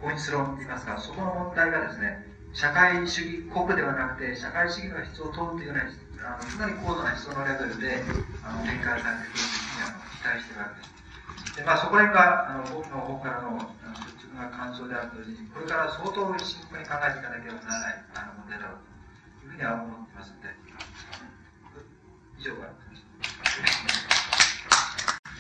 [0.00, 8.02] 本質論といいますか、そこの問題がですね、社会主義国ではなくて、社会主義の質を問うというような、あのかなり高度な質のレベルで
[8.44, 10.95] あの展開されてくるというふうに期待しているわけです。
[11.56, 18.84] でまあ、そこら辺があの僕の方からの率直な感想であると同時に、これから相当深刻に考えていかなければならないあの問題だろう
[19.40, 20.52] というふうには思ってますので、
[22.36, 22.68] 以上が。
[22.68, 22.76] あ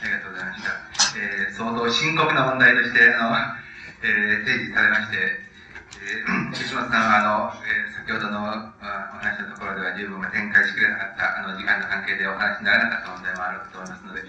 [0.08, 0.72] りがとうございました。
[1.20, 3.36] えー、相当深刻な問題として、あの、
[4.00, 14.24] えー、提示されまして、えー、吉本さんは、あの、えー、先ほどのお話のところでは十分展開しきれなかった、あの、時間の関係でお話にならなかった問題もあると思いますので、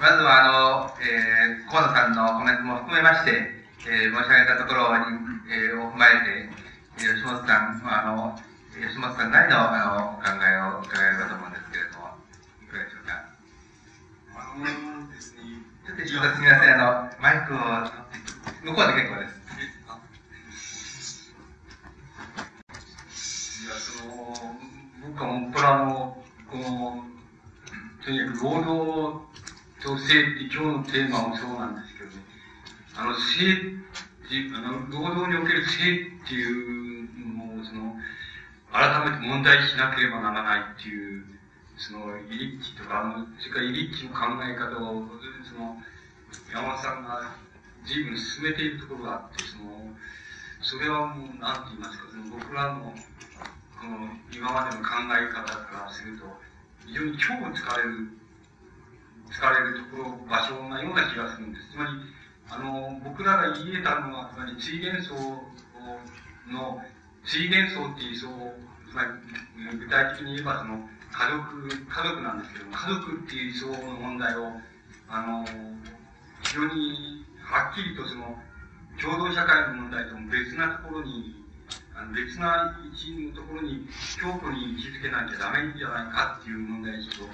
[0.00, 3.50] まずは、あの、えー、河野さんのコメントも含めまして、
[3.82, 5.18] えー、申し上げたところに、
[5.50, 6.54] えー、を踏まえて、
[7.02, 8.38] 吉本さん、あの、
[8.78, 12.14] 吉本さんなりの、あの、お考えを伺えればと思うんですけれども、
[12.62, 13.26] いかがでしょうか？
[14.38, 15.66] あのですね、
[16.06, 19.34] ちょっとすみません、あの、マイクを向こうで結構です。
[23.66, 24.30] いや、その、
[25.10, 27.02] 僕はもっぱらの、この、
[28.04, 29.27] とにかく労働
[29.88, 32.20] と性って今日のテーマもそうなんですけどね、
[32.92, 37.96] あの、性っていう、あの、労働における性っていうのを、その、
[38.68, 41.24] 改めて問題しなければならないっていう、
[41.78, 45.08] その、イリッチとか、あの、それからイリッチの考え方を、
[45.48, 45.80] その、
[46.52, 47.36] 山本さんが
[47.86, 49.96] 随分進めているところがあって、その、
[50.60, 52.92] それはもう、なんて言いますか、その僕らの、
[53.80, 54.04] この、
[54.36, 56.28] 今までの考え方からすると、
[56.84, 58.27] 非常に今日疲れる
[59.30, 61.70] 使われるところ、場所なような気がするんです。
[61.72, 61.90] つまり、
[62.50, 65.14] あの、僕らが言えたのは、つまり、追元層
[66.50, 66.82] の、
[67.24, 68.28] 追元層っていう層、
[68.88, 74.52] つまり、具体的に言えば、その、家族、家族なんですけども、家族っていう層の問題を、
[75.08, 75.44] あの、
[76.42, 78.38] 非常に、はっきりとその、
[79.00, 81.44] 共同社会の問題とも別なところに、
[81.94, 83.86] あの別な位置のところに、
[84.18, 87.26] 強固に位置づけなきゃダメじゃないかっていう問題意識を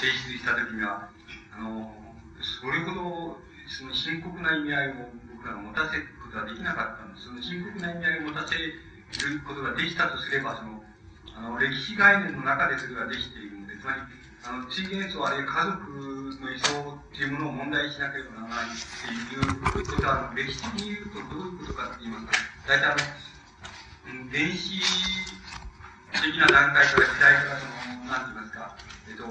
[0.00, 1.08] 提出したときには、
[1.54, 1.92] あの、
[2.40, 4.92] それほど、その深刻な意味合いを
[5.36, 7.26] 僕らが持たせることができなかったんです。
[7.26, 8.74] その深刻な意味合いを持たせる
[9.46, 10.82] ことができたとすれば、その、
[11.36, 14.00] あの、歴史概念の中でそれができているので、つまり、
[14.42, 22.32] あの、追元素あるいは家族の理想っていうものを問題しなければならないっていうことは、歴史的に言うとどういうことかって言いますと、
[22.68, 22.96] 大体あ
[24.14, 24.80] の、電子
[26.18, 28.76] 的な段階から時代からその、なんて言いますか、
[29.08, 29.24] えっと、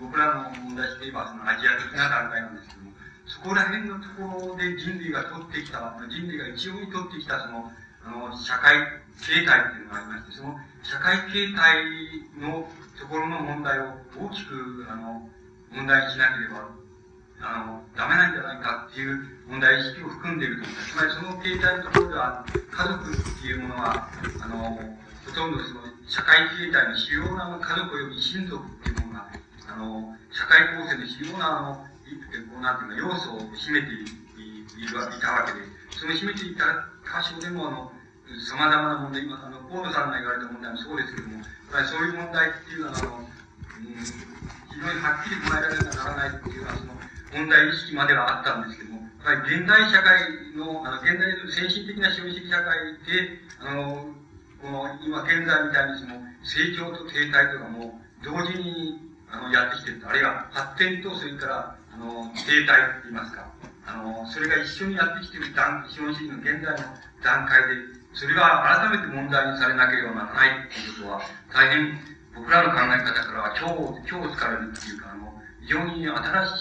[0.00, 2.92] 僕らの問題していばそのアジア的な段階なんですけども、
[3.26, 7.72] そこら辺のところで人類が取ってきた、人類が一応に取ってきたその、
[8.04, 8.78] あの、社会
[9.18, 11.82] 形態っていうのがありまして、その社会形態
[12.38, 12.68] の
[13.00, 15.28] ところの問題を大きく、あの、
[15.72, 16.68] 問題にしなければ、
[17.40, 19.18] あの、ダメなんじゃないかっていう
[19.48, 20.92] 問題意識を含んでいると思います。
[20.92, 24.08] つまりその形態のところでは、家族っていうものは、
[24.40, 24.56] あの、
[25.26, 29.30] ほとんどその社会形態の主要な家族及び親族っていうものが、
[29.68, 34.24] あの、社会構成の主要な、あの、こうなんていうか、要素を占めている、
[34.84, 37.92] いたわけで、その占めていた箇所でも、あの、
[38.36, 41.44] 様々な問題、今、あの、河野さんが言われた問題もそうですけども、
[41.88, 46.92] そういう問題っていうのは、あの、うん、非常にはっきり捉えられなならないっていうのは、その、
[47.32, 54.14] 問題意識まではあったんですけども、やっぱり現代社会の、あの、現代の先進的な資本主義社会で、あの、
[54.64, 58.96] この今現在みたいにその成長と停滞とかも同時に
[59.28, 63.52] あのやってきてるあるいは発展とそれからあの停滞って言いますか、
[63.86, 66.80] あの、それが一緒にやってきてる段資本主義の現在の
[67.22, 71.20] 段階で、それが改めて問題にされなければならないっていうことは、
[71.52, 72.00] 大変
[72.34, 73.68] 僕らの考え方からは超、
[74.08, 76.56] 超疲れるっていうか、あの、非常に新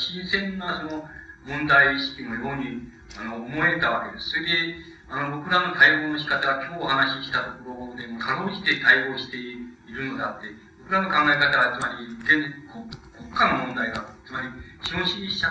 [0.00, 1.04] しい、新鮮なその
[1.46, 2.88] 問題意識のように、
[3.20, 4.30] あの、思えたわけです。
[4.30, 4.74] それで、
[5.10, 9.56] あの、僕らの対応の仕方は今日お話ししたところでも、かろうじて対応してい
[9.88, 10.46] るのであって、
[10.84, 12.84] 僕らの考え方は、つまり、現国
[13.16, 14.48] 国家の問題が、つまり、
[14.84, 15.48] 資本主義社、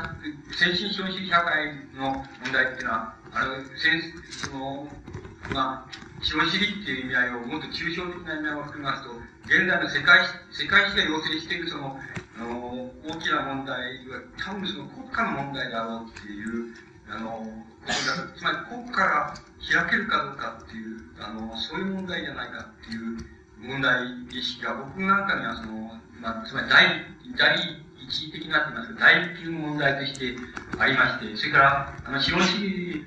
[0.53, 4.87] 先進資本主義社会の問題っていうのは、あの、先、その、
[5.53, 9.09] まあ、資本主義っていう意味合いをもっと抽象的な意味合いを含めますと、
[9.45, 10.19] 現在の世界、
[10.51, 11.99] 世界史が要請しているその、
[12.37, 16.75] あの、大きな問題は、多分その国家の問題だろうっていう、
[17.09, 23.17] あの、つまり国家が開けるかどうかっていう、あの、そういう問題じゃないかっていう
[23.61, 25.91] 問題意識が僕なんかにはその、
[26.21, 27.05] まあ、つまり第、
[27.37, 27.55] 第
[27.99, 30.35] 一的なって言いますか、第一級の問題として
[30.77, 33.03] ありまして、それから、あの、資本主義、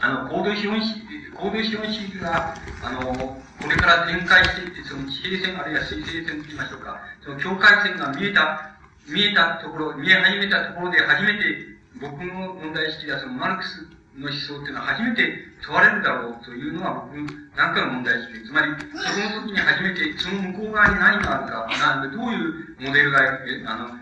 [0.00, 8.74] あの、行動資本主義、行動資本主義が、あの、これから展開していって、その地平線あるいは水平線と言いましょうか、その境界線が見えた、
[9.08, 13.86] 見えたところ、見え始めたところで初めて僕の問題意識ではそのマルクス
[14.20, 17.16] の思想っていうのは初めて問われるだろうというのが僕
[17.56, 24.00] なんかの問題意識で、つまりその時に初めてその向こう側に何があるか、なんでどういうモデルが、あの、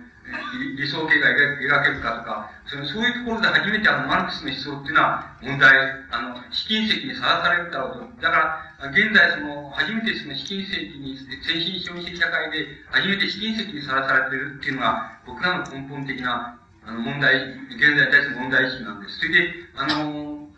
[0.76, 5.72] 理想形が描けるかとか、そのそういうところで初めてあのマルクスの思想っていうのは問題、
[6.10, 8.20] あの、試金石にさらされるだろうと。
[8.20, 16.57] だから、現在その、初めてその試金石に、先進資本主義社会で初めて試金石にさらされてるっていうのが僕らの根本的な
[16.88, 19.18] あの問題、現在に対する問題意識なんです。
[19.18, 20.48] それで、あの、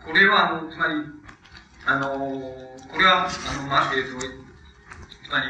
[0.00, 0.94] これは、あの、つまり、
[1.84, 2.08] あの、
[2.88, 5.46] これは、あの、まあ、えっ、ー、と、つまり、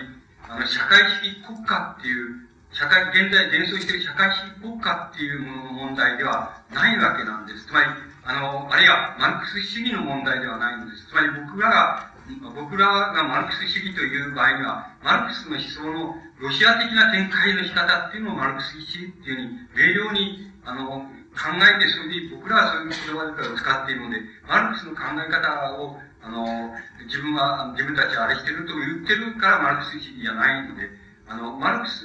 [0.50, 7.66] あの、社会主義国家っていう、社会、現在伝送している社会主義国家っていうものの問題ではないわけなんです。
[7.66, 7.86] つまり、
[8.24, 11.06] あの、あるいはマルクス主義の問題ではないんです。
[11.06, 12.10] つまり僕らが
[12.54, 26.74] 僕らがマルクス主義という場合には、マルクスの思想のロシア的な展開の仕方っていうのをマルクス主義っていうふうに、明瞭に、あの、考えて、それで僕らはそういう言葉を使っているので、マルクスの考え方を、あの、
[27.06, 30.90] 自分は、自分たちはあれしてると言ってるからマルクス主義じゃないので、
[31.28, 32.04] あの、マルクス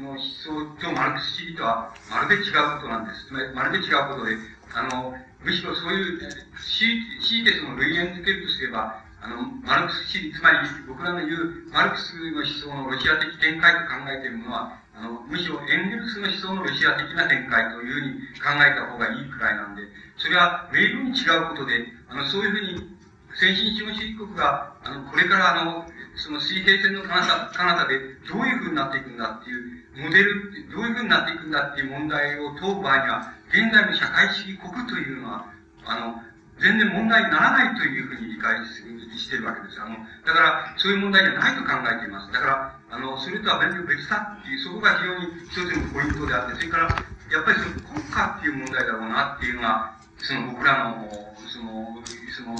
[0.00, 3.26] の思想とマルクス主義とはまるで違うことなんです。
[3.26, 4.36] つまり、まるで違うことで、
[4.74, 19.82] あの、むしろそういう、強いてその類縁づけるとすれば、あの、マルクス主義、つまり僕らの言うマルクスの思想のロシア的展開と考えているものは、あの、むしろエンゲルスの思想のロシア的な展開というふうに考えた方がいいくらいなんで、
[20.18, 22.94] それは明瞭に違うことで、あの、そういうふうに
[23.40, 35.48] 先進資本主義国が、あの、これからあの、その水平線の彼方彼方でどういうふうになっていくんだっていう、モデル、どういうふうになっていくんだっていう問題を問う場合には、現在の社会主義国というのは、
[35.86, 36.22] あの、
[36.60, 39.80] 全然問題にならないというふうに理解するしてるわけです。
[39.80, 42.32] あの、だから、そういう問題じゃないと考えています。
[42.32, 46.88] だから、あの、それとは全然別だっていう、そこが非常に一つのポイントであって、それから、
[47.32, 51.08] やっぱりその国家っていう問題だろうなっていうのが、その僕らの、
[51.48, 52.02] その、
[52.34, 52.54] その、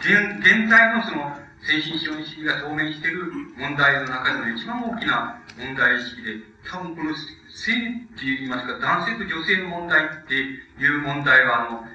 [0.00, 3.26] 現、現在のその、先進資本主義が当面している
[3.58, 6.38] 問題の中での一番大きな問題意識で、
[6.70, 7.14] 多分この
[7.50, 7.76] 性っ
[8.14, 10.54] て言いますか、男性と女性の問題ってい
[10.86, 11.88] う問題は、あの、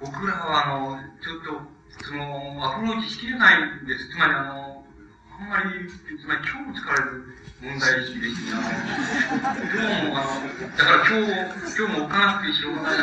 [0.00, 1.60] 僕らはあの、ちょっと、
[2.04, 4.08] その、アプローチしきれないんです。
[4.08, 4.84] つまりあの、
[5.38, 7.24] あんまり、つまり今日疲れる
[7.60, 8.56] 問題意識ですね。
[9.44, 12.96] あの、今日もあの、だから今日、今日も置かなくてしょうがない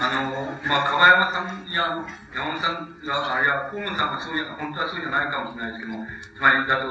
[0.00, 2.02] あの、まあ、川山さんや
[2.34, 6.88] 山本さんが、あるいは河野さんがそうや、本当はそうじゃないかもしれないですけども、つまりだと、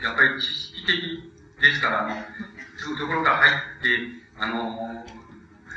[0.00, 2.14] やっぱり知識的ですから、あの、
[2.78, 5.04] そういうところが入って、あの、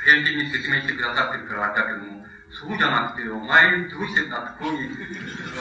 [0.06, 2.22] 普遍的に説明してくださってるからあれだけども、
[2.54, 4.94] そうじゃなくて、お前どうしてんだって、こういう、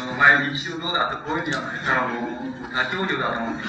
[0.06, 3.66] お前日常どうだって、こういうふうにやったらもう、立ち往生だと思って、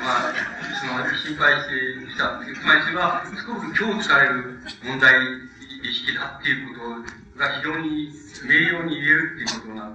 [0.00, 0.32] まあ、
[0.80, 5.12] その、心配してきた、つまりそれは、すごく今日使える問題
[5.84, 8.08] 意識だっていうことが非常に
[8.48, 9.92] 明瞭に言えるっていうことが、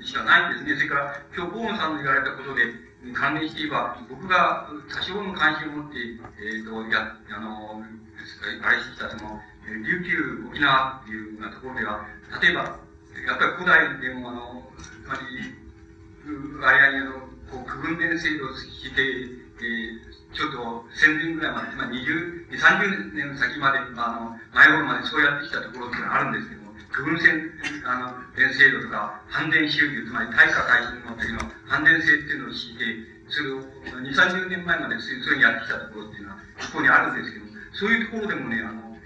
[0.00, 0.88] しかないんですね。
[0.88, 2.64] それから、今日、河野さんの言われたことで、
[3.12, 6.00] 関連して言えば、僕が多少の関心を持って、
[6.40, 7.84] えっ、ー、と、や、あの、
[8.62, 12.06] あれした、その、琉球、沖縄っていうようなところでは、
[12.40, 12.62] 例えば、
[13.26, 15.56] やっぱり古代でも、あの、つまり、
[16.60, 17.12] 割合にあの、
[17.50, 27.50] こう、区分伝制度をして、えー、ちょっと戦前ぐらいまで、つまり20、30年先まで、あの、前頃までそうやってきたところっていうのはあるんですけども、区分線、
[27.84, 32.84] あの、伝制度とか、反伝収入、つまり大化改新の時の反伝制っていうのを敷いて、
[33.28, 37.47] それを2、30年前までそういうふうにやってきたところっていうのは、ここにあるんですけども、
[37.78, 38.98] そういうところでもね、あの、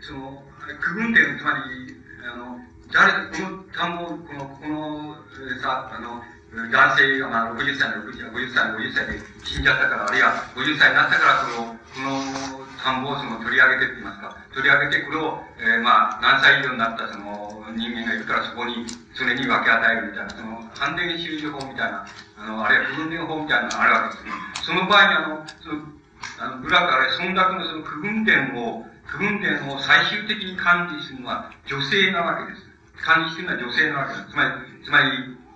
[0.00, 0.42] その、
[0.80, 2.54] 区分点、つまり、あの、
[2.94, 5.16] 誰、この単語、この、この、
[5.60, 6.22] さ、あの、
[6.70, 22.06] 男性が、まあ、60歳の60、50歳の50歳で死んじゃったから、あるいは50歳になったから、その、この単語をその取り上げてって言いますか、取り上げて、これを、えー、まあ、何歳以上になったその人間がいるから、そこに、それに分け与えるみたいな、その、判定収入法みたいな、
[22.38, 24.30] あの、あるいは区分点法みたいなのがあるわけで
[24.62, 26.01] す、その場合に、あの、その、
[26.38, 32.66] あの、部落あれ、村落のその区分点を、区分点を最終的に管理するのは女性なわけです。
[33.02, 34.30] 管理してるのは女性なわけです。
[34.30, 34.50] つまり、
[34.84, 35.10] つまり、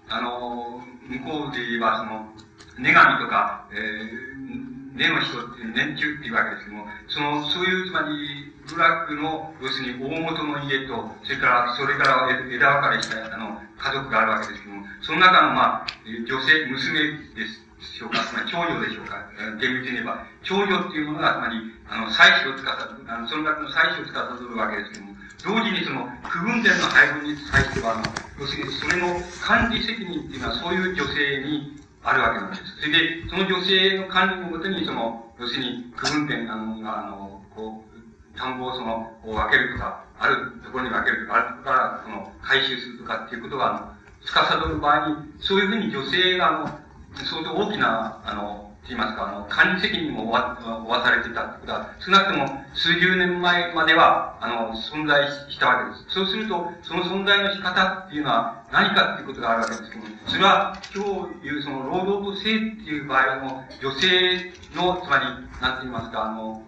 [0.08, 2.28] あの、向こうで言えば、その、
[2.78, 17.00] 女神とか、えー、根の人っていう年中っていうわけですけども、その、そういう、つまり、部落の、要するに大元の家と、それから、それから枝分かれした、あの、家族があるわけですけども、その中の、まあ、女性、娘
[17.34, 19.22] ですしょうか、つまり長女でしょうか、
[19.60, 28.02] 厳密に言えば、長女っていうものが、つまり、あの、妻子を司る、あの、その中の妻子を司るわけですけども、同時にその、区分点の配分に対しては、あの、
[28.40, 32.62] 要するにそれの管理責任っていうのは、そういう女性にあるわけなんです。
[32.80, 46.80] それで、その女性の管理のもとに、その、要するに、区分点あの、あの、こう、田んぼをその、分けるとか、あるところに分けるとか、あるところから、その、回収するとかっていうことが、あの、司る場合に、そういうふうに女性が、あの、
[47.24, 56.14] 相当大きな、あの、と言いますか、あの、管理責任も負わされていたってことは、少なくとも数十年前までは、あの、存在したわけです。
[56.14, 65.24] そうすると、その存在の仕方っていうのは何かっていうことがあるわけですけども、それは今日言うその労働と性っていう場合の女性の、つまり、
[65.60, 66.62] なんて言いますか、あの、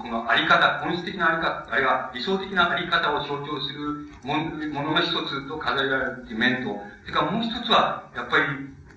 [0.00, 8.44] このあり方、本質的なあり方、あるいは理想的なあり方を象徴するものの一つと数えられるっていう面と、それからもう一つは、やっぱり、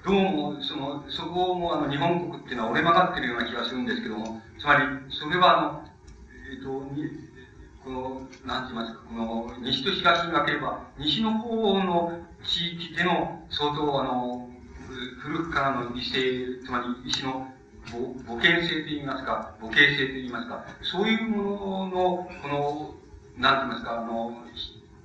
[0.03, 4.81] どうも、その、そこもあの、日本国っていうのは折れ曲がってるような気がするんですけども、つまり、
[5.11, 5.83] それはあの、
[6.51, 7.05] えっ、ー、と、に、
[7.83, 14.49] この、なんて言いますか、この、西と東に分ければ、西の方の地域での、相当あの、
[15.19, 17.45] 古くからの異性、つまり、石の
[17.85, 22.95] 母母系性と言いますか、母系性と言いますか、そういうものの、この、
[23.37, 24.33] なんて言いますか、あの、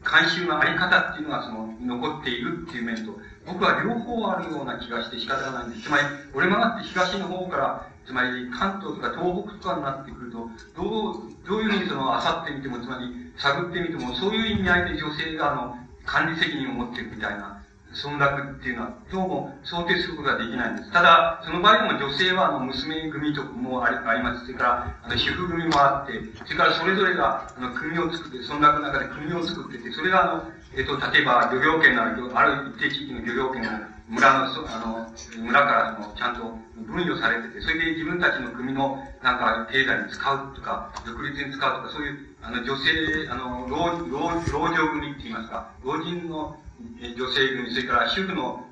[0.03, 5.85] 慣習のあり方っていうのがその、残っているっていう面と、僕は両方あるような気がして仕方がないんです。
[5.85, 17.56] つまり、折れ曲がって東の方から、つまり関東とか東北とかになってくると、どう、どういうふうにその、あさってみても、つまり、探ってみても、そういう意味合いで女性が、あの、管理責任を持っているみたいな、
[18.05, 20.93] 村落っていうのは、どうも想定することができないんです。
[20.93, 24.45] ただ、その場合でも女性は、あの、娘組とかもありあります。
[24.45, 26.13] それから、あの、主婦組もあって、
[26.45, 30.45] それからそれぞれが、あの、組を作って、村落の中で組を作ってて、それが、あの、
[30.77, 33.65] えっ、と、例えば、漁業権のある、ある一定地域の漁業権を、
[34.09, 48.65] 村の、あの、村からその、ちゃんと分与されてて、それで自分たちの組の、なんか、経済に使うとか、独立に使うとか、そういう、あの、女性、あの、老、老、老女組って言いますか、老人の、女性組、それから主婦の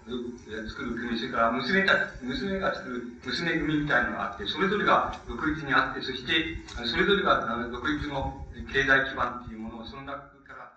[0.68, 6.32] 作る組、それから娘たち、娘が作る娘組みたいなのがあって、それぞれが独立にあって、そして、
[6.68, 10.72] それぞれが独立の経済基盤っていうものを、その中から、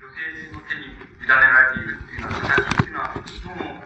[0.00, 3.84] 女性の手に委ねられているっていうのは、私っていうのは、どうも、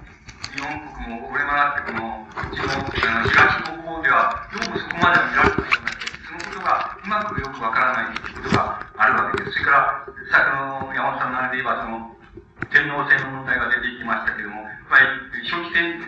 [0.54, 9.52] 日本国も、これもあって、この、うちの、東の方では、どうもそこまでは見られてないようなそのことがうまくよくわからないということがあるわけです。
[9.52, 12.10] それから、さっきの山本さんのあれで言えば、その、
[12.70, 16.02] 天皇制の問題が出てきましたけども、やっぱり、初期天、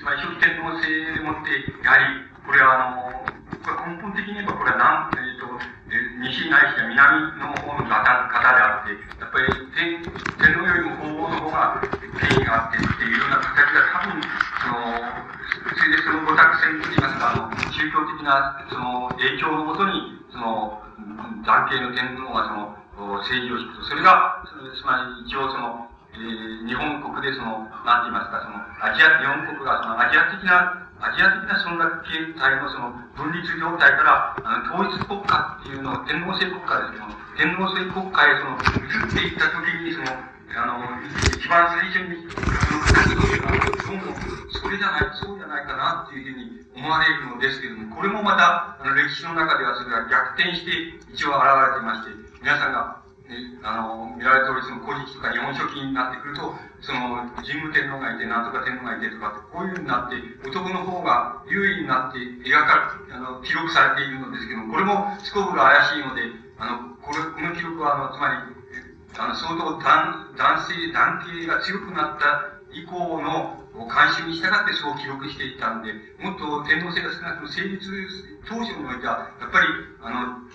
[0.00, 1.52] つまり初期天皇制でもって、
[1.84, 5.46] やはり、これはあの、これ根本的に言えば、これは南、えっ、ー、と、
[6.22, 9.98] 西ないしは南の方の方方であって、やっぱり天
[10.38, 14.22] 天皇よりも皇后の方が権威があってっていうような形が多分、
[14.62, 15.26] その、
[15.74, 20.82] それでその五択戦といいますか、あの、宗教的な、その、影響のもとに、その、
[21.42, 23.90] 男系の天皇がその、政治を引くと。
[23.90, 40.08] それが、つまり一応その、えー、日本国でその、なんて言いますか、その、アジア、日本国がそのアジア的な、アジア的な村落形態のその分立状態から、あの、統一国家っていうのを天皇制国家ですけども、天皇制国家へその、移っていった時にその、
[40.56, 40.80] あの、
[41.36, 44.16] 一番最初に、その形というのは、どうも、
[44.48, 50.72] それじゃない、そうじゃないかなっていうふうに思われるのですけども、これもまた、あの、歴史の中ではそれが逆転して
[51.12, 53.04] 一応現れていまして、皆さんが、
[53.62, 66.22] あの、見られており、その古事記とか日本書紀になってくると、その、神武天皇がいて、なんとか天皇がいてとかって、こういうふうになって、男の方が優位になって描かれ、あの、記録されているのですけども、これもすこぶる怪しいので、
[66.58, 68.34] あの、これ、この記録は、あの、つまり、
[69.18, 69.82] あの、相当男、
[70.38, 77.76] 男性、男系が強くなった以降のを慣習に従ってそう記録していったんで、もっと天皇制が少なくとも成立
[78.48, 79.66] 当初においては、やっぱり、
[80.00, 80.46] あの、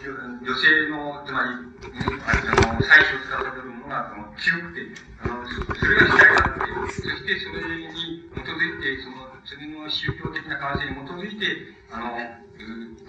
[0.42, 2.34] 女性の、つまり、あ
[2.72, 4.82] の、採取を使われるものが、その、強くて、
[5.22, 7.92] あの、それが主体だって、そしてそれに
[8.32, 11.46] 基づいて、その、それの宗教的な感性に基づいて、
[11.92, 12.18] あの、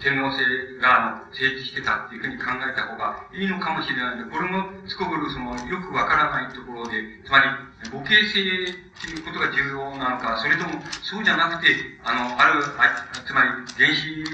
[0.00, 0.42] 天皇制
[0.80, 7.46] が、あの、成立してたっていうふうに考えた方がいいのかもしれないので、これもすこぶるその、よくわからないところで、つまり、
[7.90, 11.68] 母系性っていうことが重要なのか、それともそうじゃなくて、
[12.02, 14.24] あの、ある、あつまり原始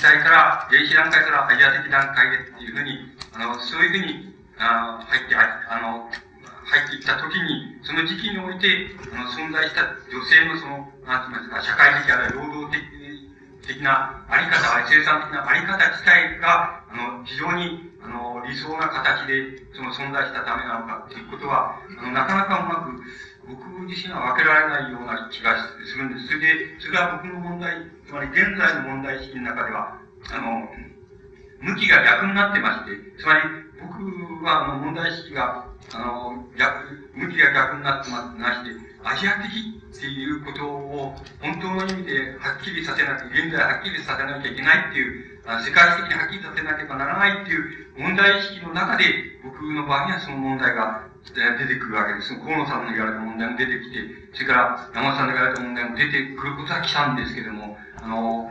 [0.00, 2.98] 態から、原始段階からアジア的段階へっていうふうに、
[3.34, 6.10] あの、そういうふうに、あ、入って、あの、
[6.72, 12.80] 入っていった時に、その時期において、あの、存在した女性のその、なんて言いますか、社会的あるいは労働的
[13.62, 23.04] 的なあり方、生産的なあり方自体が、あの、非常に、あの、理想な形で、その存在したためなのかっていうことは、あの、なかなかうまく、
[23.46, 26.26] 僕自身は分けられないような気がするんです。
[26.26, 27.76] それで、それは僕の問題、
[28.06, 29.98] つまり現在の問題意識の中では、
[30.30, 30.68] あの、
[31.60, 33.40] 向きが逆になってまして、つまり
[34.42, 38.70] はあの問題意識が、あの、逆、向きが逆になってまして、
[39.04, 49.04] アジア的っていうことを本当の意味ではっきりさせなきゃ、現在はっきりさせなきゃいけないっていう、世界的にはっきりさせなければならないっていう問題意識の中で、
[49.42, 52.34] 僕の場合にはその問題が出てくるわけです。
[52.38, 53.98] 河野さんの言われた問題も出てきて、
[54.34, 58.50] それから山田さんの言われた問題も出てくることは来たんですけども、あの、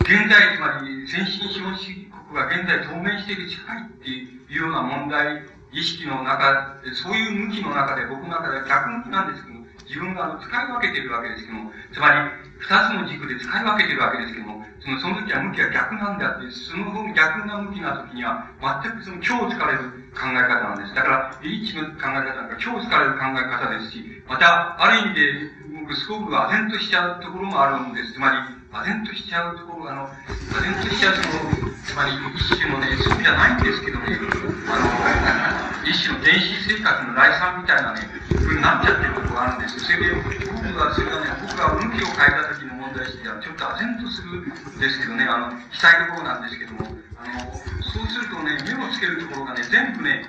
[0.00, 12.18] 現在、つまり先進資本主義国が現在当面している社会っていうような問題意識の中、そういう向きの中で僕の中では逆向きなんですけども、自分があの使い分けているわけですけども、つまり
[12.58, 20.94] 二つの軸で使い分けているわけですけども、そのその時は向きは逆なんであって、その逆な向きな時には全くその今日疲れる考え方なんです。
[20.94, 25.50] だから、リーチの考え方なんか今日疲れる考え方ですし、また、ある意味で、
[25.82, 28.14] 僕すごく唖然としちゃうところもあるんです。
[28.14, 28.36] つまり、
[28.72, 34.18] 唖然としちゃうところ、あの、唖然としちゃうその、つまり一種のね、そうじゃないんですけどね、
[34.66, 39.86] あの、一種の原始生活の来産みたいなね、ふうになっちゃってるころがあるんですよ。
[39.86, 40.14] それで、
[40.50, 46.90] 僕は、それがね、僕が向きを変えた時の問題意識は、ちょっと唖然とするんですけどね、あの、したいところなんですけども、
[47.22, 50.26] あの、そうするとね、目をつけるところがね、全部ね、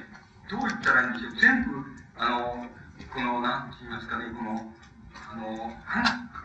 [0.50, 1.82] どう言ったらいいんでしょう、全部、
[2.22, 2.70] あの、
[3.14, 4.62] この、なんて言いますかね、この、
[5.38, 5.78] あの、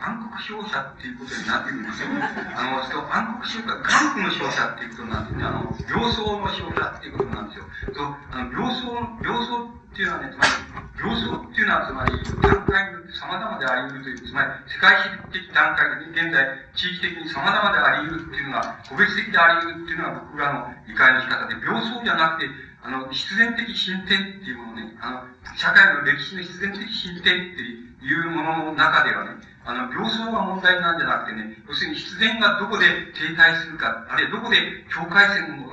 [0.02, 2.08] 暗黒商社っていうことになってくるんですよ。
[2.52, 5.44] あの、そ暗黒商社、韓国の商社っていうことになんですね。
[5.44, 7.64] あの、病巣の商社っていうことなんですよ。
[7.94, 8.84] と、あの、病巣、
[9.24, 9.48] 病巣
[9.92, 10.52] っていうのはね、つまり、
[11.00, 12.12] 病巣っていうのはつまり、
[12.42, 34.58] 段階によって様々であり得るという、つまり、世界史的段階で、現在、地域的に様々であり得るっていうのが、個別的であり得るっていうのが僕らの理解の仕方で、病巣じゃなくて、あの、必然的進展っていうものね、あの、社会の歴史の必然的進展っていうものの中ではね、あの、病巣が問題なんじゃなくてね、要するに必然がどこで停滞するか、あるいはどこで
[34.90, 35.70] 境界線を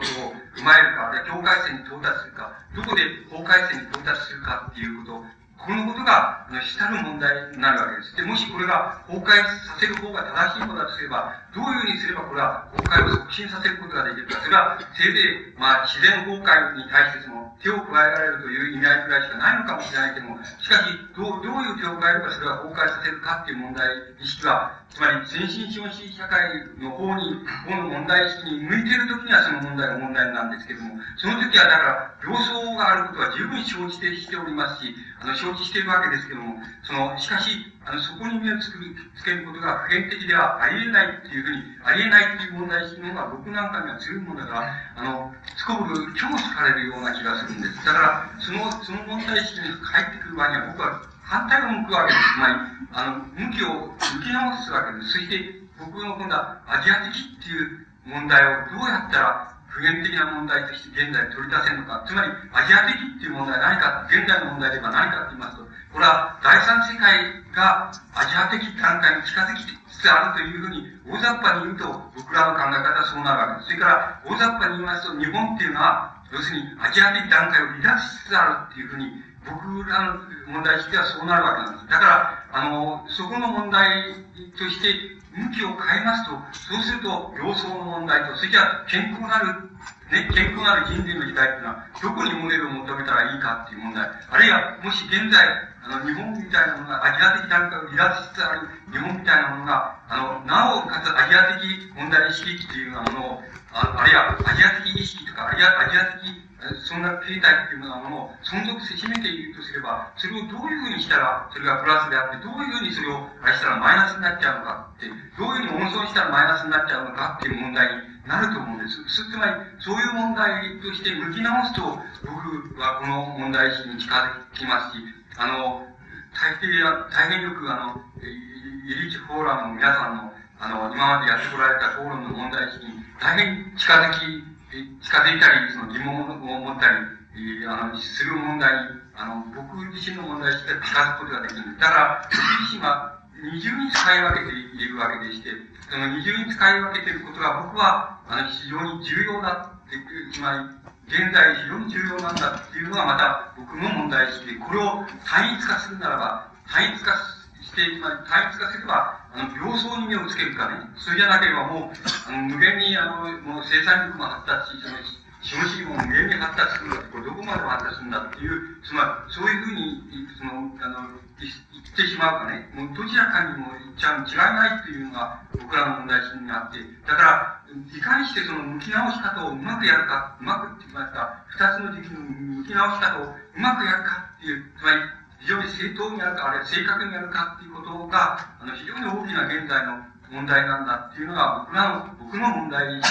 [0.53, 5.25] 踏まえるか、あるいは境界線に到達するか、どこで境界線に到達するかっていうこと
[5.59, 8.15] このことが、あの、主たる問題になるわけです。
[8.15, 14.41] で、もしこれが崩壊させる方が正しいのだとすれば、どういうふうにすればこれは崩壊を促進させることができるか。
[14.41, 23.89] それは、せいぜい、まあ、自然崩壊に対してその、手を加えられるという意味合いくらいしかないのかもしれないけども、しかし、どう、どういう手を加えればそれは崩壊させるかっていう問題
[24.21, 26.39] 意識は、つまり、先進資本主義社会
[26.77, 37.51] の方に、方の問題意識に向いているときにはその問題が問題なんですけども、その時はだから、病巣があることは十分承知しておりますし、あの、承知しているわけですけども、その、しかし、
[37.85, 38.79] あの、そこに目をつく
[39.15, 47.85] つけることが普遍的ではありえないっていうふうに、ありえないっていう問題意識の方が僕なんかには強いものだから、あの、すこぶる強されるような気がするんです。
[47.85, 52.33] だから、その、その問題意識に入ってくる場合には僕は反対を向くわけです。
[52.33, 52.53] つまり、
[52.91, 55.11] あの、向きを向き直すわけです。
[55.13, 62.03] そして、僕の今度はアジア的っていう問題をどうやったら普遍的な問題として現在取り出せるのか。
[62.05, 71.85] つまり、アジア的っていう問題は何か、現在の問題で言えば何かって言いますと、これは第三世界がアジア的段階に近づきつつあるというふうに、大雑把に言うと、
[72.15, 73.65] 僕らの考え方はそうなるわけです。
[73.67, 79.11] それから、大雑把に言いますと、日本っていうのは、要するにアジア的段階を離脱しつつあるっていうふうに、
[79.45, 81.87] 僕らの問題意識はそうなるわけなんです。
[81.87, 84.15] だから、あの、そこの問題
[84.57, 86.31] として、向きを変えますと、
[86.73, 89.69] そうすると、病巣の問題と、それじゃ健康なる、
[90.11, 94.09] ね、健康なる人類の時代っていうのは、どこにモデルを求めたらいいかっていう問題。
[94.09, 95.47] あるいは、もし現在、
[95.85, 118.99] あの、日本みたいなものが、アジア的段階を離脱しつつある日本みたいなものが、あの、なおかつアジア的問題意識っていうようなものを、ああるいはアジア的意識とか、あるいはアジア的そんな形態っていうものを存続せしめているとすれば、それをどういうふうにしたら、それがプラスであって、どういうふうにそれをあれしたらマイナスになっちゃうのかって、どういうふうに温存したらマイナスになっちゃうのかっていう問題になると思うんです。
[119.07, 120.51] つまり、そういう問題
[120.83, 121.81] として向き直すと、
[122.27, 125.03] 僕はこの問題意識に近づきますし、
[125.39, 125.87] あの、
[126.35, 126.69] 大変、
[127.07, 141.77] 大変よくあの、イリーチフォーラムの皆さんの、あの、今までやってこられた討論の問題意識に大変近づき、近づいたり、その疑問を持ったり、あの、する問題に、あの、僕自身の問題意識が近づくことができる。
[141.79, 142.37] だから、僕
[142.69, 145.49] 自身は、二重に使い分けているわけでして、
[145.89, 149.97] その二重に使い分けていることが僕は、あの、非常に重要だって、
[150.33, 157.38] つまり、現在非常に重要なんだっていうのがまた僕の問題意識で、これを単一化するならば、単一化する
[157.69, 164.97] して、まり単一化すれば、あの、病巣に目をつけるかね、それじゃなければもう、あの無限に、あの、もう生産力も発達し、その、
[165.39, 170.03] 資本主義も無限に発達するんだこれどこまで発達するんだっていう、つまり、そういうふうに、
[170.35, 184.99] その、あの、言ってしまうかね、もうどちらかにも言っちゃう違いないっていうのが僕らの問題意識にあって、だから、いかにしてその向き直し方をうまくやるか、うまくって言いますか、二つの時期の向き直し方をうまくやるかっていう、つまり
[185.39, 193.01] 非常に正当にやるか、あるいは正確にやるかっていうことが、あの非常に大きな現在の問題なんだっていうのが僕らの、僕の問題に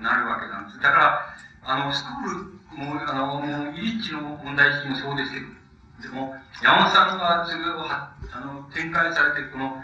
[0.00, 0.80] なるわけなんです。
[0.80, 5.46] だから、あの、スクールも、あの、もう、イリッチの問題意識もそうですけど、
[6.02, 9.78] でも、山本さんがそれをはあの展開されて、この、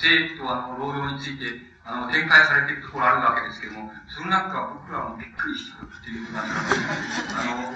[0.00, 1.44] 性とあの労働について、
[1.84, 7.72] あの、展開されているところあるわけですけども、そのなんか僕らもびっくりしたっていうか、あの、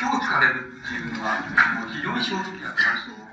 [0.00, 1.40] 今日疲れるっていうのは、
[1.74, 3.27] もう非常に正直な感想